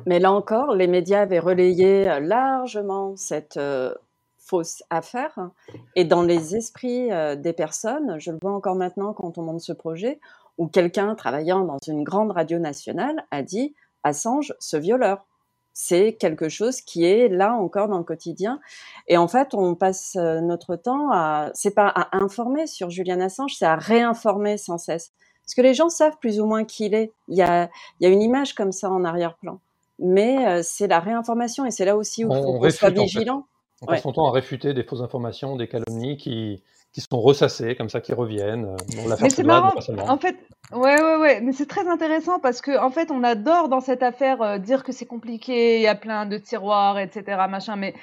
[0.06, 3.94] Mais là encore, les médias avaient relayé euh, largement cette euh,
[4.38, 5.52] fausse affaire.
[5.96, 9.62] Et dans les esprits euh, des personnes, je le vois encore maintenant quand on monte
[9.62, 10.20] ce projet,
[10.58, 15.26] où quelqu'un travaillant dans une grande radio nationale a dit Assange, ce violeur.
[15.76, 18.60] C'est quelque chose qui est là encore dans le quotidien.
[19.08, 23.56] Et en fait, on passe notre temps à, c'est pas à informer sur Julian Assange,
[23.58, 25.14] c'est à réinformer sans cesse.
[25.44, 27.12] Parce que les gens savent plus ou moins qui il est.
[27.28, 27.70] Il y a
[28.02, 29.60] une image comme ça en arrière-plan
[30.04, 32.90] mais euh, c'est la réinformation et c'est là aussi où il faut On qu'on soit
[32.90, 33.04] réfute, en fait.
[33.04, 33.48] vigilant.
[33.82, 33.96] On Ouais.
[33.96, 36.64] passe son temps à réfuter des fausses informations, des calomnies qui,
[36.94, 38.66] qui sont ressassés, comme ça, qui reviennent.
[38.66, 38.76] Euh,
[39.22, 40.06] Mais c'est marrant, pas seulement.
[40.10, 40.36] en fait,
[40.72, 44.04] ouais, ouais, ouais, mais c'est très intéressant parce que, en fait, on adore dans cette
[44.04, 47.94] affaire euh, dire que c'est compliqué, il y a plein de tiroirs, etc., machin, mais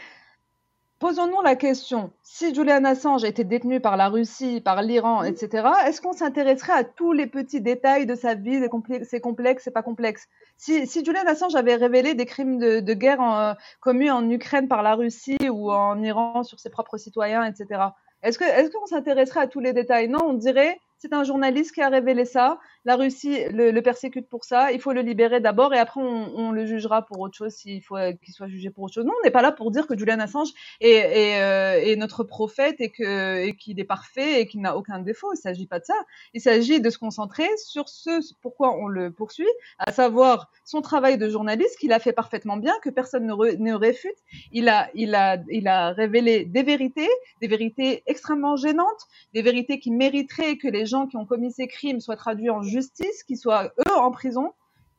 [1.00, 6.00] posons-nous la question, si Julian Assange été détenu par la Russie, par l'Iran, etc., est-ce
[6.00, 8.60] qu'on s'intéresserait à tous les petits détails de sa vie,
[9.02, 10.28] c'est complexe, c'est pas complexe?
[10.58, 14.68] Si, si Julian Assange avait révélé des crimes de, de guerre en- commis en Ukraine
[14.68, 17.80] par la Russie ou en Iran sur ses propres citoyens, etc.,
[18.22, 20.08] est-ce qu'on s'intéresserait à tous les détails?
[20.08, 22.58] Non, on dirait c'est un journaliste qui a révélé ça.
[22.84, 24.70] La Russie le, persécute pour ça.
[24.70, 27.96] Il faut le libérer d'abord et après on, le jugera pour autre chose s'il faut
[27.96, 29.06] euh, qu'il soit jugé pour autre chose.
[29.06, 30.50] Non, on n'est pas là pour dire que Julian Assange
[30.80, 35.32] est, euh, notre prophète et qu'il est parfait et qu'il n'a aucun défaut.
[35.32, 35.94] Il ne s'agit pas de ça.
[36.34, 39.48] Il s'agit de se concentrer sur ce pourquoi on le poursuit,
[39.78, 43.74] à savoir son travail de journaliste qu'il a fait parfaitement bien, que personne ne, ne
[43.74, 44.16] réfute.
[44.52, 47.08] Il a, il, a, il a révélé des vérités,
[47.40, 51.68] des vérités extrêmement gênantes, des vérités qui mériteraient que les gens qui ont commis ces
[51.68, 54.52] crimes soient traduits en justice, qu'ils soient eux en prison.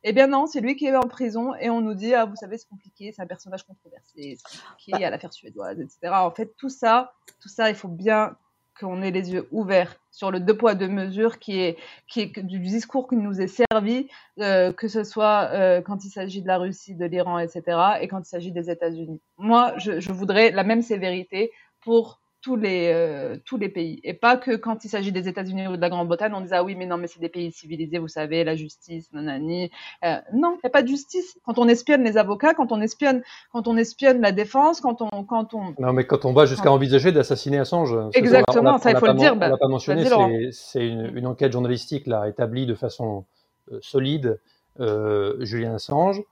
[0.04, 2.34] Eh bien non, c'est lui qui est en prison et on nous dit ah vous
[2.34, 6.12] savez c'est compliqué, c'est un personnage controversé, c'est compliqué, il y a l'affaire suédoise, etc.
[6.12, 8.36] En fait tout ça, tout ça il faut bien
[8.80, 11.78] qu'on ait les yeux ouverts sur le deux poids deux mesures qui est
[12.08, 14.08] qui est du discours qui nous est servi,
[14.40, 17.78] euh, que ce soit euh, quand il s'agit de la Russie, de l'Iran, etc.
[18.00, 19.20] et quand il s'agit des États-Unis.
[19.38, 24.00] Moi je, je voudrais la même sévérité pour tous les, euh, tous les pays.
[24.02, 26.64] Et pas que quand il s'agit des États-Unis ou de la Grande-Bretagne, on dise Ah
[26.64, 29.70] oui, mais non, mais c'est des pays civilisés, vous savez, la justice, nanani.
[30.04, 31.38] Euh, non, il n'y a pas de justice.
[31.46, 35.24] Quand on espionne les avocats, quand on espionne, quand on espionne la défense, quand on.
[35.24, 35.74] Quand on...
[35.78, 39.14] Non, mais quand on va jusqu'à envisager d'assassiner Assange, Exactement, on ça, il faut le
[39.14, 43.24] dire, bah, on l'a pas mentionné, c'est- une, une enquête journalistique là, établie de façon
[43.70, 44.40] euh, solide.
[44.80, 46.22] Euh, Julian Assange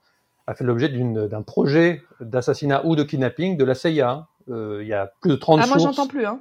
[0.47, 4.27] a fait l'objet d'un projet d'assassinat ou de kidnapping de la CIA.
[4.49, 5.95] Euh, il y a plus de 30 Ah, moi, sources.
[5.95, 6.39] j'entends plus, hein.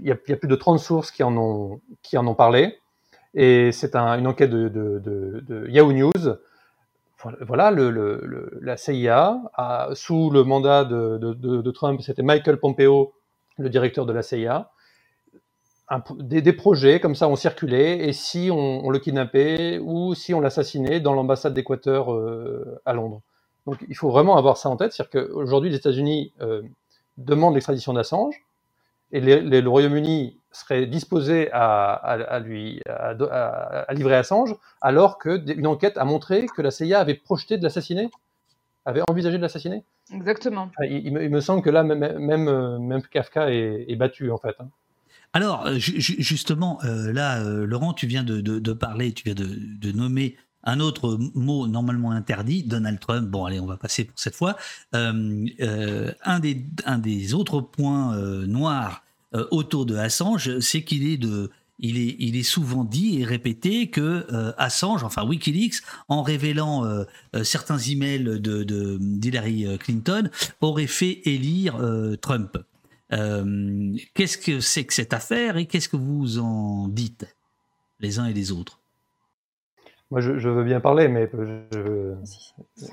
[0.00, 2.26] il y, a, il y a plus de 30 sources qui en ont, qui en
[2.26, 2.78] ont parlé.
[3.34, 6.36] Et c'est un- une enquête de, de, de, de Yahoo News.
[7.40, 13.12] Voilà, le, le, le- la CIA, a, sous le mandat de, Trump, c'était Michael Pompeo,
[13.58, 14.70] le directeur de la CIA.
[15.88, 20.14] Un- des, des projets comme ça ont circulé, et si on, on le kidnappait ou
[20.14, 23.20] si on l'assassinait dans l'ambassade d'Équateur euh, à Londres.
[23.66, 26.62] Donc il faut vraiment avoir ça en tête, c'est-à-dire qu'aujourd'hui les États-Unis euh,
[27.18, 28.34] demandent l'extradition d'Assange,
[29.12, 34.16] et les- les- le Royaume-Uni serait disposé à, à- à lui à, à- à livrer
[34.16, 38.10] Assange, alors que d- une enquête a montré que la CIA avait projeté de l'assassiner,
[38.84, 39.84] avait envisagé de l'assassiner.
[40.12, 40.62] Exactement.
[40.76, 43.96] Enfin, il, il me, il me semble que là, même, même, même Kafka est, est
[43.96, 44.56] battu en fait.
[44.58, 44.68] hein.
[45.34, 49.24] Alors, euh, ju- ju- justement, euh, là, Laurent, tu viens de, de- de parler, tu
[49.24, 53.28] viens de, de nommer un autre mot normalement interdit, Donald Trump.
[53.28, 54.56] Bon, allez, on va passer pour cette fois.
[54.94, 59.04] Euh, euh, un, des, un des autres points euh, noirs
[59.50, 61.18] autour de Assange, c'est qu'il est.
[61.84, 64.26] Il est, il est souvent dit et répété que
[64.58, 66.84] Assange, enfin Wikileaks, en révélant
[67.42, 70.28] certains emails de d'Hillary Clinton,
[70.60, 71.80] aurait fait élire
[72.20, 72.58] Trump.
[73.10, 77.24] Qu'est-ce que c'est que cette affaire et qu'est-ce que vous en dites
[78.00, 78.81] les uns et les autres?
[80.12, 82.14] Moi, je, je veux bien parler, mais je,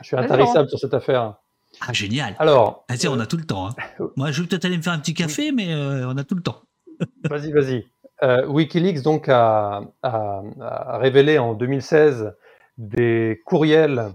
[0.01, 1.35] suis Vas-y, intarissable sur cette affaire.
[1.81, 2.33] Ah, génial.
[2.39, 3.67] Alors, tiens, on a tout le temps.
[3.67, 3.75] hein.
[4.15, 6.35] Moi, je vais peut-être aller me faire un petit café, mais euh, on a tout
[6.35, 6.61] le temps.
[7.29, 7.85] Vas-y, vas-y.
[8.23, 12.33] Euh, Wikileaks donc a, a- a révélé en 2016
[12.77, 14.13] des courriels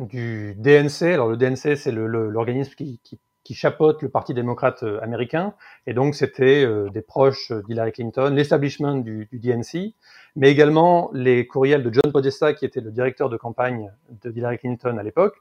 [0.00, 1.02] du DNC.
[1.14, 5.54] Alors le DNC, c'est l'organisme qui, qui- qui chapeaute le Parti démocrate euh, américain,
[5.88, 9.94] et donc c'était euh, des proches d'Hillary Clinton, l'establishment du, du DNC,
[10.36, 13.90] mais également les courriels de John Podesta, qui était le directeur de campagne
[14.22, 15.36] de Hillary Clinton à l'époque.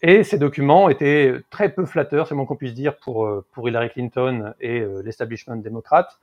[0.00, 3.68] Et ces documents étaient très peu flatteurs, c'est moins qu'on puisse dire, pour, euh, pour
[3.68, 6.18] Hillary Clinton et euh, l'establishment démocrate.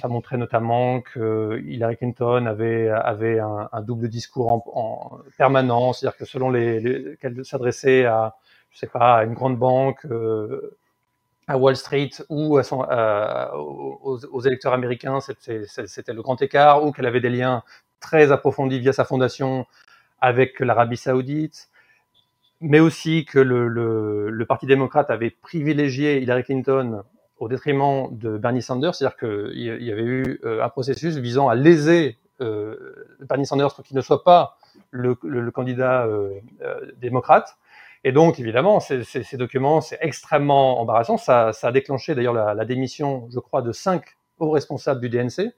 [0.00, 6.16] Ça montrait notamment que Hillary Clinton avait, avait un, double discours en, en permanent, c'est-à-dire
[6.16, 8.34] que selon les, les- qu'elle s'adressait à,
[8.70, 10.78] je sais pas, à une grande banque, euh,
[11.48, 16.92] à Wall Street ou à son, à- aux, électeurs américains, c'était le grand écart, ou
[16.92, 17.62] qu'elle avait des liens
[18.00, 19.66] très approfondis via sa fondation
[20.20, 21.68] avec l'Arabie Saoudite,
[22.60, 27.02] mais aussi que le, le, le Parti démocrate avait privilégié Hillary Clinton
[27.38, 31.56] au détriment de Bernie Sanders, c'est-à-dire qu'il y avait eu euh, un processus visant à
[31.56, 34.56] léser euh, Bernie Sanders pour qu'il ne soit pas
[34.90, 35.14] le,
[35.50, 36.30] candidat euh,
[36.62, 37.56] euh, démocrate.
[38.04, 39.04] Et donc, évidemment, ces,
[39.36, 41.16] documents, c'est extrêmement embarrassant.
[41.16, 45.52] Ça, a déclenché d'ailleurs la, démission, je crois, de cinq hauts responsables du DNC.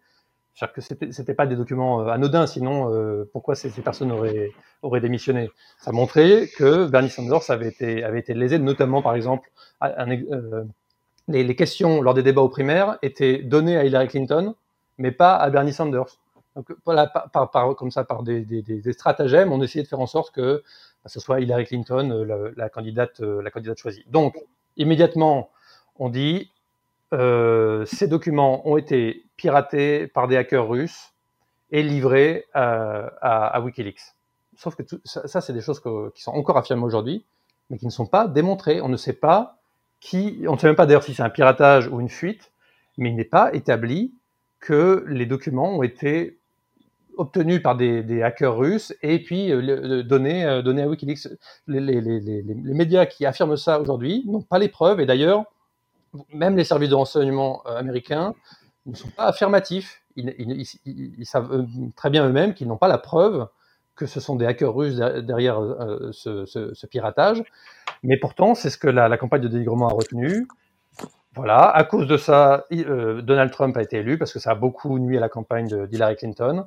[0.55, 5.01] C'est-à-dire que c'était, c'était pas des documents euh, anodins, sinon euh, pourquoi ces, personnes auraient,
[5.01, 5.51] démissionné?
[5.79, 9.51] Ça montrait que Bernie Sanders avait été, avait été lésé, notamment par exemple,
[9.83, 10.65] euh,
[11.27, 14.55] les, questions lors des débats aux primaires étaient données à Hillary Clinton,
[14.97, 16.19] mais pas à Bernie Sanders.
[16.55, 20.33] Donc voilà, par, comme ça, par des, des- stratagèmes, on essayait de faire en sorte
[20.33, 20.63] que
[21.09, 24.05] ce soit Hillary Clinton euh, la, la candidate, euh, la candidate choisie.
[24.09, 24.37] Donc,
[24.77, 25.51] immédiatement,
[25.99, 26.51] on dit
[27.13, 31.13] euh, ces documents ont été piratés par des hackers russes
[31.71, 34.15] et livrés à, Wikileaks.
[34.57, 35.83] Sauf que ça, c'est des choses
[36.15, 37.25] qui sont encore affirmées aujourd'hui,
[37.69, 38.81] mais qui ne sont pas démontrées.
[38.81, 39.59] On ne sait pas
[39.99, 42.53] qui, on ne sait même pas d'ailleurs si c'est un piratage ou une fuite,
[42.97, 44.15] mais il n'est pas établi
[44.61, 46.39] que les documents ont été
[47.17, 51.29] obtenus par des, hackers russes et puis euh, donnés, euh, à Wikileaks.
[51.67, 55.45] Les, les- les- les- médias qui affirment ça aujourd'hui n'ont pas les preuves et d'ailleurs,
[56.33, 58.35] même les services de renseignement euh, américains
[58.87, 60.03] ne sont pas affirmatifs.
[60.17, 60.67] Ils,
[61.25, 61.65] savent euh,
[61.97, 63.49] très bien eux-mêmes qu'ils n'ont pas la preuve
[63.97, 65.61] que ce sont des hackers russes der- derrière
[66.13, 67.43] ce, piratage.
[68.03, 70.47] Mais pourtant, c'est ce que la, campagne de dénigrement a retenu.
[71.35, 74.99] Voilà, à cause de ça, Donald Trump a été élu parce que ça a beaucoup
[74.99, 76.67] nuit à la campagne d'Hillary Clinton.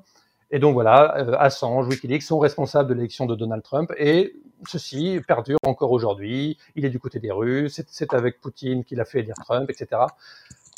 [0.51, 4.33] Et donc voilà, euh, Assange, Wikileaks sont responsables de l'élection de Donald Trump et
[4.65, 6.57] ceci perdure encore aujourd'hui.
[6.75, 10.01] Il est du côté des Russes, c'est- avec Poutine qu'il a fait élire Trump, etc.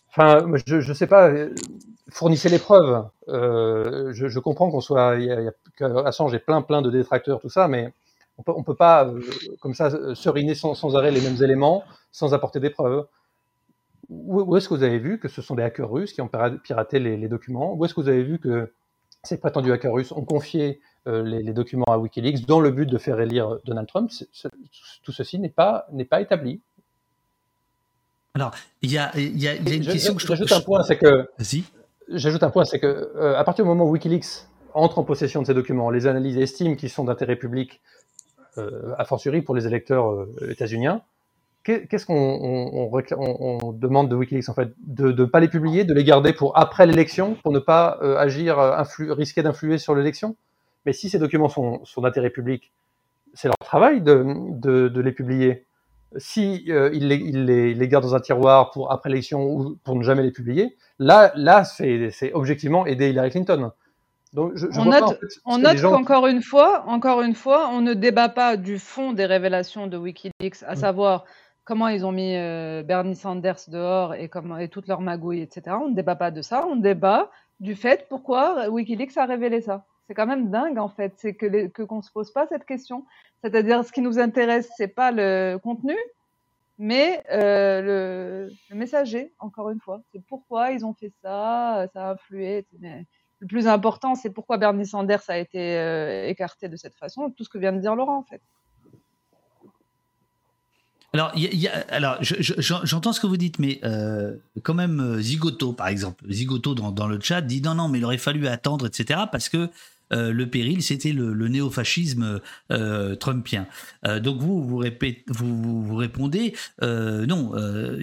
[0.09, 1.53] Enfin, je ne sais pas, euh,
[2.09, 3.05] fournissez les preuves.
[3.27, 5.53] Euh, je, comprends qu'on soit, y y a-
[6.05, 7.93] Assange ait plein, plein de détracteurs, tout ça, mais
[8.39, 9.07] on peut, on peut pas,
[9.61, 13.05] comme ça, seriner sans, arrêt les mêmes éléments sans apporter des preuves.
[14.09, 16.49] Où, est-ce que vous avez vu que ce sont des hackers russes qui ont pira-
[16.57, 17.73] piraté les documents?
[17.75, 18.71] Où est-ce que vous avez vu que
[19.23, 22.85] ces prétendus hackers russes ont confié euh, les, les documents à Wikileaks dans le but
[22.85, 24.11] de faire élire Donald Trump
[25.03, 25.87] Tout ceci n'est pas,
[26.19, 26.61] établi.
[28.35, 28.51] Alors,
[28.81, 30.51] il y a, il y a- il y a une Je- question que je J'ajoute
[30.51, 31.27] un point, c'est que.
[32.11, 34.25] J'ajoute un point, c'est que euh, à partir du moment où WikiLeaks
[34.73, 37.81] entre en possession de ces documents, les analyses estiment qu'ils sont d'intérêt public,
[38.57, 41.01] euh, a fortiori pour les électeurs euh, états-uniens.
[41.63, 44.69] Qu'est- Qu'est-ce qu'on on, on récla- on- on demande de WikiLeaks en fait?
[44.85, 48.17] De ne pas les publier, de les garder pour après l'élection, pour ne pas euh,
[48.17, 50.35] agir, euh, influ- risquer d'influer sur l'élection?
[50.85, 52.71] Mais si ces documents sont, sont d'intérêt public,
[53.33, 55.65] c'est leur travail de, de, de les publier.
[56.17, 59.43] Si euh, ils, les, ils les- ils les gardent dans un tiroir pour après l'élection
[59.43, 63.71] ou pour ne jamais les publier, là, là c'est objectivement aider Hillary Clinton.
[64.33, 66.41] Donc, je, je On note, en fait, ce on que note les gens- qu'encore une
[66.43, 70.75] fois, encore une fois, on ne débat pas du fond des révélations de WikiLeaks, à
[70.75, 71.25] savoir
[71.69, 75.77] comment ils ont mis euh, Bernie Sanders dehors et comment et toute leur magouille, etc.
[75.79, 77.29] On ne débat pas de ça, on débat
[77.59, 79.85] du fait pourquoi WikiLeaks a révélé ça.
[80.07, 83.05] C'est quand même dingue en fait, c'est que se pose pas cette question.
[83.43, 85.95] C'est-à-dire, ce qui nous intéresse, c'est pas le contenu,
[86.79, 89.31] mais euh, le, le messager.
[89.37, 92.65] Encore une fois, c'est pourquoi ils ont fait ça, ça a influé.
[92.79, 93.05] Mais
[93.37, 97.29] le plus important, c'est pourquoi Bernie Sanders a été euh, écarté de cette façon.
[97.29, 98.41] Tout ce que vient de dire Laurent, en fait.
[101.13, 101.31] Alors,
[101.89, 105.73] alors je- je- j'en- j'entends ce que vous dites, mais euh, quand même, euh, Zigoto,
[105.73, 109.21] par exemple, Zigoto dans, le chat dit non, non, mais il aurait fallu attendre, etc.,
[109.31, 109.69] parce que
[110.11, 112.39] euh, le péril, c'était le, le néofascisme
[113.19, 113.67] trumpien.
[114.21, 114.77] Donc vous, vous,
[115.95, 117.51] répondez, non,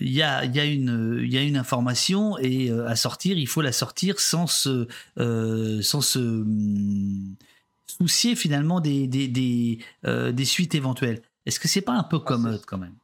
[0.00, 5.82] il y, a, une- information et à sortir, il faut la sortir sans se, hum,
[7.88, 9.78] soucier finalement des
[10.44, 11.22] suites éventuelles.
[11.46, 12.94] Est-ce que c'est pas un peu commode quand même?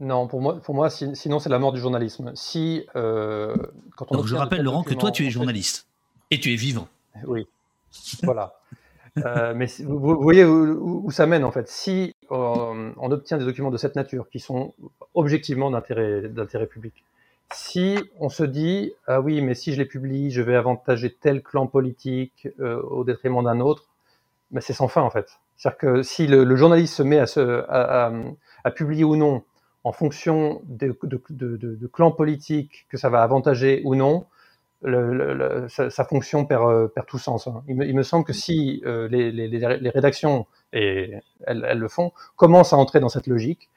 [0.00, 2.32] Non, pour moi, pour moi si- sinon c'est la mort du journalisme.
[2.34, 3.56] Si, euh,
[3.96, 5.86] quand on Donc, je rappelle, Laurent, que toi, tu es journaliste.
[6.30, 6.88] Et tu es vivant.
[7.28, 7.46] Oui,
[8.24, 8.54] voilà.
[9.18, 11.68] Euh, mais vous, vous voyez où, ça mène en fait.
[11.68, 14.74] Si euh, on obtient des documents de cette nature qui sont
[15.14, 17.04] objectivement d'intérêt d'intérêt public,
[17.52, 21.40] si on se dit ah oui mais si je les publie je vais avantager tel
[21.40, 23.84] clan politique au détriment d'un autre,
[24.50, 25.38] mais c'est sans fin en fait.
[25.56, 29.42] C'est-à-dire que si le, journaliste se met à, publier ou non
[29.84, 34.26] en fonction de, de, de, clans politiques que ça va avantager ou non,
[35.68, 37.46] sa, fonction perd, euh, tout sens.
[37.46, 37.62] hein.
[37.68, 41.14] Il, me, semble que si euh, les, rédactions, et
[41.46, 43.70] elles, le font, commencent à entrer dans cette logique,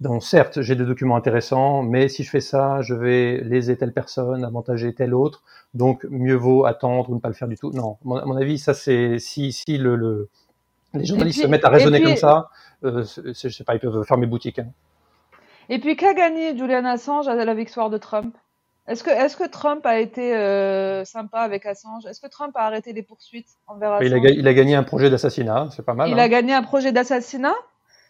[0.00, 3.92] donc certes, j'ai des documents intéressants, mais si je fais ça, je vais léser telle
[3.92, 5.42] personne, avantager telle autre,
[5.74, 7.70] donc mieux vaut attendre ou ne pas le faire du tout.
[7.72, 10.30] Non, à mon, avis, ça c'est si, le-
[10.94, 12.48] les journalistes puis- se mettent à raisonner puis- comme ça,
[12.84, 14.58] euh, je sais pas, ils peuvent fermer boutique.
[14.58, 14.68] hein.
[15.68, 18.34] Et puis, qu'a gagné Julian Assange à la victoire de Trump?
[18.88, 22.06] Est-ce que, est que Trump a été euh, sympa avec Assange?
[22.06, 24.74] Est-ce que Trump a arrêté les poursuites envers Assange Il a, ga- il a gagné
[24.74, 26.08] un projet d'assassinat, c'est pas mal.
[26.08, 26.22] Il hein.
[26.22, 27.54] a gagné un projet d'assassinat?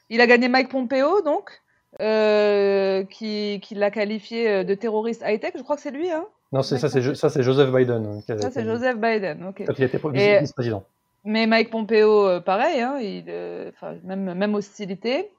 [0.09, 1.61] Il a gagné Mike Pompeo, donc,
[2.01, 5.53] euh, qui, qui l'a qualifié euh, de terroriste high-tech.
[5.57, 6.25] Je crois que c'est lui, hein?
[6.53, 8.07] Non, ça, c'est Joseph Biden.
[8.29, 9.45] hein, Ça, c'est Joseph Biden.
[9.49, 9.65] ok.
[9.67, 10.83] Quand il était Et- vice-président.
[11.25, 13.71] Mais Mike Pompeo, euh, pareil, hein, il, euh,
[14.05, 15.31] même, même hostilité.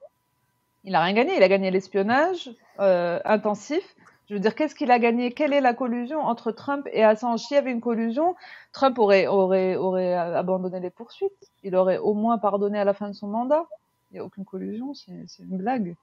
[0.84, 1.36] Il a rien gagné.
[1.36, 2.50] Il a gagné l'espionnage
[2.80, 3.82] euh, intensif
[4.28, 5.32] Je veux dire, qu'est-ce qu'il a gagné?
[5.32, 7.40] Quelle est la collusion entre Trump et Assange?
[7.40, 8.36] S'il y avait une collusion,
[8.72, 11.50] Trump aurait, aurait, aurait abandonné les poursuites.
[11.64, 13.66] Il aurait au moins pardonné à la fin de son mandat.
[14.10, 15.96] Il n'y a aucune collusion, c'est une blague.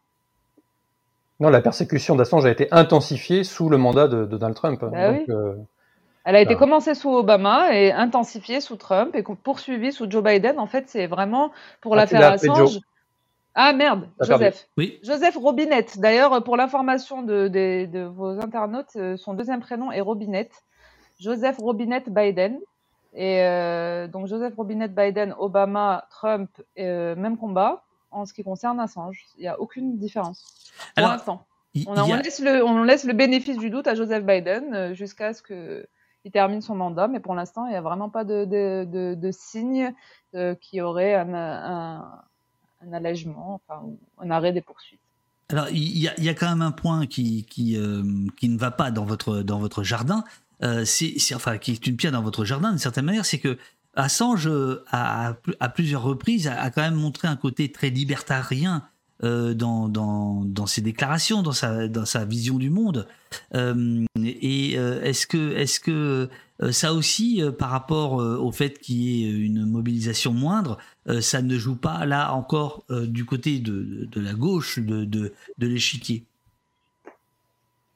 [1.39, 4.81] Non, la persécution d'Assange a été intensifiée sous le mandat de, Donald Trump.
[4.81, 5.55] Bah euh,
[6.29, 10.59] Elle a été commencée sous Obama et intensifiée sous Trump et poursuivie sous Joe Biden.
[10.59, 11.51] En fait, c'est vraiment
[11.81, 12.81] pour ah, l'affaire Assange.
[13.55, 14.67] Ah merde, Joseph.
[14.77, 14.99] Oui.
[15.01, 15.99] Joseph Robinette.
[15.99, 20.51] D'ailleurs, pour l'information de, vos internautes, euh, son deuxième prénom est Robinette.
[21.19, 22.59] Joseph Robinette Biden.
[23.15, 27.81] Et euh, donc Joseph Robinette Biden, Obama, Trump, même combat
[28.11, 29.25] en ce qui concerne Assange.
[29.39, 31.47] Il n'y a aucune différence pour l'instant.
[31.87, 35.41] On, laisse le, on laisse le bénéfice du doute à Joseph Biden euh, jusqu'à ce
[36.21, 39.31] qu'il termine son mandat, mais pour l'instant, il n'y a vraiment pas de, de, de,
[39.31, 39.93] signe
[40.35, 43.83] euh, qui aurait un, un, allègement, enfin,
[44.19, 44.99] un arrêt des poursuites.
[45.49, 48.03] Alors, il y, y, a quand même un point qui, qui, euh,
[48.37, 50.23] qui ne va pas dans votre, dans votre jardin,
[50.83, 53.57] c'est, enfin, qui est une pierre dans votre jardin d'une certaine manière, c'est que
[53.95, 58.83] Assange, euh, à, à, plusieurs reprises, a, quand même montré un côté très libertarien
[59.23, 63.07] euh, dans, dans, dans, ses déclarations, dans sa, dans sa vision du monde.
[63.53, 66.29] Euh, et est-ce que, est que
[66.71, 70.77] ça aussi, par rapport au fait qu'il y ait une mobilisation moindre,
[71.21, 75.67] ça ne joue pas là encore du côté de, de la gauche de, de, de
[75.67, 76.23] l'échiquier?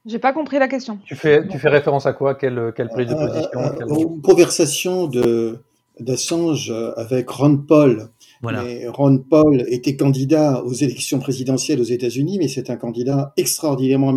[0.06, 1.00] J'ai pas compris la question.
[1.06, 2.36] Tu fais, tu fais référence à quoi?
[2.36, 4.16] Quelle, quelle prise de position?
[4.16, 5.60] Une conversation de,
[6.00, 8.10] d'Assange avec Ron Paul.
[8.44, 14.14] Ron Paul était candidat aux élections présidentielles aux États-Unis, mais c'est un candidat extraordinairement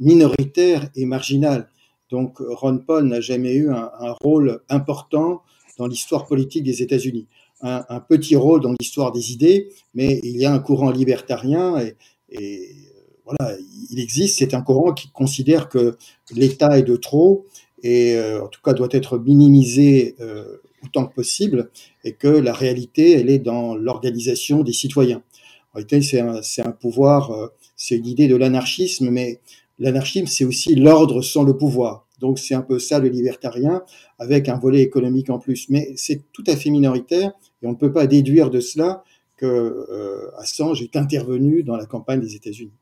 [0.00, 1.68] minoritaire et marginal.
[2.10, 3.90] Donc Ron Paul n'a jamais eu un,
[4.22, 5.42] rôle important
[5.78, 7.26] dans l'histoire politique des États-Unis.
[7.60, 11.76] Un, petit rôle dans l'histoire des idées, mais il y a un courant libertarien
[12.28, 12.68] et,
[13.24, 13.56] voilà,
[13.90, 14.40] il existe.
[14.40, 15.96] C'est un courant qui considère que
[16.34, 17.46] l'État est de trop
[17.84, 21.70] et euh, en tout cas doit être minimisé euh, autant que possible
[22.04, 25.22] et que la réalité, elle est dans l'organisation des citoyens.
[25.72, 29.40] En réalité, c'est un, pouvoir, euh, c'est une idée de l'anarchisme, mais
[29.78, 32.06] l'anarchisme, c'est aussi l'ordre sans le pouvoir.
[32.20, 33.82] Donc c'est un peu ça le libertarien,
[34.18, 35.68] avec un volet économique en plus.
[35.70, 37.32] Mais c'est tout à fait minoritaire
[37.62, 39.02] et on ne peut pas déduire de cela
[39.36, 42.72] que euh, Assange est intervenu dans la campagne des États-Unis.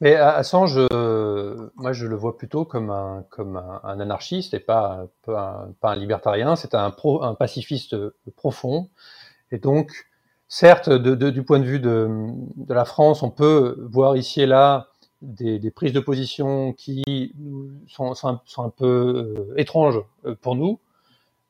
[0.00, 5.06] Mais Assange, euh, moi je le vois plutôt comme un, comme un, anarchiste et pas,
[5.24, 6.56] pas, un, un libertarien.
[6.56, 7.96] C'est un, pro, un pacifiste
[8.36, 8.90] profond.
[9.52, 10.06] Et donc,
[10.48, 12.08] certes, du point de vue de,
[12.56, 14.88] de, la France, on peut voir ici et là
[15.22, 17.34] des, des prises de position qui
[17.88, 20.78] sont, sont, un, peu euh, étranges euh, pour nous,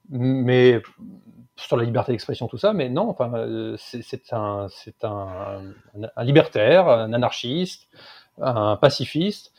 [0.09, 0.81] mais
[1.56, 3.32] sur la liberté d'expression, tout ça, mais non, enfin,
[3.78, 4.68] c'est un,
[5.02, 5.62] un,
[6.16, 7.89] un, libertaire, un anarchiste,
[8.40, 9.52] un pacifiste.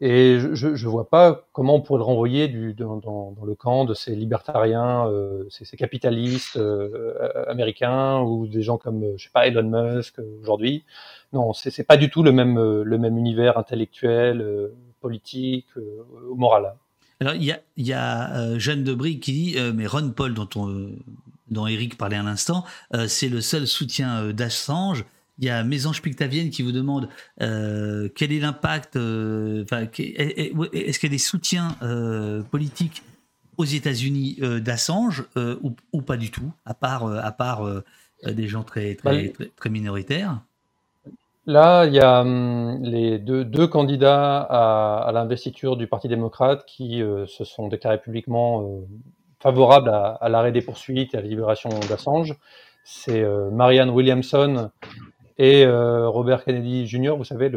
[0.00, 4.16] Et je ne vois pas comment on pourrait le renvoyer dans, le camp de ces
[4.16, 10.18] libertariens, euh, ces, capitalistes euh, américains ou des gens comme, je sais pas, Elon Musk
[10.18, 10.84] euh, aujourd'hui.
[11.32, 15.68] Non, c'est pas du tout le même, euh, univers intellectuel, euh, politique
[16.34, 16.74] moral.
[17.20, 20.90] Alors il y a, y a Jeanne Debris qui dit, mais Ron Paul dont on,
[21.50, 22.64] dont Eric parlait à l'instant,
[23.06, 25.04] c'est le seul soutien d'Assange
[25.38, 27.08] il y a Mésange Pictavienne qui vous demande
[27.42, 33.02] euh, quel est l'impact, euh, est-ce qu'il y a des soutiens euh, politiques
[33.56, 35.24] aux États-Unis d'Assange
[35.92, 37.64] ou, pas du tout, à part, à part
[38.26, 40.40] des gens très, très, bah, très, minoritaires?
[41.46, 47.00] Là, il y a hum, les deux, deux candidats à, l'investiture du Parti démocrate qui
[47.28, 48.80] se sont déclarés publiquement
[49.38, 52.34] favorables à, à l'arrêt des poursuites et à la libération d'Assange.
[52.82, 54.70] C'est Marianne Williamson
[55.38, 57.50] et euh, Robert Kennedy Jr., vous savez,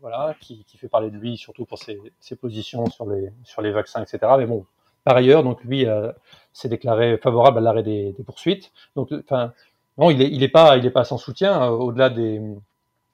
[0.00, 1.96] voilà, qui, fait parler de lui surtout pour ses,
[2.36, 4.32] positions sur les, sur les vaccins, etc.
[4.36, 4.66] Mais bon,
[5.04, 6.10] par ailleurs, donc lui euh,
[6.52, 8.72] s'est déclaré favorable à l'arrêt des, poursuites.
[8.96, 9.52] Donc, enfin,
[9.98, 11.62] non, il est, il est pas, pas sans soutien.
[11.62, 12.40] Euh, au-delà des,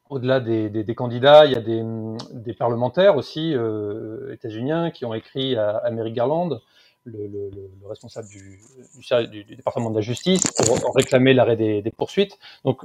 [0.08, 1.82] au-delà des, des, candidats, il y a des,
[2.32, 6.60] des parlementaires aussi euh, états-uniens qui ont écrit à, à Merrick Garland,
[7.04, 8.60] le, le, le responsable du,
[9.30, 12.38] du, du, département de la justice, pour réclamer l'arrêt des poursuites.
[12.64, 12.82] Donc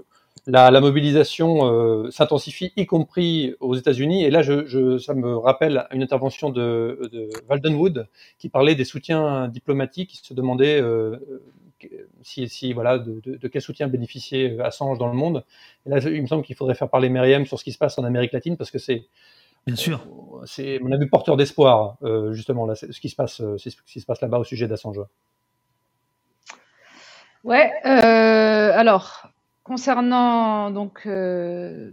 [0.48, 4.24] la, la mobilisation euh, s'intensifie, y compris aux États-Unis.
[4.26, 8.08] Et là, je, je, ça me rappelle une intervention de, de Waldenwood
[8.38, 11.18] qui parlait des soutiens diplomatiques, qui se demandait euh,
[12.22, 15.44] si, si, voilà, de, de, de, quel soutien bénéficiait Assange dans le monde.
[15.86, 17.98] Et là, il me semble qu'il faudrait faire parler Myriam sur ce qui se passe
[17.98, 19.06] en Amérique latine, parce que c'est
[19.66, 20.06] Bien sûr.
[20.34, 24.02] Euh, c'est mon avis porteur d'espoir, euh, justement, là, ce qui se passe, ce qui
[24.02, 25.00] se passe là-bas au sujet d'Assange.
[27.44, 29.30] Ouais, euh, alors,
[29.64, 31.92] Concernant donc euh,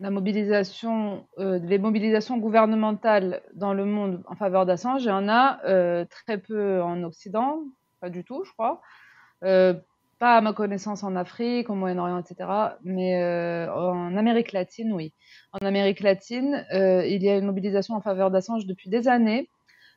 [0.00, 5.28] la mobilisation, euh, les mobilisations gouvernementales dans le monde en faveur d'Assange, il y en
[5.28, 7.60] a euh, très peu en Occident,
[8.00, 8.82] pas du tout, je crois.
[10.20, 12.48] Pas à ma connaissance en Afrique, au Moyen-Orient, etc.
[12.82, 15.12] Mais en Amérique latine, oui.
[15.52, 19.50] En Amérique latine, il y a une mobilisation en faveur d'Assange depuis des années,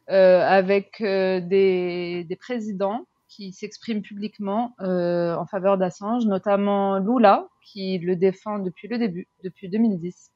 [0.07, 3.05] avec des présidents
[3.37, 9.27] qui s'expriment publiquement euh, en faveur d'Assange, notamment Lula, qui le défend depuis le début,
[9.43, 10.31] depuis 2010.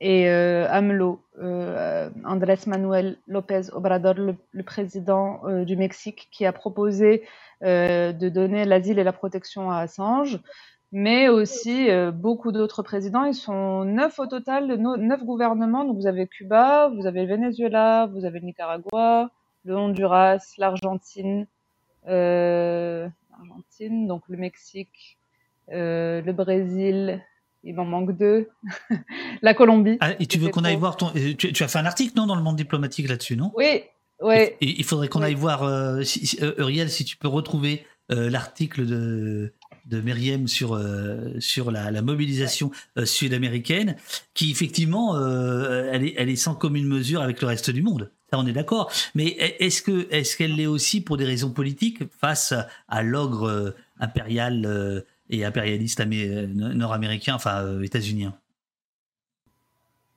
[0.00, 7.22] Et euh, AMLO, euh, Andrés Manuel López Obrador, le, président du Mexique, qui a proposé
[7.62, 10.40] de donner l'asile et la protection à Assange,
[10.90, 13.24] mais aussi beaucoup d'autres présidents.
[13.24, 15.84] Ils sont neuf au total, neuf gouvernements.
[15.84, 19.30] Donc vous avez Cuba, vous avez le Venezuela, vous avez le Nicaragua,
[19.64, 21.46] le Honduras, l'Argentine,
[22.08, 25.18] euh, l'Argentine, donc le Mexique,
[25.72, 27.22] euh, le Brésil,
[27.64, 28.48] il m'en manque deux,
[29.42, 29.98] la Colombie.
[30.00, 31.10] Ah, et tu veux qu'on aille voir ton.
[31.16, 33.52] euh, Tu, tu as fait un article, non, dans le monde diplomatique là-dessus, non?
[33.54, 33.82] Oui,
[34.22, 34.36] oui.
[34.60, 35.26] Et il faudrait qu'on Oui.
[35.26, 39.52] aille voir, euh, si, euh, Uriel, si tu peux retrouver euh, l'article de,
[39.86, 40.78] de Myriam sur,
[41.38, 42.70] sur la, la mobilisation
[43.04, 43.96] sud-américaine,
[44.34, 48.10] qui effectivement, elle, est, elle est sans commune mesure avec le reste du monde.
[48.32, 48.90] On est d'accord.
[49.14, 49.28] Mais
[49.58, 52.54] est-ce que est-ce qu'elle l'est aussi pour des raisons politiques face
[52.88, 58.34] à l'ogre euh, impérial euh, et impérialiste euh, nord-américain, enfin états-unien?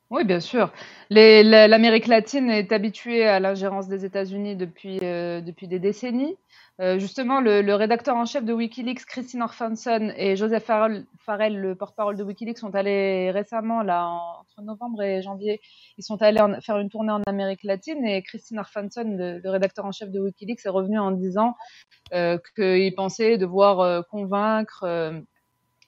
[0.10, 0.72] Oui, bien sûr.
[1.10, 6.36] L'Amérique latine est habituée à l'ingérence des États-Unis depuis des décennies.
[6.82, 11.06] Euh, justement, le, rédacteur en chef de Wikileaks, Christine Orphanson, et Joseph Farrell,
[11.60, 15.62] le porte-parole de Wikileaks, sont allés récemment, là, en- entre novembre et janvier,
[15.98, 19.86] ils sont allés faire une tournée en Amérique latine et Christine Orphanson, le, le rédacteur
[19.86, 21.54] en chef de Wikileaks, est revenu en disant
[22.14, 25.20] euh, qu'il pensait devoir euh, convaincre euh,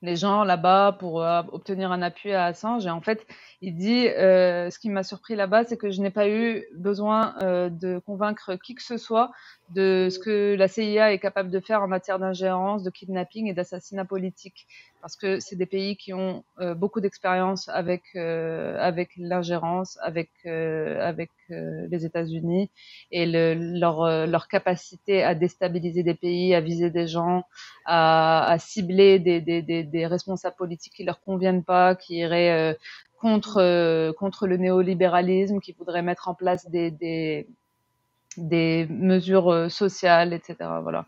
[0.01, 2.85] les gens là-bas pour euh, obtenir un appui à Assange.
[2.85, 3.25] Et en fait,
[3.61, 7.35] il dit euh, ce qui m'a surpris là-bas, c'est que je n'ai pas eu besoin
[7.41, 9.31] euh, de convaincre qui que ce soit
[9.69, 13.53] de ce que la CIA est capable de faire en matière d'ingérence, de kidnapping et
[13.53, 14.67] d'assassinat politique,
[15.05, 20.31] parce que c'est des pays qui ont euh, beaucoup d'expérience avec euh, avec l'ingérence, avec
[20.47, 21.13] euh,
[21.51, 22.71] euh, les États-Unis
[23.11, 23.53] et le,
[24.25, 27.43] leur capacité à déstabiliser des pays, à viser des gens,
[27.85, 32.75] à, cibler des, responsables politiques qui leur conviennent pas, qui iraient
[33.19, 37.45] contre le néolibéralisme, qui voudraient mettre en place des
[38.37, 40.55] des, mesures sociales, etc.
[40.81, 41.05] Voilà.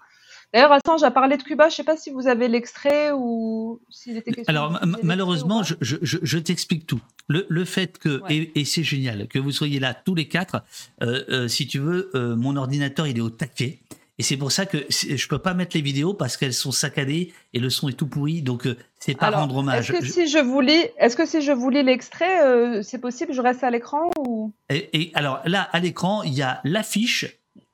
[0.57, 1.69] D'ailleurs, Assange a parlé de Cuba.
[1.69, 4.49] Je sais pas si vous avez l'extrait ou s'il était question.
[4.51, 6.99] Alors ma- malheureusement, je, je, je- je t'explique tout.
[7.27, 8.35] Le, le fait que Ouais.
[8.55, 10.63] et, et c'est génial que vous soyez là tous les quatre.
[11.03, 13.79] euh, euh, si tu veux, euh, mon ordinateur il est au taquet
[14.17, 17.33] et c'est pour ça que je peux pas mettre les vidéos parce qu'elles sont saccadées
[17.53, 18.41] et le son est tout pourri.
[18.41, 18.67] Donc
[18.99, 19.91] c'est pas Alors, rendre hommage.
[19.91, 22.97] Est-ce que Je- si je vous lis, est-ce que si je vous lis l'extrait, c'est
[22.97, 24.51] possible Je reste à l'écran ou?
[24.71, 27.25] Et, et alors là, à l'écran, il y a l'affiche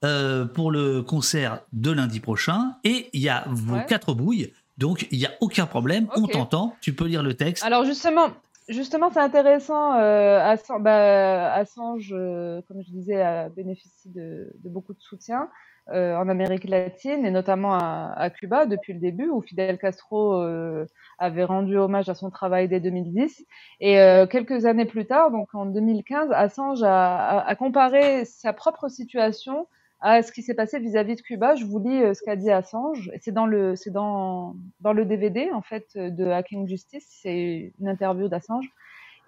[0.03, 3.85] euh, pour le concert de lundi prochain et il y a vos Ouais.
[3.85, 4.53] quatre bouilles.
[4.77, 6.07] Donc il y a aucun problème.
[6.15, 6.75] On t'entend.
[6.81, 7.63] Tu peux lire le texte.
[7.63, 8.29] Alors justement,
[8.69, 9.95] justement, c'est intéressant.
[9.95, 15.47] Euh, Assange, bah, Assange, euh, comme je disais, a bénéficié de, de beaucoup de soutien
[15.93, 20.35] euh, en Amérique latine et notamment à, à Cuba depuis le début, où Fidel Castro
[20.41, 20.85] euh,
[21.19, 23.45] avait rendu hommage à son travail dès 2010.
[23.81, 28.53] Et euh, quelques années plus tard, donc en 2015, Assange a, a, a comparé sa
[28.53, 29.67] propre situation
[30.03, 31.55] à ce qui s'est passé vis-à-vis de Cuba.
[31.55, 33.09] Je vous lis euh, ce qu'a dit Assange.
[33.21, 37.07] C'est dans le, c'est dans, dans le DVD en fait de Hacking Justice.
[37.09, 38.69] C'est une interview d'Assange.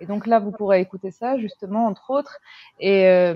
[0.01, 2.39] Et donc là, vous pourrez écouter ça justement entre autres.
[2.81, 3.35] Et euh,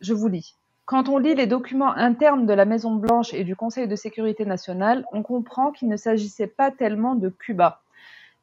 [0.00, 0.54] je vous lis.
[0.84, 4.44] Quand on lit les documents internes de la Maison Blanche et du Conseil de sécurité
[4.44, 7.82] nationale, on comprend qu'il ne s'agissait pas tellement de Cuba.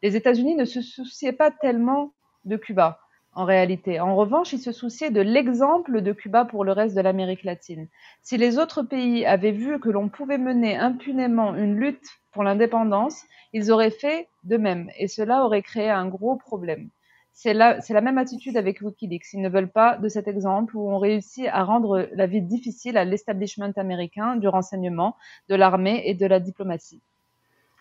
[0.03, 2.11] Les États-Unis ne se souciaient pas tellement
[2.43, 2.99] de Cuba
[3.37, 3.99] en réalité.
[3.99, 7.87] En revanche, ils se souciaient de l'exemple de Cuba pour le reste de l'Amérique latine.
[8.23, 13.21] Si les autres pays avaient vu que l'on pouvait mener impunément une lutte pour l'indépendance,
[13.53, 16.89] ils auraient fait de même, et cela aurait créé un gros problème.
[17.31, 19.33] C'est la, la même attitude avec Wikileaks.
[19.33, 22.97] Ils ne veulent pas de cet exemple où on réussit à rendre la vie difficile
[22.97, 25.15] à l'establishment américain, du renseignement,
[25.47, 27.03] de l'armée et de la diplomatie.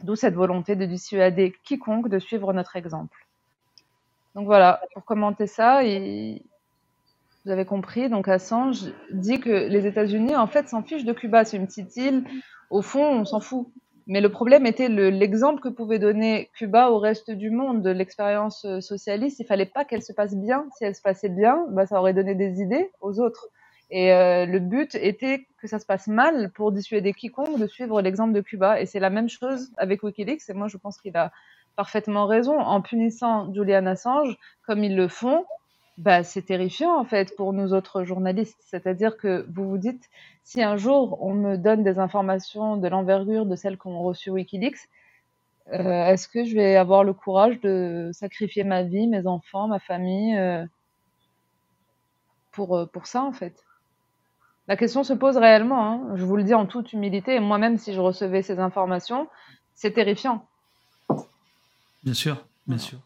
[0.02, 3.26] D'où cette volonté de dissuader quiconque de suivre notre exemple.
[4.36, 10.46] Donc voilà, pour commenter ça, vous avez compris, donc Assange dit que les États-Unis en
[10.46, 12.22] fait s'en fichent de Cuba, c'est une petite île,
[12.68, 13.68] au fond on s'en fout.
[14.06, 17.90] Mais le problème était le- l'exemple que pouvait donner Cuba au reste du monde de
[17.90, 19.40] l'expérience euh, socialiste.
[19.40, 20.64] Il fallait pas qu'elle se passe bien.
[20.76, 23.48] Si elle se passait bien, bah, ça aurait donné des idées aux autres.
[23.90, 28.00] Et euh, le but était que ça se passe mal pour dissuader quiconque de suivre
[28.00, 28.80] l'exemple de Cuba.
[28.80, 30.48] Et c'est la même chose avec Wikileaks.
[30.48, 31.32] Et moi, je pense qu'il a
[31.77, 32.59] parfaitement raison.
[32.59, 34.36] En punissant Julian Assange,
[34.66, 35.44] comme ils le font,
[35.98, 38.61] bah, c'est terrifiant en fait pour nous autres journalistes.
[38.61, 40.09] C'est-à-dire que vous vous dites,
[40.44, 44.89] si un jour on me donne des informations de l'envergure de celles qu'ont reçues Wikileaks,
[45.73, 49.81] euh, est-ce que je vais avoir le courage de sacrifier ma vie, mes enfants, ma
[49.81, 50.65] famille euh,
[52.53, 53.65] pour, euh, pour ça en fait?
[54.69, 56.16] La question se pose réellement, hein.
[56.16, 59.28] je vous le dis en toute humilité, moi-même si je recevais ces informations,
[59.74, 60.44] c'est terrifiant.
[62.06, 62.98] Bien sûr, bien sûr.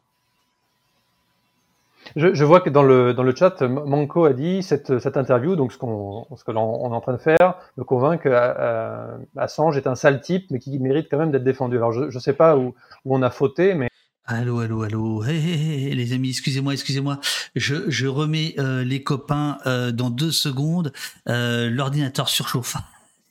[2.16, 5.56] Je, je, vois que dans le, dans le chat, Manco a dit cette, cette interview,
[5.56, 9.16] donc ce qu'on ce que l'on est en train de faire, me convainc que euh,
[9.36, 11.76] Assange est un sale type, mais qui mérite quand même d'être défendu.
[11.76, 12.74] Alors je ne sais pas où,
[13.04, 13.88] où on a fauté, mais
[14.26, 15.24] Allô, allô, allô.
[15.24, 17.18] Hey, hey, hey, les amis, excusez-moi, excusez-moi.
[17.56, 20.92] Je, je remets euh, les copains euh, dans deux secondes.
[21.28, 22.76] Euh, L'ordinateur surchauffe.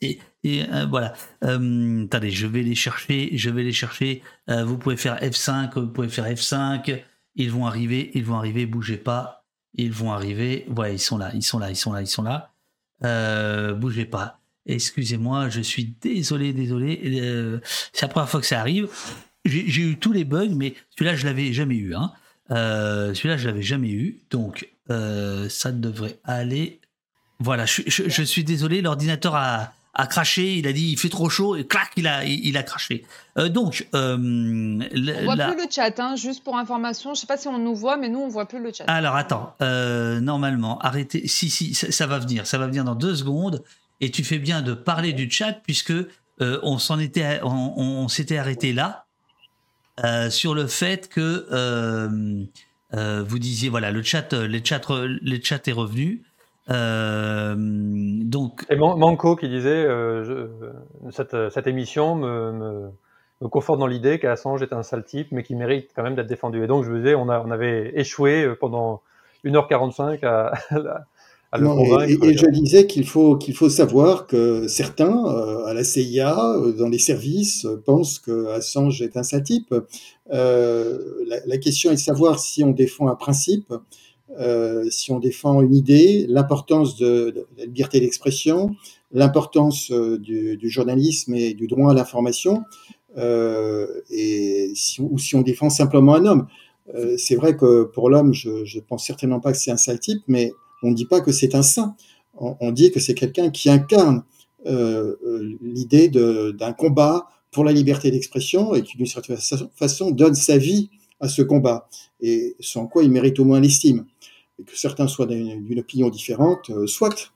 [0.02, 1.12] Et, euh, voilà.
[1.44, 3.30] Euh, attendez, je vais les chercher.
[3.36, 4.22] Je vais les chercher.
[4.48, 5.78] vous pouvez faire F5.
[5.78, 7.02] Vous pouvez faire F5.
[7.36, 9.44] Ils vont arriver, ils vont arriver, bougez pas.
[9.74, 10.66] Ils vont arriver.
[10.76, 12.52] Ouais, ils sont là, ils sont là, ils sont là, ils sont là.
[13.04, 14.40] Euh, bougez pas.
[14.66, 17.00] Excusez-moi, je suis désolé, désolé.
[17.22, 17.60] Euh,
[17.92, 18.88] c'est la première fois que ça arrive.
[19.44, 21.94] J'ai eu tous les bugs, mais celui-là, je l'avais jamais eu.
[21.94, 22.12] Hein.
[22.50, 24.20] Euh, celui-là, je l'avais jamais eu.
[24.30, 26.80] Donc, euh, ça devrait aller.
[27.38, 31.56] Voilà, je suis désolé, l'ordinateur a, a craché, il a dit il fait trop chaud
[31.56, 33.04] et clac, il a, il, a craché.
[33.38, 35.52] Euh, donc, euh, on voit la...
[35.52, 37.14] plus le chat, hein, juste pour information.
[37.14, 38.84] Je sais pas si on nous voit, mais nous on voit plus le chat.
[38.84, 41.26] Alors attends, euh, normalement, arrêtez.
[41.26, 43.64] Si si, ça, ça, va venir, ça va venir dans deux secondes.
[44.00, 48.08] Et tu fais bien de parler du chat puisque euh, on s'en était, on, on
[48.08, 49.06] s'était arrêté là
[50.04, 51.46] euh, sur le fait que
[52.92, 54.80] vous disiez voilà le chat, les chat,
[55.20, 56.22] les chat est revenu.
[56.68, 58.64] Euh, donc.
[58.70, 62.90] Et Manco qui disait euh, je, cette, cette, émission me, me,
[63.40, 66.26] me conforte dans l'idée qu'Assange est un sale type, mais qui mérite quand même d'être
[66.26, 66.62] défendu.
[66.62, 69.02] Et donc je me disais, on, a, on avait échoué pendant
[69.44, 70.52] 1h45 à,
[71.52, 72.24] à le non, convaincre.
[72.24, 76.54] Et, et, je disais qu'il faut qu'il faut savoir que certains euh, à la CIA,
[76.56, 79.74] euh, dans les services, euh, pensent que Assange est un sale type.
[80.32, 83.74] Euh, la, la, question est de savoir si on défend un principe
[84.38, 88.76] euh, si on défend une idée, l'importance de, la liberté d'expression,
[89.12, 92.62] l'importance euh, du, journalisme et du droit à l'information,
[93.18, 93.86] euh,
[95.00, 96.46] ou si on défend simplement un homme.
[97.18, 100.22] C'est vrai que pour l'homme, je ne pense certainement pas que c'est un sale type,
[100.26, 100.52] mais
[100.82, 101.94] on ne dit pas que c'est un saint.
[102.36, 104.24] On, dit que c'est quelqu'un qui incarne
[105.62, 109.36] l'idée d'un combat pour la liberté d'expression et qui, d'une certaine
[109.76, 110.90] façon, donne sa vie
[111.20, 111.88] à ce combat,
[112.20, 114.06] et sans quoi il mérite au moins l'estime
[114.60, 117.32] et que certains soient d'une opinion différente, euh, soit.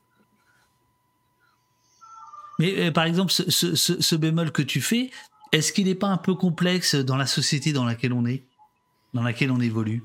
[2.59, 5.11] Mais euh, par exemple, ce, ce, ce, bémol que tu fais,
[5.53, 8.45] est-ce qu'il n'est pas un peu complexe dans la société dans laquelle on est,
[9.13, 10.05] dans laquelle on évolue?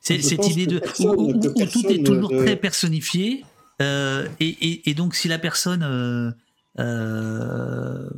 [0.00, 2.38] C'est cette idée de personne, où, où, où tout est toujours de...
[2.38, 3.44] très personnifié,
[3.82, 6.30] euh, et, et, et, donc si la personne euh,
[6.78, 8.10] euh...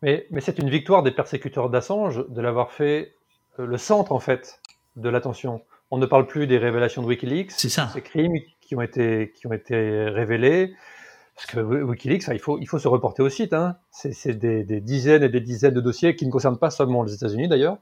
[0.00, 3.14] mais, mais c'est une victoire des persécuteurs d'Assange de l'avoir fait
[3.58, 4.60] le centre en fait
[4.96, 5.62] de l'attention
[5.92, 9.30] on ne parle plus des révélations de Wikileaks, c'est ça, ces crimes qui ont été
[9.36, 9.76] qui ont été
[10.08, 10.74] révélés.
[11.36, 13.52] Parce que Wikileaks, il faut il faut se reporter au site.
[13.52, 13.76] Hein.
[13.90, 17.12] C'est des, des, dizaines et des dizaines de dossiers qui ne concernent pas seulement les
[17.12, 17.76] États-Unis d'ailleurs.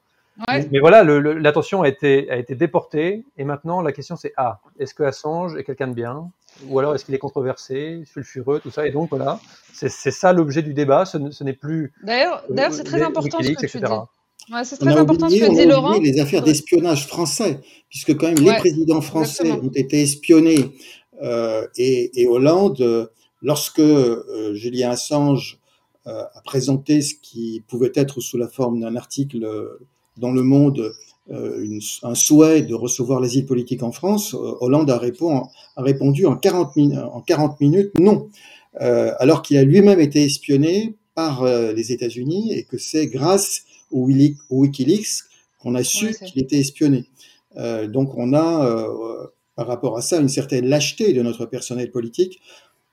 [0.49, 0.69] Ouais.
[0.73, 4.95] Mais voilà, l'attention a été a été déportée et maintenant la question c'est ah, est-ce
[4.95, 6.31] que Assange est quelqu'un de bien?
[6.67, 8.89] Ou alors est-ce qu'il est controversé, sulfureux, tout ça?
[8.89, 9.39] Et donc voilà,
[9.73, 11.05] c'est ça l'objet du débat.
[11.05, 11.93] Ce, n'est plus.
[12.03, 13.93] D'ailleurs, d'ailleurs c'est très important Wikileaks, ce que tu etc.
[14.01, 14.20] dis.
[14.53, 15.99] Ouais, c'est très important oublié, ce que dit Laurent.
[16.01, 19.69] les affaires d'espionnage français, puisque quand même ouais, les présidents français exactement.
[19.69, 20.73] ont été espionnés
[21.23, 23.11] euh, et, et, Hollande,
[23.43, 25.61] lorsque euh, Julien Assange
[26.07, 29.47] euh, a présenté ce qui pouvait être sous la forme d'un article
[30.17, 30.93] dans Le Monde,
[31.29, 35.45] une, un souhait de recevoir l'asile politique en France, Hollande a, répond,
[35.77, 38.29] a répondu en 40, min en 40 minutes non,
[38.75, 44.09] alors qu'il a lui-même été espionné par les États-Unis et que c'est grâce au
[44.51, 45.25] Wikileaks
[45.61, 47.05] qu'on a su qu'il était espionné.
[47.57, 49.27] Euh, donc on a, euh,
[49.57, 52.41] par rapport à ça, une certaine lâcheté de notre personnel politique.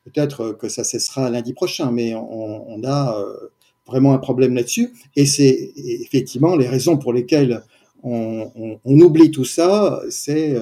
[0.05, 3.49] Peut-être que ça cessera lundi prochain, mais on, on a euh,
[3.85, 4.93] vraiment un problème là-dessus.
[5.15, 7.61] Et c'est effectivement les raisons pour lesquelles
[8.03, 10.55] on, on, on oublie tout ça, c'est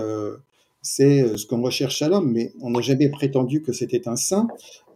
[0.82, 4.48] c'est ce qu'on recherche à l'homme, mais on n'a jamais prétendu que c'était un saint.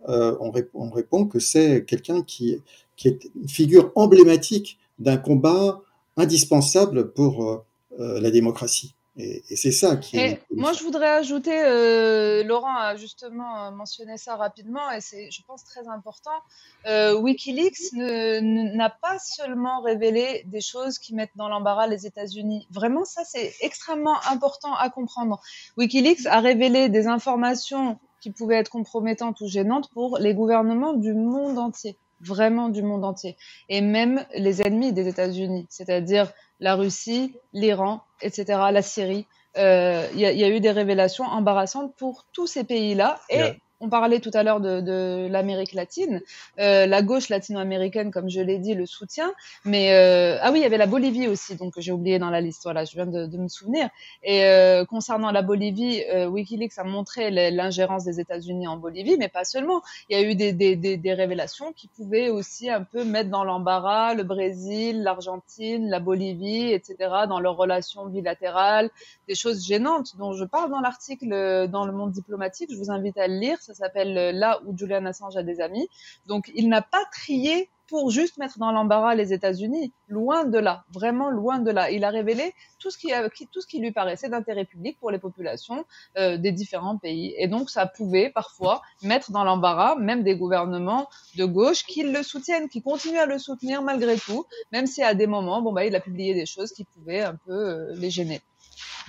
[0.07, 2.57] on, répond, on répond que c'est quelqu'un qui,
[2.95, 5.81] qui est une figure emblématique d'un combat
[6.17, 7.65] indispensable pour
[7.99, 8.93] euh, la démocratie.
[9.17, 10.41] Et, et c'est ça qui Et est.
[10.49, 15.41] moi, je voudrais ajouter, euh, Laurent a justement euh, mentionné ça rapidement, et c'est, je
[15.45, 16.38] pense, très important.
[16.85, 22.67] Euh, Wikileaks n'a pas seulement révélé des choses qui mettent dans l'embarras les États-Unis.
[22.71, 25.41] Vraiment, ça, c'est extrêmement important à comprendre.
[25.76, 31.13] Wikileaks a révélé des informations qui pouvaient être compromettantes ou gênantes pour les gouvernements du
[31.13, 33.37] monde entier, vraiment du monde entier,
[33.69, 39.25] et même les ennemis des États-Unis, c'est-à-dire la Russie, l'Iran, etc., la Syrie.
[39.57, 43.19] Euh, Il y, a- eu des révélations embarrassantes pour tous ces pays-là.
[43.29, 43.41] Et.
[43.81, 46.22] On parlait tout à l'heure de, l'Amérique latine.
[46.60, 49.31] Euh, la gauche latino-américaine, comme je l'ai dit, le soutient.
[49.65, 52.41] Mais euh, ah oui, il y avait la Bolivie aussi, donc j'ai oublié dans la
[52.41, 52.64] liste.
[52.64, 53.89] Voilà, je viens de, me souvenir.
[54.23, 59.45] Et euh, concernant la Bolivie, WikiLeaks a montré l'ingérence des États-Unis en Bolivie, mais pas
[59.45, 59.81] seulement.
[60.10, 64.23] Il y a eu des, révélations qui pouvaient aussi un peu mettre dans l'embarras le
[64.23, 66.95] Brésil, l'Argentine, la Bolivie, etc.,
[67.27, 68.89] dans leurs relations bilatérales,
[69.27, 72.69] des choses gênantes dont je parle dans l'article dans le monde diplomatique.
[72.72, 73.57] Je vous invite à le lire.
[73.69, 75.87] Ça s'appelle euh, Là où Julian Assange a des amis.
[76.25, 79.91] Donc, il n'a pas trié pour juste mettre dans l'embarras les États-Unis.
[80.07, 81.91] Loin de là, vraiment loin de là.
[81.91, 85.85] Il a révélé tout ce qui, lui paraissait d'intérêt public pour les populations
[86.17, 87.35] euh, des différents pays.
[87.37, 92.23] Et donc, ça pouvait parfois mettre dans l'embarras même des gouvernements de gauche qui le
[92.23, 95.85] soutiennent, qui continuent à le soutenir malgré tout, même si à des moments, bon bah,
[95.85, 98.41] il a publié des choses qui pouvaient un peu euh, les gêner.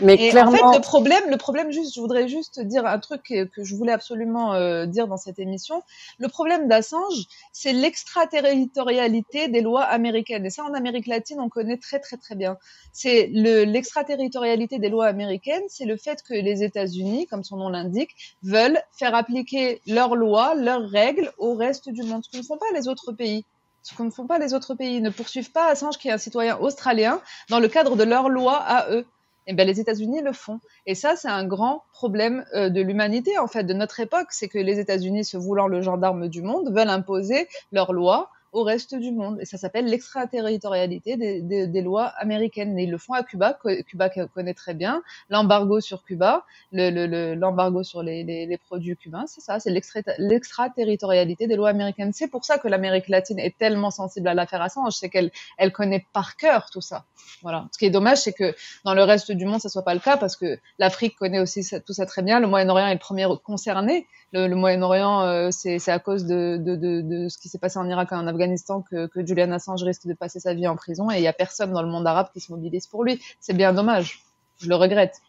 [0.01, 2.99] Mais Et clairement, en fait, le problème, le problème, juste, je voudrais juste dire un
[2.99, 5.83] truc que, que je voulais absolument euh, dire dans cette émission.
[6.19, 10.47] Le problème d'Assange, c'est l'extraterritorialité des lois américaines.
[10.47, 12.57] Et ça, en Amérique latine, on connaît très très très bien.
[12.93, 17.69] C'est le- l'extraterritorialité des lois américaines, c'est le fait que les États-Unis, comme son nom
[17.69, 18.11] l'indique,
[18.43, 22.59] veulent faire appliquer leurs lois, leurs règles au reste du monde, ce que ne font
[22.59, 23.45] pas les autres pays.
[23.83, 24.97] Ce que ne font pas les autres pays.
[24.97, 28.29] Ils ne poursuivent pas Assange, qui est un citoyen australien, dans le cadre de leurs
[28.29, 29.07] lois à eux.
[29.47, 30.61] Eh bien, les États-Unis le font.
[30.87, 34.29] Et ça, c'est un grand problème euh, de l'humanité, en fait, de notre époque.
[34.31, 38.63] C'est que les États-Unis, se voulant le gendarme du monde, veulent imposer leurs lois au
[38.65, 39.39] reste du monde.
[39.41, 42.79] Et ça s'appelle l'extraterritorialité des, lois américaines.
[42.79, 45.03] Et ils le font à Cuba, Cuba connaît très bien.
[45.29, 50.01] L'embargo sur Cuba, le- le- le- l'embargo sur les, produits cubains, c'est ça, c'est l'extra-
[50.19, 52.13] l'extraterritorialité des lois américaines.
[52.13, 55.73] C'est pour ça que l'Amérique latine est tellement sensible à l'affaire Assange, c'est qu'elle elle
[55.73, 57.05] connaît par cœur tout ça.
[57.43, 57.67] Voilà.
[57.73, 58.55] Ce qui est dommage, c'est que
[58.85, 61.65] dans le reste du monde, ça soit pas le cas parce que l'Afrique connaît aussi
[61.87, 62.41] tout ça très bien.
[62.41, 64.07] Le Moyen-Orient est le premier concerné.
[64.32, 66.59] Le, le Moyen-Orient, euh, c'est à cause de,
[67.28, 70.15] ce qui s'est passé en Irak et en Afghanistan que, que Julian Assange risque de
[70.15, 72.40] passer sa vie en prison et il y a personne dans le monde arabe qui
[72.40, 73.20] se mobilise pour lui.
[73.40, 74.20] C'est bien dommage.
[74.59, 75.20] Je le regrette.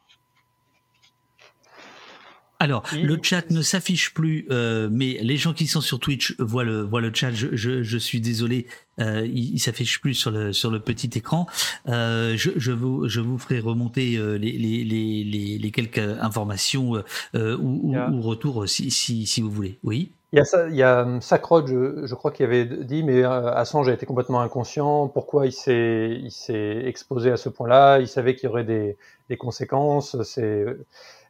[2.62, 6.64] Alors, le chat ne s'affiche plus, euh, mais les gens qui sont sur Twitch voient
[6.64, 7.32] le, voient le chat.
[7.32, 8.68] Je, je, je suis désolé,
[9.00, 11.48] euh, il, il s'affiche plus sur le, sur le petit écran.
[11.88, 15.98] Euh, je, je, vous, je vous ferai remonter euh, les, les, les, les, les quelques
[15.98, 18.12] informations euh, euh, ou, ou, Yeah.
[18.12, 19.80] ou retours si, si, si vous voulez.
[19.84, 20.12] Oui.
[20.32, 23.24] Il y a, ça- il y a Sacrod, je, je crois, qui avait dit, mais
[23.24, 25.08] euh, Assange a été complètement inconscient.
[25.08, 28.00] Pourquoi il s'est, il s'est exposé à ce point-là?
[28.00, 28.98] Il savait qu'il y aurait des,
[29.30, 30.16] des conséquences.
[30.24, 30.66] C'est,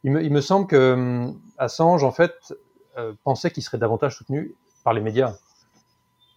[0.04, 2.54] il me, semble que hum, Assange, en fait,
[2.98, 4.54] euh, pensait qu'il serait davantage soutenu
[4.84, 5.36] par les médias.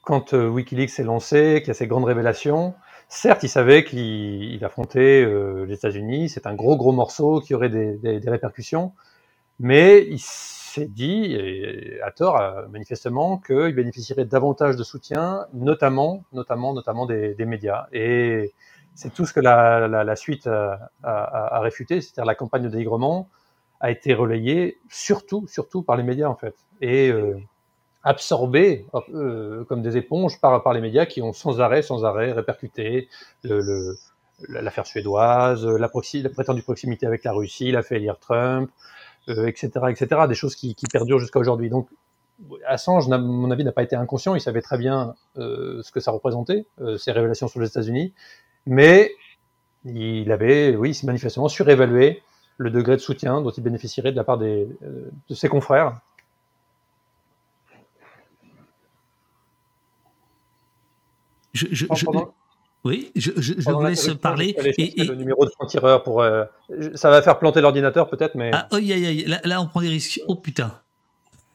[0.03, 2.75] Quand euh, WikiLeaks s'est lancé, qu'il y a ces grandes révélations,
[3.09, 6.29] certes, il savait qu'il il affrontait euh, les États-Unis.
[6.29, 8.93] C'est un gros, gros morceau qui aurait des, répercussions.
[9.59, 11.37] Mais il s'est dit,
[12.03, 17.87] à tort manifestement, qu'il bénéficierait davantage de soutien, notamment, notamment, notamment des, médias.
[17.93, 18.53] Et
[18.95, 23.29] c'est tout ce que la, suite a, a, a réfuté, c'est-à-dire la campagne de dénigrement
[23.79, 27.37] a été relayée surtout, surtout par les médias en fait, et euh,
[28.03, 32.31] absorbée euh, comme des éponges par, par les médias qui ont sans arrêt, sans arrêt
[32.31, 33.09] répercuté
[33.43, 33.95] le,
[34.49, 38.69] l'affaire suédoise, la, la prétendue proximité avec la Russie, l'affaire élire Trump,
[39.27, 41.69] euh, etc., etc., des choses qui, perdurent jusqu'à aujourd'hui.
[41.69, 41.87] Donc,
[42.67, 44.35] Assange, à mon avis, n'a pas été inconscient.
[44.35, 48.13] Il savait très bien euh, ce que ça représentait, euh, ces révélations sur les États-Unis,
[48.67, 49.11] mais
[49.85, 52.21] il avait, oui, manifestement surévalué
[52.57, 55.93] le degré de soutien dont il bénéficierait de la part des, euh, de ses confrères.
[61.53, 62.33] Je, je, je, Pendant-
[62.83, 64.55] oui, je, je, je pendant vous la laisse parler.
[64.77, 66.21] Et, le numéro de franc-tireur pour.
[66.21, 66.43] euh,
[66.95, 69.81] ça va faire planter l'ordinateur peut-être, mais Ah, aïe, aïe, aïe, là, là, on prend
[69.81, 70.19] des risques.
[70.27, 70.79] Oh putain,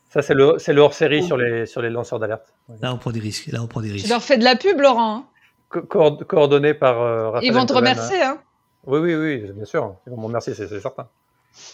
[0.08, 2.52] ça c'est le, c'est le hors-série sur les, sur les lanceurs d'alerte.
[2.80, 3.46] là, on prend des risques.
[3.48, 4.08] Là, on prend des Tu risques.
[4.08, 5.16] leur fais de la pub, Laurent.
[5.16, 5.24] hein.
[5.68, 8.20] Co- coord- coordonné par euh, Raphaël Ils vont te remercier.
[8.22, 8.38] Hein.
[8.86, 9.96] Oui, oui, oui, bien sûr.
[10.06, 11.08] Ils vont me remercier, c'est certain.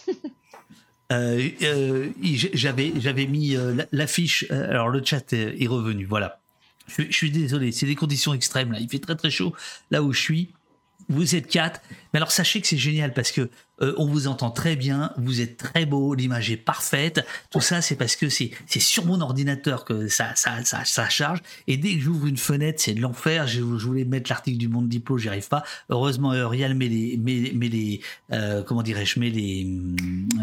[1.09, 2.09] Euh, euh,
[2.53, 4.45] j'avais mis euh, la- l'affiche.
[4.51, 6.03] alors le chat est, est revenu.
[6.03, 6.41] Voilà.
[6.87, 7.71] Je, je suis désolé.
[7.71, 8.79] C'est des conditions extrêmes là.
[8.81, 9.53] Il fait très très chaud
[9.89, 10.53] là où je suis.
[11.09, 11.81] Vous êtes quatre.
[12.13, 13.49] Mais alors sachez que c'est génial parce que
[13.81, 17.25] euh, on vous entend très bien, vous êtes très beau, l'image est parfaite.
[17.51, 20.33] Tout ça, c'est parce que c'est sur mon ordinateur que ça
[21.09, 21.39] charge.
[21.67, 23.47] Et dès que j'ouvre une fenêtre, c'est de l'enfer.
[23.47, 25.63] Je, voulais mettre l'article du Monde Diplo, j'y arrive pas.
[25.89, 27.99] Heureusement, Eurial met les met,
[28.31, 29.65] euh, comment dirais-je met les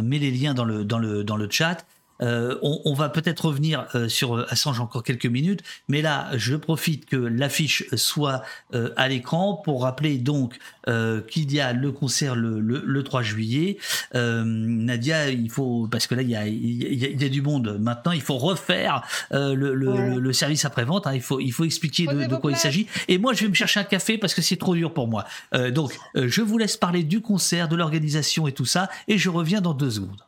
[0.02, 1.84] met les liens dans le chat.
[2.22, 6.28] Euh, on, on va peut-être revenir euh, sur euh, Assange encore quelques minutes, mais là,
[6.36, 8.42] je profite que l'affiche soit
[8.74, 10.58] euh, à l'écran pour rappeler donc
[10.88, 13.78] euh, qu'il y a le concert le, le, le 3 juillet.
[14.14, 17.24] Euh, Nadia, il faut parce que là, il y a, il y a, il y
[17.24, 18.12] a du monde maintenant.
[18.12, 20.14] Il faut refaire euh, le, le, Ouais.
[20.14, 21.06] le- le service après vente.
[21.12, 22.86] il faut il faut expliquer de, de quoi il s'agit.
[23.08, 25.24] Et moi, je vais me chercher un café parce que c'est trop dur pour moi.
[25.54, 29.18] Euh, donc, euh, je vous laisse parler du concert, de l'organisation et tout ça, et
[29.18, 30.22] je reviens dans deux secondes.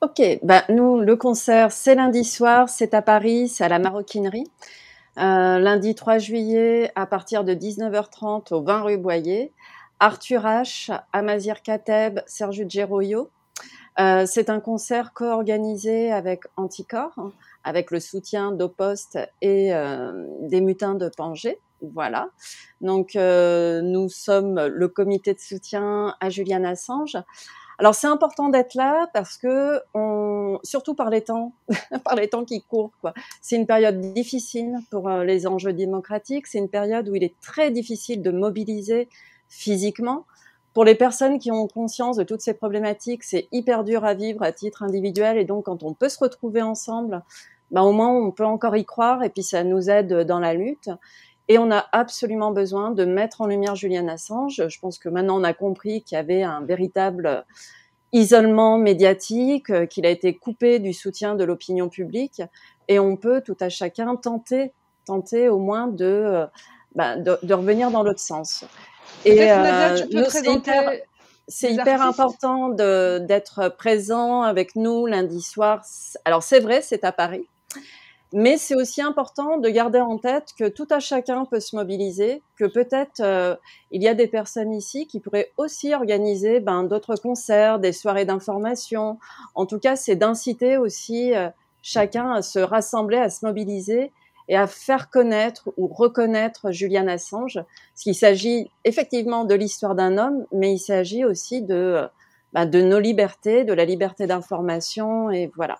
[0.00, 4.44] Ok, bah nous, le concert, c'est lundi soir, c'est à Paris, c'est à la Maroquinerie.
[5.18, 9.52] Euh, lundi 3 juillet, à partir de 19h30 au 20 rue Boyer.
[9.98, 13.30] Arthur H, Amazir Kateb, Sergio Geroyo.
[13.98, 17.32] Euh, c'est un concert co-organisé avec Anticor, hein,
[17.64, 20.12] avec le soutien d'Opost et euh,
[20.42, 21.58] des mutins de Pangée.
[21.82, 22.28] Voilà.
[22.80, 27.16] Donc, euh, nous sommes le comité de soutien à Julian Assange.
[27.78, 31.52] Alors c'est important d'être là parce que on, surtout par les temps,
[32.04, 33.14] par les temps qui courent quoi.
[33.40, 36.48] C'est une période difficile pour euh, les enjeux démocratiques.
[36.48, 39.08] C'est une période où il est très difficile de mobiliser
[39.48, 40.24] physiquement.
[40.74, 44.42] Pour les personnes qui ont conscience de toutes ces problématiques, c'est hyper dur à vivre
[44.42, 47.22] à titre individuel et donc quand on peut se retrouver ensemble,
[47.70, 50.54] ben au moins on peut encore y croire et puis ça nous aide dans la
[50.54, 50.90] lutte.
[51.48, 54.62] Et on a absolument besoin de mettre en lumière Julian Assange.
[54.68, 57.44] Je pense que maintenant on a compris qu'il y avait un véritable
[58.12, 62.42] isolement médiatique, euh, qu'il a été coupé du soutien de l'opinion publique,
[62.88, 64.72] et on peut tout à chacun tenter,
[65.04, 66.46] tenter au moins de, euh,
[66.94, 68.64] bah, de, de revenir dans l'autre sens.
[69.24, 75.82] Et te c'est présenter hyper, hyper important d'être présent avec nous lundi soir.
[76.24, 77.46] Alors c'est vrai, c'est à Paris.
[78.34, 82.42] Mais c'est aussi important de garder en tête que tout à chacun peut se mobiliser,
[82.56, 83.56] que peut-être euh,
[83.90, 88.26] il y a des personnes ici qui pourraient aussi organiser ben, d'autres concerts, des soirées
[88.26, 89.18] d'information.
[89.54, 91.48] En tout cas, c'est d'inciter aussi euh,
[91.80, 94.12] chacun à se rassembler, à se mobiliser
[94.48, 97.54] et à faire connaître ou reconnaître Julian Assange.
[97.54, 102.06] Parce qu'il s'agit effectivement de l'histoire d'un homme, mais il s'agit aussi de,
[102.52, 105.78] ben, de nos libertés, de la liberté d'information, et voilà.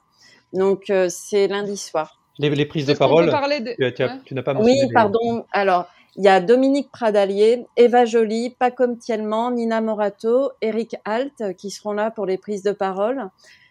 [0.54, 2.18] Donc euh, c'est lundi soir.
[2.38, 3.30] Les, les prises de parole, de-
[3.74, 4.20] tu, as- tu as- ouais.
[4.24, 4.80] tu n'as pas mentionné.
[4.80, 5.44] Oui, les- pardon.
[5.52, 5.86] Alors,
[6.16, 11.70] il y a Dominique Pradalier, Eva Joly, Pacom Thielman, Nina Morato, Eric Alt euh, qui
[11.70, 13.28] seront là pour les prises de parole.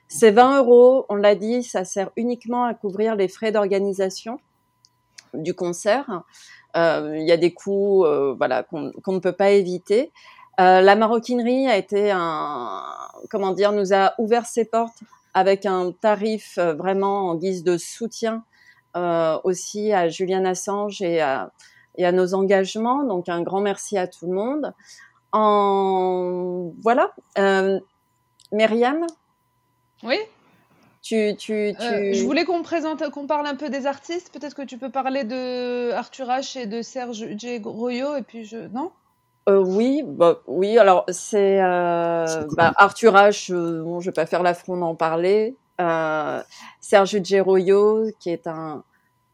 [0.10, 4.40] C'est 20 euros, on l'a dit, ça sert uniquement à couvrir les frais d'organisation
[5.34, 6.24] du concert.
[6.78, 10.12] Euh, Il y a des coûts euh, voilà, qu'on ne peut pas éviter.
[10.60, 12.82] Euh, la maroquinerie a été un,
[13.30, 15.00] comment dire, nous a ouvert ses portes
[15.34, 18.40] avec un tarif euh, vraiment en guise de soutien euh,
[19.44, 21.52] aussi à Julian Assange et à,
[21.98, 23.04] et à nos engagements.
[23.04, 24.74] Donc un grand merci à tout le monde.
[25.34, 27.80] En voilà, euh,
[28.52, 29.06] Myriam,
[30.04, 30.18] Oui.
[31.02, 31.86] tu tu tu.
[31.86, 34.32] Euh, je voulais qu'on présente, qu'on parle un peu des artistes.
[34.32, 37.62] Peut-être que tu peux parler de Arthur H et de Serge J.
[37.64, 38.92] Royo et puis je non?
[39.50, 40.78] Euh, oui, bah, oui.
[40.78, 43.52] Alors c'est euh, bah, Arthur H.
[43.54, 45.56] euh, bon, je vais pas faire l'affront d'en parler.
[45.80, 46.42] Euh,
[46.80, 48.84] Serge Geroyo, qui est un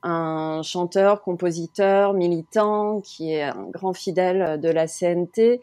[0.04, 5.62] un chanteur, compositeur, militant, qui est un grand fidèle de la CNT.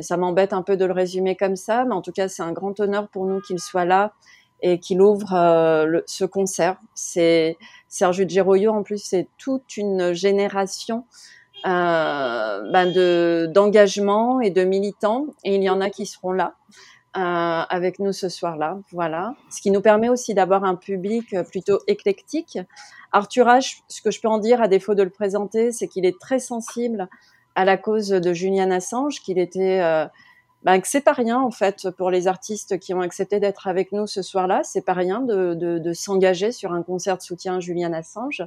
[0.00, 2.52] Ça m'embête un peu de le résumer comme ça, mais en tout cas, c'est un
[2.52, 4.12] grand honneur pour nous qu'il soit là
[4.62, 6.76] et qu'il ouvre euh, ce concert.
[6.94, 7.58] C'est
[7.88, 11.04] Serge Geroyo, en plus, c'est toute une génération
[11.64, 16.56] ben de d'engagement et de militants, et il y en a qui seront là
[17.16, 18.78] euh, avec nous ce soir-là.
[18.92, 22.58] Voilà, ce qui nous permet aussi d'avoir un public euh, plutôt éclectique.
[23.12, 26.06] Arthur H, ce que je peux en dire à défaut de le présenter, c'est qu'il
[26.06, 27.08] est très sensible
[27.54, 30.06] à la cause de Julian Assange, qu'il était euh,
[30.64, 33.92] ben, que c'est pas rien en fait pour les artistes qui ont accepté d'être avec
[33.92, 34.62] nous ce soir-là.
[34.62, 38.42] C'est pas rien de, de, s'engager sur un concert de soutien à Julian Assange.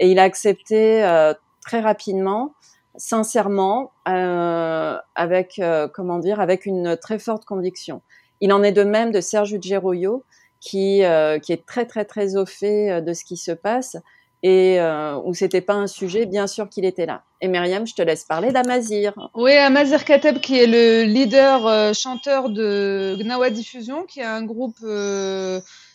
[0.00, 2.54] Et il a accepté euh, très rapidement,
[2.96, 8.02] sincèrement, euh, avec euh, comment dire, avec une très forte conviction.
[8.40, 10.24] Il en est de même de Sergio Geroyo,
[10.60, 13.96] qui euh, qui est très très très au fait euh, de ce qui se passe
[14.42, 17.22] et euh, où c'était pas un sujet, bien sûr qu'il était là.
[17.40, 19.14] Et Myriam, je te laisse parler d'Amazir.
[19.34, 24.44] Oui, Amazir Kateb, qui est le leader euh, chanteur de Gnawa Diffusion, qui est un
[24.44, 24.76] groupe,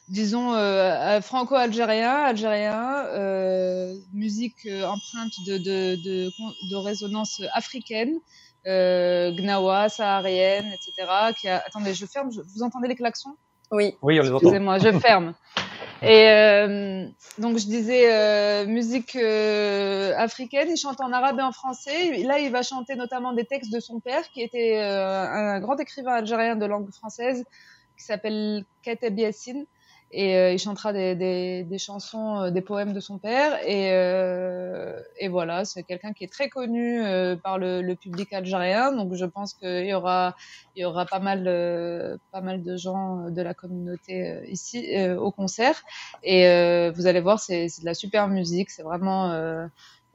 [0.09, 6.31] disons, euh, franco-algérien, algérien, euh, musique euh, empreinte de, de, de,
[6.71, 8.19] de résonance africaine,
[8.67, 11.07] euh, Gnawa, saharienne, etc.
[11.39, 11.63] Qui a...
[11.65, 12.31] Attendez, je ferme.
[12.31, 12.41] Je...
[12.41, 13.35] Vous entendez les klaxons?
[13.71, 13.95] Oui.
[14.01, 14.39] Oui, on les entend.
[14.39, 15.33] Excusez-moi, je ferme.
[16.01, 17.05] Et euh,
[17.39, 22.23] donc je disais euh, musique euh, africaine, il chante en arabe et en français.
[22.23, 25.77] Là, il va chanter notamment des textes de son père, qui était euh, un grand
[25.77, 27.43] écrivain algérien de langue française,
[27.97, 29.65] qui s'appelle Kateb Yassine.
[30.11, 31.15] Et euh, il chantera des,
[31.63, 33.59] des, chansons, euh, des poèmes de son père.
[33.63, 37.01] Et, euh, et voilà, c'est quelqu'un qui est très connu
[37.43, 38.91] par le, public algérien.
[38.91, 40.35] Donc je pense qu'il y aura,
[40.75, 41.43] il y aura pas mal,
[42.31, 45.83] pas mal de gens de la communauté ici au concert.
[46.23, 46.41] Et
[46.91, 48.71] vous allez voir, c'est de la super musique.
[48.71, 49.31] C'est vraiment,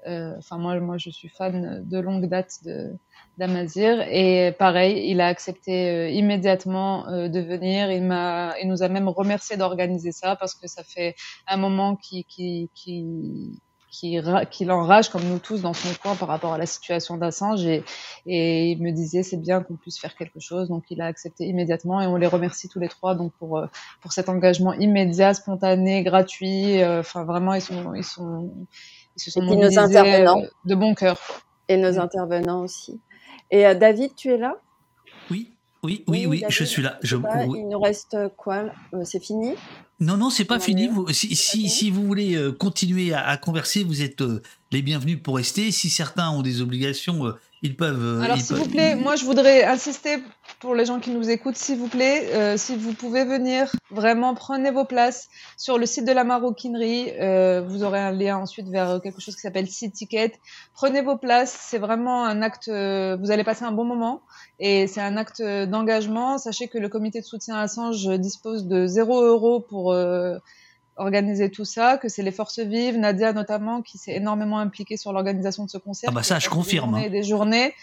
[0.07, 2.97] enfin moi, moi, je suis fan de longue date de
[3.39, 7.91] d'Amazir et pareil, il a accepté euh, immédiatement euh, de venir.
[7.91, 11.15] Il m'a, il nous a même remercié d'organiser ça parce que ça fait
[11.49, 16.17] un moment qui qui qui qui, ra- qui l'enrage comme nous tous dans son coin
[16.17, 17.85] par rapport à la situation d'Assange et,
[18.27, 21.45] et il me disait c'est bien qu'on puisse faire quelque chose donc il a accepté
[21.47, 23.67] immédiatement et on les remercie tous les trois donc pour euh,
[24.01, 28.53] pour cet engagement immédiat spontané gratuit enfin vraiment ils sont ils sont
[29.17, 30.43] ils se sont Et nos intervenants.
[30.65, 31.21] de bon cœur
[31.69, 33.01] Et nos intervenants aussi.
[33.55, 34.57] Et euh, David, tu es là?
[35.31, 35.49] Oui,
[35.85, 36.99] oui, oui, oui, je David, suis là.
[37.05, 37.61] Je, oui.
[37.61, 38.65] Il nous reste quoi?
[38.65, 39.53] Là Euh, C'est fini?
[40.01, 40.89] Non, non, c'est pas fini.
[40.89, 44.83] Vous- si, si, si vous voulez euh, continuer à, à converser, vous êtes euh, les
[44.83, 45.71] bienvenus pour rester.
[45.71, 47.33] Si certains ont des obligations, euh,
[47.65, 48.01] ils peuvent.
[48.01, 50.19] euh, Alors, s'il peuvent- vous plaît, moi, je voudrais insister
[50.61, 54.35] pour les gens qui nous écoutent, s'il vous plaît, euh, si vous pouvez venir, vraiment,
[54.35, 57.11] prenez vos places sur le site de la maroquinerie.
[57.21, 60.33] euh, vous aurez un lien ensuite vers quelque chose qui s'appelle Seat Ticket.
[60.75, 61.57] Prenez vos places.
[61.69, 62.69] C'est vraiment un acte.
[62.69, 64.23] vous allez passer un bon moment
[64.61, 66.39] et c'est un acte d'engagement.
[66.39, 70.37] Sachez que le comité de soutien à Assange dispose de 0 euros pour euh,
[70.97, 75.13] organiser tout ça, que c'est les forces vives, Nadia notamment, qui s'est énormément impliquée sur
[75.13, 76.11] l'organisation de ce concert.
[76.13, 77.11] Ah bah ça, je confirme, Des journées, hein.
[77.11, 77.75] des journées.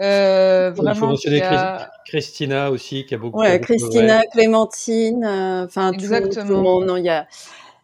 [0.00, 3.38] Euh, Il faut mentionner a- Christina aussi, qui a beaucoup.
[3.40, 4.22] Ouais, beaucoup Christina.
[4.32, 6.62] Clémentine, euh, enfin tout, tout le Exactement.
[6.62, 6.86] monde.
[6.86, 7.26] Non, il y a.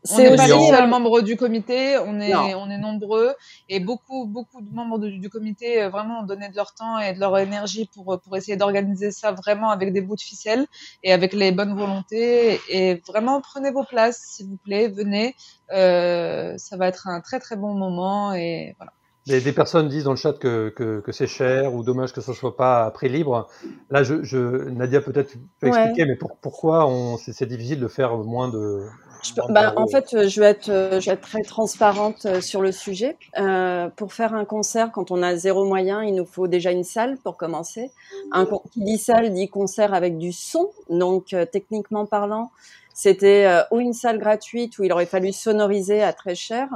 [0.08, 0.68] On C'est n'est pas les aussi.
[0.70, 2.52] seuls membres du comité, on est, Non.
[2.56, 3.34] on est nombreux
[3.68, 6.98] et beaucoup, beaucoup de membres du, du comité euh, vraiment ont donné de leur temps
[6.98, 10.20] et de leur énergie pour, euh, pour essayer d'organiser ça vraiment avec des bouts de
[10.22, 10.66] ficelle
[11.02, 12.60] et avec les bonnes volontés.
[12.70, 15.34] Et vraiment, prenez vos places, s'il vous plaît, venez.
[15.72, 18.92] Euh, ça va être un très, très bon moment et voilà.
[19.26, 22.22] Des, des personnes disent dans le chat que, que, que c'est cher ou dommage que
[22.22, 23.48] ce soit pas à prix libre.
[23.90, 25.68] Là, je, je, Nadia peut-être peut Ouais.
[25.68, 28.80] expliquer, mais pour, pourquoi c'est difficile de faire moins de.
[29.22, 32.40] Je bah, en fait, euh, je vais être, euh, je vais être très transparente euh,
[32.40, 33.16] sur le sujet.
[33.38, 36.84] Euh, pour faire un concert, quand on a zéro moyen, il nous faut déjà une
[36.84, 37.90] salle pour commencer.
[38.32, 40.70] Un, qui dit salle dit concert avec du son.
[40.88, 42.50] Donc, euh, techniquement parlant,
[42.94, 46.68] c'était euh, ou une salle gratuite où il aurait fallu sonoriser à très cher,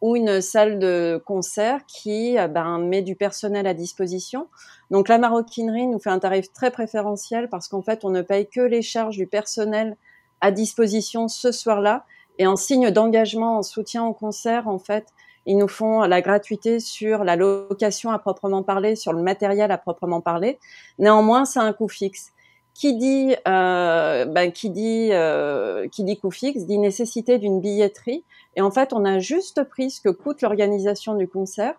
[0.00, 4.46] ou une salle de concert qui ben, met du personnel à disposition.
[4.90, 8.48] Donc, la maroquinerie nous fait un tarif très préférentiel parce qu'en fait, on ne paye
[8.48, 9.96] que les charges du personnel
[10.40, 12.04] à disposition ce soir-là.
[12.38, 15.06] Et en signe d'engagement, en soutien au concert, en fait,
[15.46, 19.78] ils nous font la gratuité sur la location à proprement parler, sur le matériel à
[19.78, 20.58] proprement parler.
[20.98, 22.32] Néanmoins, c'est un coût fixe.
[22.74, 28.24] Qui dit, euh, ben, qui dit, euh, qui dit coût fixe, dit nécessité d'une billetterie.
[28.54, 31.74] Et en fait, on a juste pris ce que coûte l'organisation du concert.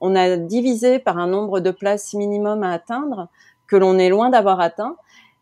[0.00, 3.28] On a divisé par un nombre de places minimum à atteindre
[3.66, 4.96] que l'on est loin d'avoir atteint.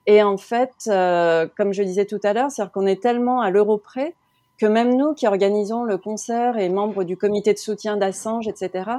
[0.07, 3.51] Et en fait, euh, comme je disais tout à l'heure, c'est-à-dire qu'on est tellement à
[3.51, 4.15] l'euro près
[4.59, 8.91] que même nous qui organisons le concert et membres du comité de soutien d'Assange, etc.,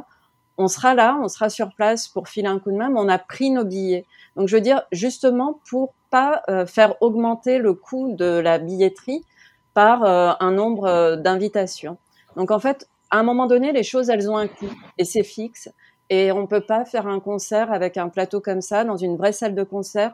[0.57, 3.09] on sera là, on sera sur place pour filer un coup de main, mais on
[3.09, 4.05] a pris nos billets.
[4.35, 9.25] Donc je veux dire, justement, pour pas euh, faire augmenter le coût de la billetterie
[9.73, 11.97] par euh, un nombre euh, d'invitations.
[12.35, 15.23] Donc en fait, à un moment donné, les choses, elles ont un coût et c'est
[15.23, 15.69] fixe.
[16.09, 19.31] Et on peut pas faire un concert avec un plateau comme ça dans une vraie
[19.31, 20.13] salle de concert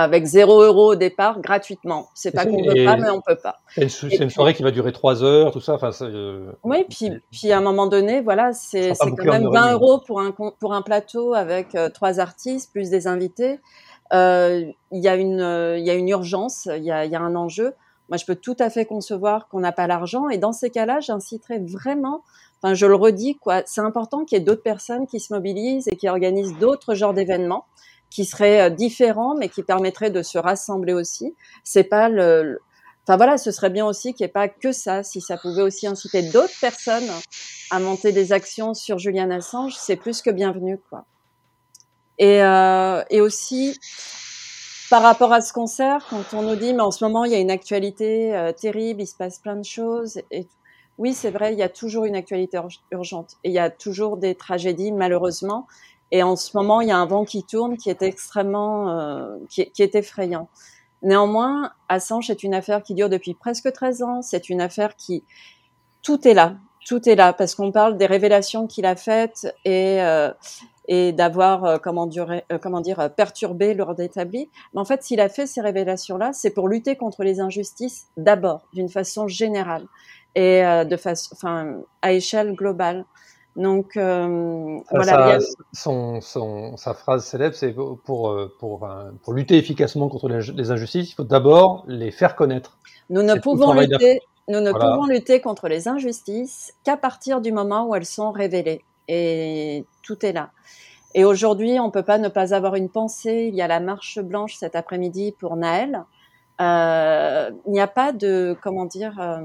[0.00, 2.08] avec zéro euro au départ gratuitement.
[2.14, 3.60] C'est pas qu'on veut pas, mais on peut pas.
[3.68, 5.74] C'est une, soirée qui va durer trois heures, tout ça.
[5.74, 9.34] Enfin, euh, Oui, puis, puis à un moment donné, voilà, c'est quand même une heure
[9.34, 9.72] et 20 demie.
[9.72, 13.60] euros pour un, pour un plateau avec euh, trois artistes plus des invités.
[14.12, 17.20] Euh, Il y, a une, euh, y a une urgence, il y a, y a
[17.20, 17.74] un enjeu.
[18.08, 20.28] Moi, je peux tout à fait concevoir qu'on n'a pas l'argent.
[20.28, 22.22] Et dans ces cas-là, j'inciterais vraiment,
[22.62, 25.88] enfin, je le redis, quoi, c'est important qu'il y ait d'autres personnes qui se mobilisent
[25.88, 27.64] et qui organisent d'autres genres d'événements
[28.12, 31.34] qui seraient euh, différents, mais qui permettraient de se rassembler aussi.
[31.64, 32.60] C'est pas le,
[33.04, 35.02] Enfin voilà, ce serait bien aussi qu'il n'y ait pas que ça.
[35.02, 37.08] Si ça pouvait aussi inciter d'autres personnes
[37.70, 41.04] à monter des actions sur Julian Assange, c'est plus que bienvenu, quoi.
[42.18, 43.76] Et, euh, et aussi,
[44.90, 47.34] par rapport à ce concert, quand on nous dit, mais en ce moment, il y
[47.34, 50.20] a une actualité euh, terrible, il se passe plein de choses.
[50.30, 50.46] Et
[50.98, 53.70] oui, c'est vrai, il y a toujours une actualité ur- urgente et il y a
[53.70, 55.66] toujours des tragédies, malheureusement.
[56.12, 59.38] Et en ce moment, il y a un vent qui tourne qui est extrêmement, euh,
[59.48, 60.48] qui, est effrayant.
[61.02, 64.22] Néanmoins, Assange est une affaire qui dure depuis presque 13 ans.
[64.22, 65.24] C'est une affaire qui,
[66.02, 66.56] tout est là,
[66.86, 70.30] tout est là, parce qu'on parle des révélations qu'il a faites et euh,
[70.88, 72.10] et d'avoir euh, comment,
[72.60, 74.50] comment dire perturbé l'ordre établi.
[74.74, 78.66] Mais en fait, s'il a fait ces révélations-là, c'est pour lutter contre les injustices d'abord,
[78.74, 79.86] d'une façon générale
[80.34, 83.04] et de façon, enfin, à échelle globale.
[83.54, 85.38] Donc, euh, voilà.
[85.72, 88.88] son, son, sa phrase célèbre, c'est pour, pour, pour,
[89.22, 92.78] pour, lutter efficacement contre les, injustices, il faut d'abord les faire connaître.
[93.10, 94.94] Nous ne pouvons lutter, nous ne voilà.
[94.94, 98.82] pouvons lutter contre les injustices qu'à partir du moment où elles sont révélées.
[99.08, 100.50] Et tout est là.
[101.14, 103.48] Et aujourd'hui, on peut pas ne pas avoir une pensée.
[103.52, 106.04] Il y a la marche blanche cet après-midi pour Naël.
[106.60, 109.40] Euh, il n'y a pas de, comment dire, euh,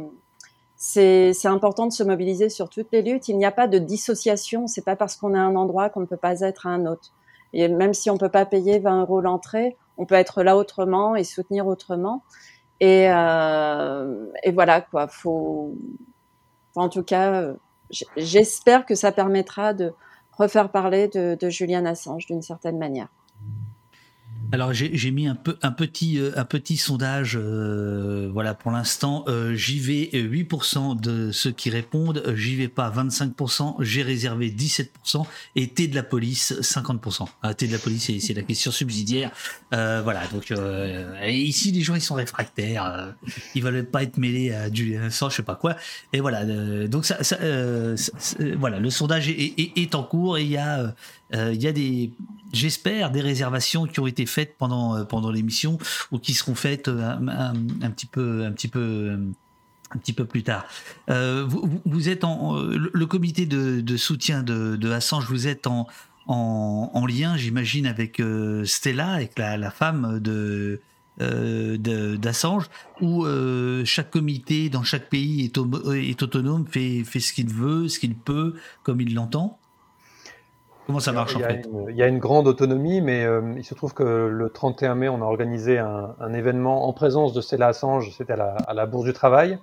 [0.77, 3.27] c'est important de se mobiliser sur toutes les luttes.
[3.27, 4.67] Il n'y a pas de dissociation.
[4.67, 6.85] C'est pas parce qu'on est à un endroit qu'on ne peut pas être à un
[6.85, 7.13] autre.
[7.53, 11.15] Et même si on peut pas payer 20 euros l'entrée, on peut être là autrement
[11.15, 12.23] et soutenir autrement.
[12.79, 15.07] Et, euh, et voilà quoi.
[15.07, 15.73] Faut,
[16.75, 17.53] en tout cas,
[18.15, 19.93] j'espère que ça permettra de
[20.31, 23.07] refaire parler de, de Julian Assange d'une certaine manière.
[24.53, 29.25] Alors j'ai mis un peu un petit euh, un petit sondage euh, voilà pour l'instant
[29.27, 35.25] euh, j'y vais 8% de ceux qui répondent j'y vais pas 25% j'ai réservé 17%
[35.57, 39.31] et T de la police 50% ah, T de la police c'est la question subsidiaire.
[39.71, 40.53] Voilà donc
[41.27, 43.15] ici les gens ils sont réfractaires
[43.53, 45.75] ils veulent pas être mêlés à du sang je sais pas quoi.
[46.13, 46.45] Et voilà
[46.87, 47.37] donc ça, ça
[48.57, 50.95] voilà le sondage est, est, est, en cours et il y a
[51.33, 52.11] il y a des
[52.53, 55.77] j'espère, des réservations qui ont été faites pendant, euh, pendant l'émission
[56.11, 57.11] ou qui seront faites euh,
[57.81, 59.17] un, petit peu, un petit peu, euh,
[59.91, 60.65] un petit peu plus tard.
[61.07, 65.87] vous, êtes en le, comité de, soutien de, Assange, vous êtes en,
[66.27, 68.21] en, lien, j'imagine, avec
[68.65, 70.81] Stella, avec la, femme de
[72.17, 72.65] d'Assange,
[72.99, 73.25] où
[73.85, 78.15] chaque comité dans chaque pays est, est autonome, fait, fait ce qu'il veut, ce qu'il
[78.15, 79.57] peut, comme il l'entend?
[80.88, 83.65] Comment ça marche il en fait Il y a une grande autonomie, mais euh, il
[83.65, 87.41] se trouve que le 31 mai, on a organisé un, un événement en présence de
[87.41, 89.59] Stella Assange, c'était à la, à la, Bourse du Travail,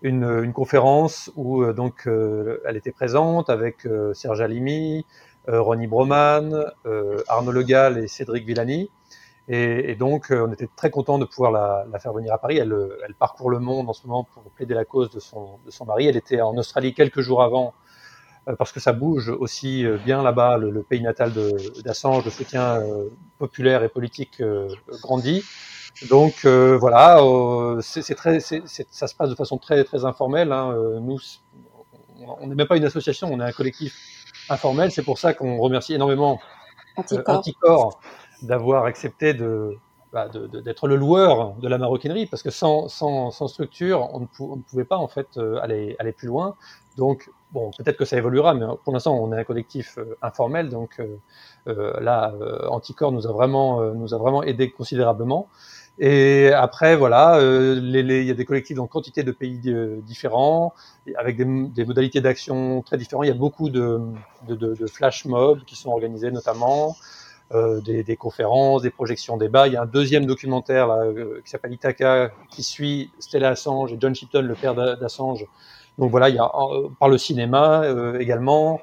[0.00, 5.04] une, une conférence où euh, donc euh, elle était présente avec Serge Alimi,
[5.46, 6.64] Ronnie Broman,
[7.28, 8.88] Arnaud Legal et Cédric Villani.
[9.48, 12.56] Et, et donc, on était très content de pouvoir la, la, faire venir à Paris.
[12.56, 12.74] Elle,
[13.06, 15.84] elle, parcourt le monde en ce moment pour plaider la cause de son, de son
[15.84, 16.06] mari.
[16.06, 17.83] Elle était en Australie quelques jours avant euh,
[18.58, 21.32] parce que ça bouge aussi euh, bien là-bas, le, pays natal
[21.82, 23.08] d'Assange, le soutien euh,
[23.38, 24.42] populaire et politique
[25.02, 25.42] grandit.
[26.10, 27.20] Donc voilà,
[27.80, 30.50] c'est très, ça se passe de façon très très informelle.
[30.50, 30.74] Hein.
[31.00, 31.20] Nous,
[32.40, 33.94] on n'est même pas une association, on est un collectif
[34.48, 34.90] informel.
[34.90, 36.40] C'est pour ça qu'on remercie énormément
[36.96, 38.00] Anticorps,
[38.42, 39.76] d'avoir accepté de,
[40.12, 44.26] bah, d'être le loueur de la maroquinerie, parce que sans, sans, sans structure, on ne,
[44.40, 46.56] on ne, pouvait pas en fait aller, aller plus loin.
[46.96, 50.70] Donc Bon, peut-être que ça évoluera, mais pour l'instant, on est un collectif euh, informel,
[50.70, 51.18] donc euh,
[51.68, 52.34] euh, là,
[52.68, 55.48] Anticorps nous a vraiment, nous a vraiment aidé considérablement.
[56.00, 59.60] Et après, voilà, il y a des collectifs dans quantité de pays
[60.02, 60.74] différents,
[61.16, 63.26] avec des, modalités d'action très différentes.
[63.26, 64.00] Il y a beaucoup de,
[64.92, 66.96] flash mobs qui sont organisés notamment.
[67.52, 69.66] Euh, des, des, conférences, des projections débats.
[69.66, 70.88] Il y a un deuxième documentaire
[71.44, 75.44] qui s'appelle Ithaca qui suit Stella Assange et John Shipton, le père d'Assange,
[75.98, 78.80] donc voilà, il y a euh, par le cinéma euh, également.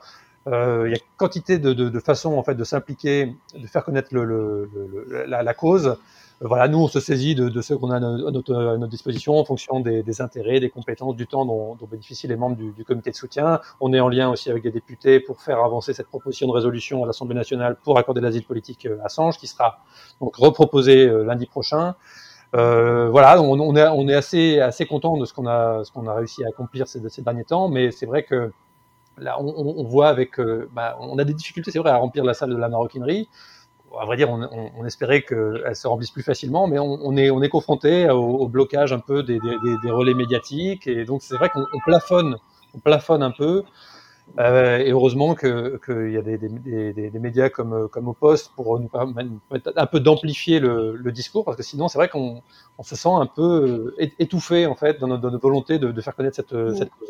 [0.48, 5.54] Euh, il y a quantité de, façons en fait de s'impliquer, de faire connaître la,
[5.54, 5.98] cause.
[6.40, 9.82] Voilà, nous on se saisit de, ceux qu'on a à notre, à disposition en fonction
[9.82, 13.60] des, intérêts, des compétences, du temps dont, bénéficient les membres du, du, comité de soutien.
[13.80, 17.04] On est en lien aussi avec des députés pour faire avancer cette proposition de résolution
[17.04, 19.84] à l'Assemblée nationale pour accorder l'asile politique à Assange, qui sera
[20.20, 21.94] donc reproposée lundi prochain.
[22.54, 26.44] Euh, voilà, on, est, on est assez, assez content de ce qu'on a, a réussi
[26.44, 28.52] à accomplir ces, ces derniers temps, mais c'est vrai que
[29.18, 32.24] là, on, on voit avec, euh, bah, on a des difficultés, c'est vrai, à remplir
[32.26, 33.30] la salle de la maroquinerie.
[34.00, 37.42] À vrai dire, on, on espérait qu'elle se remplisse plus facilement, mais on, est, on
[37.42, 41.36] est confronté au, au, blocage un peu des, des, des relais médiatiques, et donc c'est
[41.36, 42.38] vrai qu'on plafonne,
[42.74, 43.64] on plafonne un peu.
[44.40, 48.14] Euh, et heureusement qu'il que y a des, des, des, des, médias comme, comme au
[48.14, 49.30] Poste pour nous permettre
[49.76, 52.42] un peu d'amplifier le, le, discours, parce que sinon c'est vrai qu'on
[52.78, 55.92] on se sent un peu euh, étouffé en fait dans notre, dans notre volonté de,
[55.92, 57.10] de, faire connaître cette, cette cause.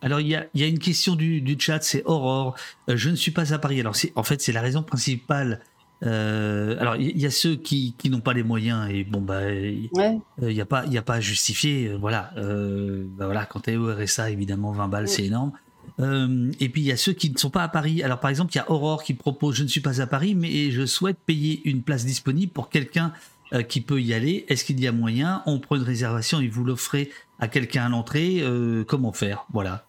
[0.00, 2.56] Alors il y a, y a, une question du, du chat, c'est Aurore.
[2.88, 3.78] Euh, je ne suis pas à Paris.
[3.78, 5.60] Alors en fait c'est la raison principale.
[6.04, 9.52] Euh, alors il y, a ceux qui, qui n'ont pas les moyens et bon bah
[9.52, 10.18] il ouais.
[10.40, 11.94] n'y a pas il y a pas à justifier.
[11.94, 15.06] Voilà, bah, voilà quand tu es au RSA évidemment 20 balles ouais.
[15.06, 15.52] c'est énorme.
[16.00, 18.02] Euh, et puis il y a ceux qui ne sont pas à Paris.
[18.02, 20.34] Alors par exemple, il y a Aurore qui propose Je ne suis pas à Paris,
[20.34, 23.12] mais je souhaite payer une place disponible pour quelqu'un
[23.52, 24.44] euh, qui peut y aller.
[24.48, 25.42] Est-ce qu'il y a moyen?
[25.46, 28.38] On prend une réservation et vous l'offrez à quelqu'un à l'entrée.
[28.40, 29.46] Euh, comment faire?
[29.52, 29.84] Voilà.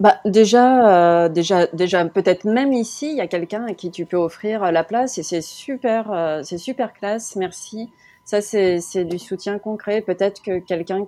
[0.00, 4.16] Bah, déjà, déjà, déjà, peut-être même ici, il y a quelqu'un à qui tu peux
[4.16, 7.36] offrir la place et c'est super, c'est super classe.
[7.36, 7.90] Merci.
[8.24, 10.00] Ça, c'est du soutien concret.
[10.00, 11.06] Peut-être que quelqu'un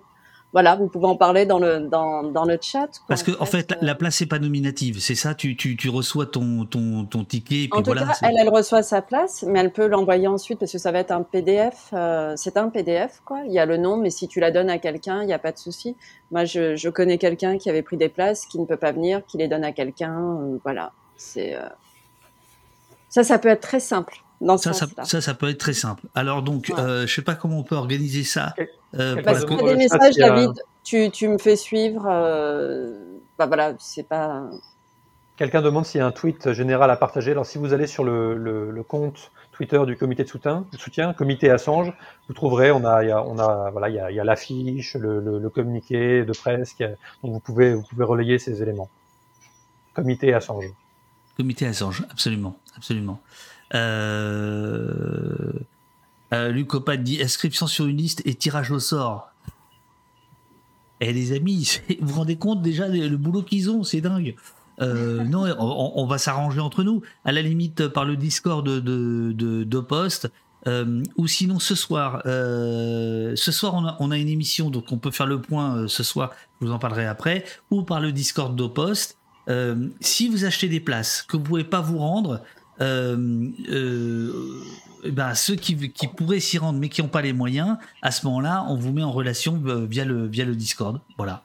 [0.55, 2.87] voilà, vous pouvez en parler dans le dans, dans le chat.
[2.87, 3.77] quoi, Parce que en fait, euh.
[3.83, 5.01] la place n'est pas nominative.
[5.01, 5.35] C'est ça.
[5.35, 7.65] Tu, tu, tu reçois ton, ton, ton ticket.
[7.65, 8.07] Et puis En tout voilà.
[8.07, 11.01] cas, elle, elle reçoit sa place, mais elle peut l'envoyer ensuite parce que ça va
[11.01, 11.91] être un PDF.
[11.93, 13.41] euh, c'est un PDF, quoi.
[13.47, 15.39] Il y a le nom, mais si tu la donnes à quelqu'un, il n'y a
[15.39, 15.97] pas de souci.
[16.31, 19.27] Moi, je, je connais quelqu'un qui avait pris des places, qui ne peut pas venir,
[19.27, 20.17] qui les donne à quelqu'un.
[20.41, 20.93] euh, voilà.
[21.17, 21.61] C'est euh,
[23.09, 25.05] ça, ça peut être très simple dans ce Ça, ça, sens-là.
[25.05, 26.05] ça, ça peut être très simple.
[26.15, 28.55] Alors donc, euh, je sais pas comment on peut organiser ça.
[28.95, 30.51] euh, pour Bah, la si tu as des messages, David,
[30.85, 32.07] tu, tu me fais suivre.
[32.09, 34.43] euh, bah voilà, c'est pas.
[35.37, 37.33] Quelqu'un demande s'il y a un tweet général à partager.
[37.33, 40.79] Alors, si vous allez sur le, le- le compte Twitter du comité de soutien, de
[40.79, 41.93] soutien comité Assange,
[42.29, 44.21] vous trouverez, on a, il y a, on a, voilà, il y a, il y
[44.21, 46.87] a l'affiche, le, le- le communiqué de presse, a-
[47.25, 48.89] donc vous pouvez, vous pouvez relayer ces éléments.
[49.93, 50.67] Comité Assange.
[51.37, 53.19] Comité Assange, absolument, absolument.
[53.75, 55.53] Euh...
[56.33, 59.31] Euh, dit inscription sur une liste et tirage au sort.
[61.01, 64.35] Et les amis, vous vous rendez compte déjà le, boulot qu'ils ont, c'est dingue.
[64.81, 67.03] Euh, non, on, on va s'arranger entre nous.
[67.25, 70.31] À la limite, euh, par le Discord de, de, de, de Poste.
[70.67, 74.93] Euh, ou sinon ce soir, euh, ce soir on a, on a une émission donc
[74.93, 76.31] on peut faire le point ce soir.
[76.61, 77.45] Je vous en parlerai après.
[77.71, 79.19] Ou par le Discord d'Opost.
[80.01, 82.41] Si vous achetez des places que vous pouvez pas vous rendre,
[82.81, 84.61] euh, euh,
[85.05, 88.11] eh ben, ceux qui, qui pourraient s'y rendre mais qui n'ont pas les moyens, à
[88.11, 91.01] ce moment-là, on vous met en relation euh, via le, via le Discord.
[91.17, 91.43] Voilà.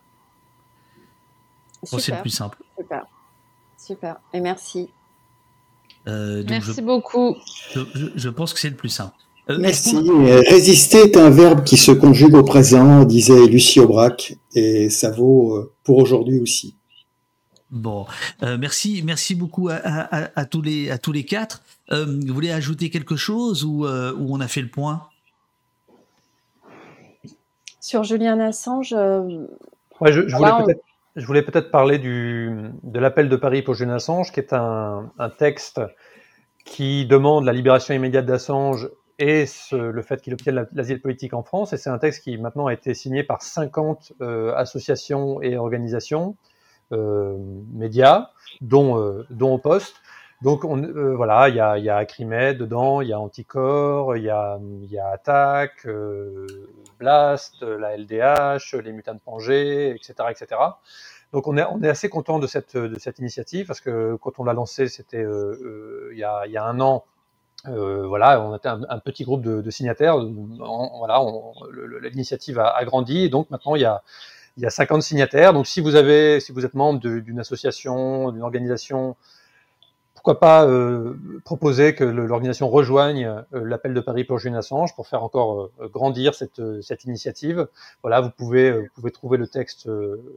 [1.82, 2.22] Bon, c'est le Super.
[2.22, 2.58] plus simple.
[2.78, 3.06] Super.
[3.78, 4.16] Super.
[4.34, 4.90] Et merci.
[6.08, 7.36] Euh, donc Merci je, beaucoup.
[7.74, 9.14] je, je- je pense que c'est le plus simple.
[9.50, 9.96] Euh, Merci.
[10.50, 15.72] Résister est un verbe qui se conjugue au présent, disait Lucie Aubrac, et ça vaut
[15.84, 16.76] pour aujourd'hui aussi.
[17.72, 18.08] Bon,
[18.42, 21.62] euh, merci, merci beaucoup à, à- à- à tous les à tous les quatre.
[21.92, 25.08] Euh, vous voulez ajouter quelque chose ou euh, ou on a fait le point?
[27.80, 29.46] Sur Julian Assange, euh,
[30.02, 30.82] Ouais, je, je voulais on- peut-être
[31.16, 35.12] je voulais peut-être parler du, de l'appel de Paris pour Julian Assange, qui est un,
[35.20, 35.82] un texte
[36.66, 41.34] qui demande la libération immédiate d'Assange et ce- le fait qu'il obtienne la- l'asile politique
[41.34, 41.74] en France.
[41.74, 46.36] Et c'est un texte qui maintenant a été signé par 50 euh, associations et organisations,
[46.92, 48.30] médias,
[48.62, 49.96] dont, euh, dont au poste.
[50.42, 54.16] Donc on, euh, voilà, il y a, y a Acrimed dedans, il y a Anticor,
[54.16, 56.48] il y a, y a Attac, euh,
[56.98, 60.56] Blast, la LDH, les mutants de Pangée, etc., etc.
[61.34, 64.40] Donc on est, on est assez content de cette, de cette initiative parce que quand
[64.40, 67.04] on l'a lancée, c'était euh, euh, il, y a, y a un an.
[67.68, 70.18] Euh, voilà, on était un, petit groupe de, signataires.
[70.18, 71.22] Voilà,
[72.02, 74.02] l'initiative a, a grandi et donc maintenant il y a,
[74.60, 75.54] il y a 50 signataires.
[75.54, 79.16] Donc si vous avez, si vous êtes membre d'une association, d'une organisation,
[80.14, 81.16] pourquoi pas euh,
[81.46, 85.88] proposer que l'organisation rejoigne euh, l'appel de Paris pour Julian Assange pour faire encore euh,
[85.88, 87.70] grandir cette, euh, cette initiative.
[88.04, 89.90] Voilà, vous pouvez, vous pouvez trouver le texte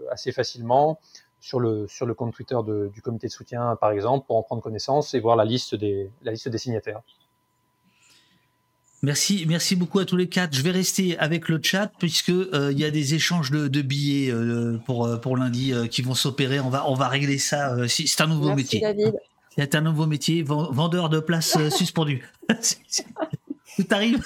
[0.08, 1.00] assez facilement
[1.40, 2.56] sur le, sur le compte Twitter
[2.94, 6.12] du comité de soutien, par exemple, pour en prendre connaissance et voir la liste des,
[6.22, 7.02] la liste des signataires.
[9.04, 10.54] Merci, merci beaucoup à tous les quatre.
[10.56, 13.82] Je vais rester avec le chat puisque euh, il y a des échanges de, de
[13.82, 16.60] billets euh, pour euh, pour lundi euh, qui vont s'opérer.
[16.60, 17.74] On va on va régler ça.
[17.74, 18.80] euh, si- c'est un nouveau Merci, métier.
[18.80, 19.14] David.
[19.56, 22.22] C'est un nouveau métier, ven- vendeur de places euh, suspendues.
[23.76, 24.22] Tout arrive.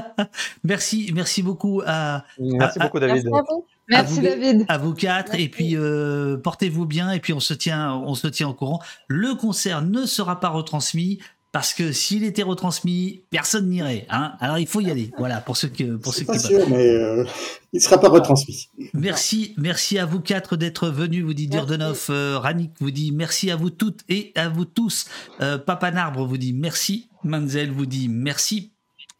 [0.64, 2.24] merci, merci beaucoup à.
[2.38, 3.24] Merci à- beaucoup, David.
[3.24, 3.66] Merci à vous.
[3.88, 4.64] Merci, vous, David.
[4.68, 5.34] À vous quatre.
[5.34, 7.10] Et puis euh, portez-vous bien.
[7.12, 8.80] Et puis on se tient, on se tient au courant.
[9.08, 11.18] Le concert ne sera pas retransmis.
[11.52, 14.06] Parce que s'il était retransmis, personne n'irait.
[14.08, 15.10] Hein Alors il faut y aller.
[15.18, 17.24] Voilà pour ceux que pour ceux pas qui sûr, mais euh,
[17.72, 18.68] il ne sera pas retransmis.
[18.94, 23.50] Merci, merci à vous quatre d'être venus, vous dit Durdenov, euh, Rannik vous dit merci
[23.50, 25.06] à vous toutes et à vous tous.
[25.40, 28.70] Euh, Papa Narbre vous dit merci, Manzel vous dit merci.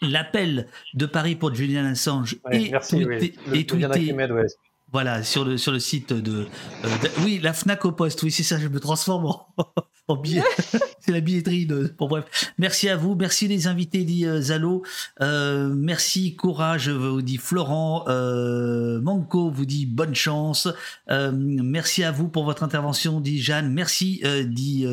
[0.03, 3.59] L'appel de Paris pour Julian Assange Ouais, est merci, tweeté, oui.
[3.59, 4.47] Le- tweeté- ouais.
[4.93, 6.47] Voilà, sur le, sur le site de,
[6.85, 6.89] euh,
[7.23, 9.47] Oui, la Fnac au poste, oui, c'est ça, je me transforme en,
[10.09, 10.43] en billet.
[11.01, 11.95] c'est la billetterie de.
[11.99, 12.53] Bref.
[12.59, 14.83] Merci à vous, merci les invités, dit euh, Zalo.
[15.21, 18.05] Euh, merci, courage, vous dit Florent.
[18.09, 20.69] Euh, Manco vous dit bonne chance.
[21.11, 23.73] Euh, merci à vous pour votre intervention, dit Jeanne.
[23.73, 24.87] Merci, dit.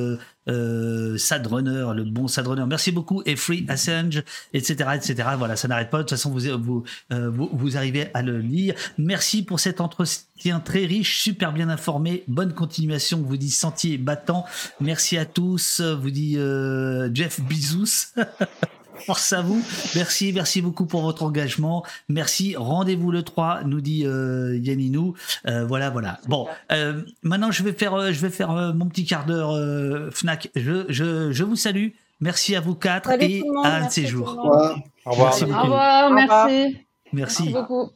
[0.49, 2.65] Euh, euh, Sadrunner, le bon Sadrunner.
[2.68, 3.22] Merci beaucoup.
[3.26, 5.30] Et Free Assange, etc., etc.
[5.38, 5.98] Voilà, ça n'arrête pas.
[5.98, 8.76] De toute façon, vous, vous, euh, vous, vous arrivez à le lire.
[8.98, 12.24] Merci pour cet entretien très riche, super bien informé.
[12.28, 14.45] Bonne continuation, vous dit Sentier Battant.
[14.80, 18.14] Merci à tous, vous dit euh, Jeff Bezos.
[19.06, 19.64] Force à vous.
[19.95, 21.86] Merci, merci beaucoup pour votre engagement.
[22.10, 22.56] Merci.
[22.57, 25.14] Rendez-vous le 3, nous dit euh, Yanninou.
[25.48, 26.19] Euh, voilà, voilà.
[26.28, 29.52] Bon, euh, maintenant je vais faire, euh, je vais faire euh, mon petit quart d'heure
[29.52, 30.49] euh, Fnac.
[30.56, 31.90] Je, je, je vous salue.
[32.19, 34.36] Merci à vous quatre Salut et monde, à un de ces jours.
[34.38, 34.80] Au revoir.
[35.06, 35.30] Au revoir.
[35.30, 35.61] Merci Au beaucoup.
[35.61, 36.78] revoir, merci.
[37.14, 37.44] Merci.
[37.44, 37.91] Merci beaucoup.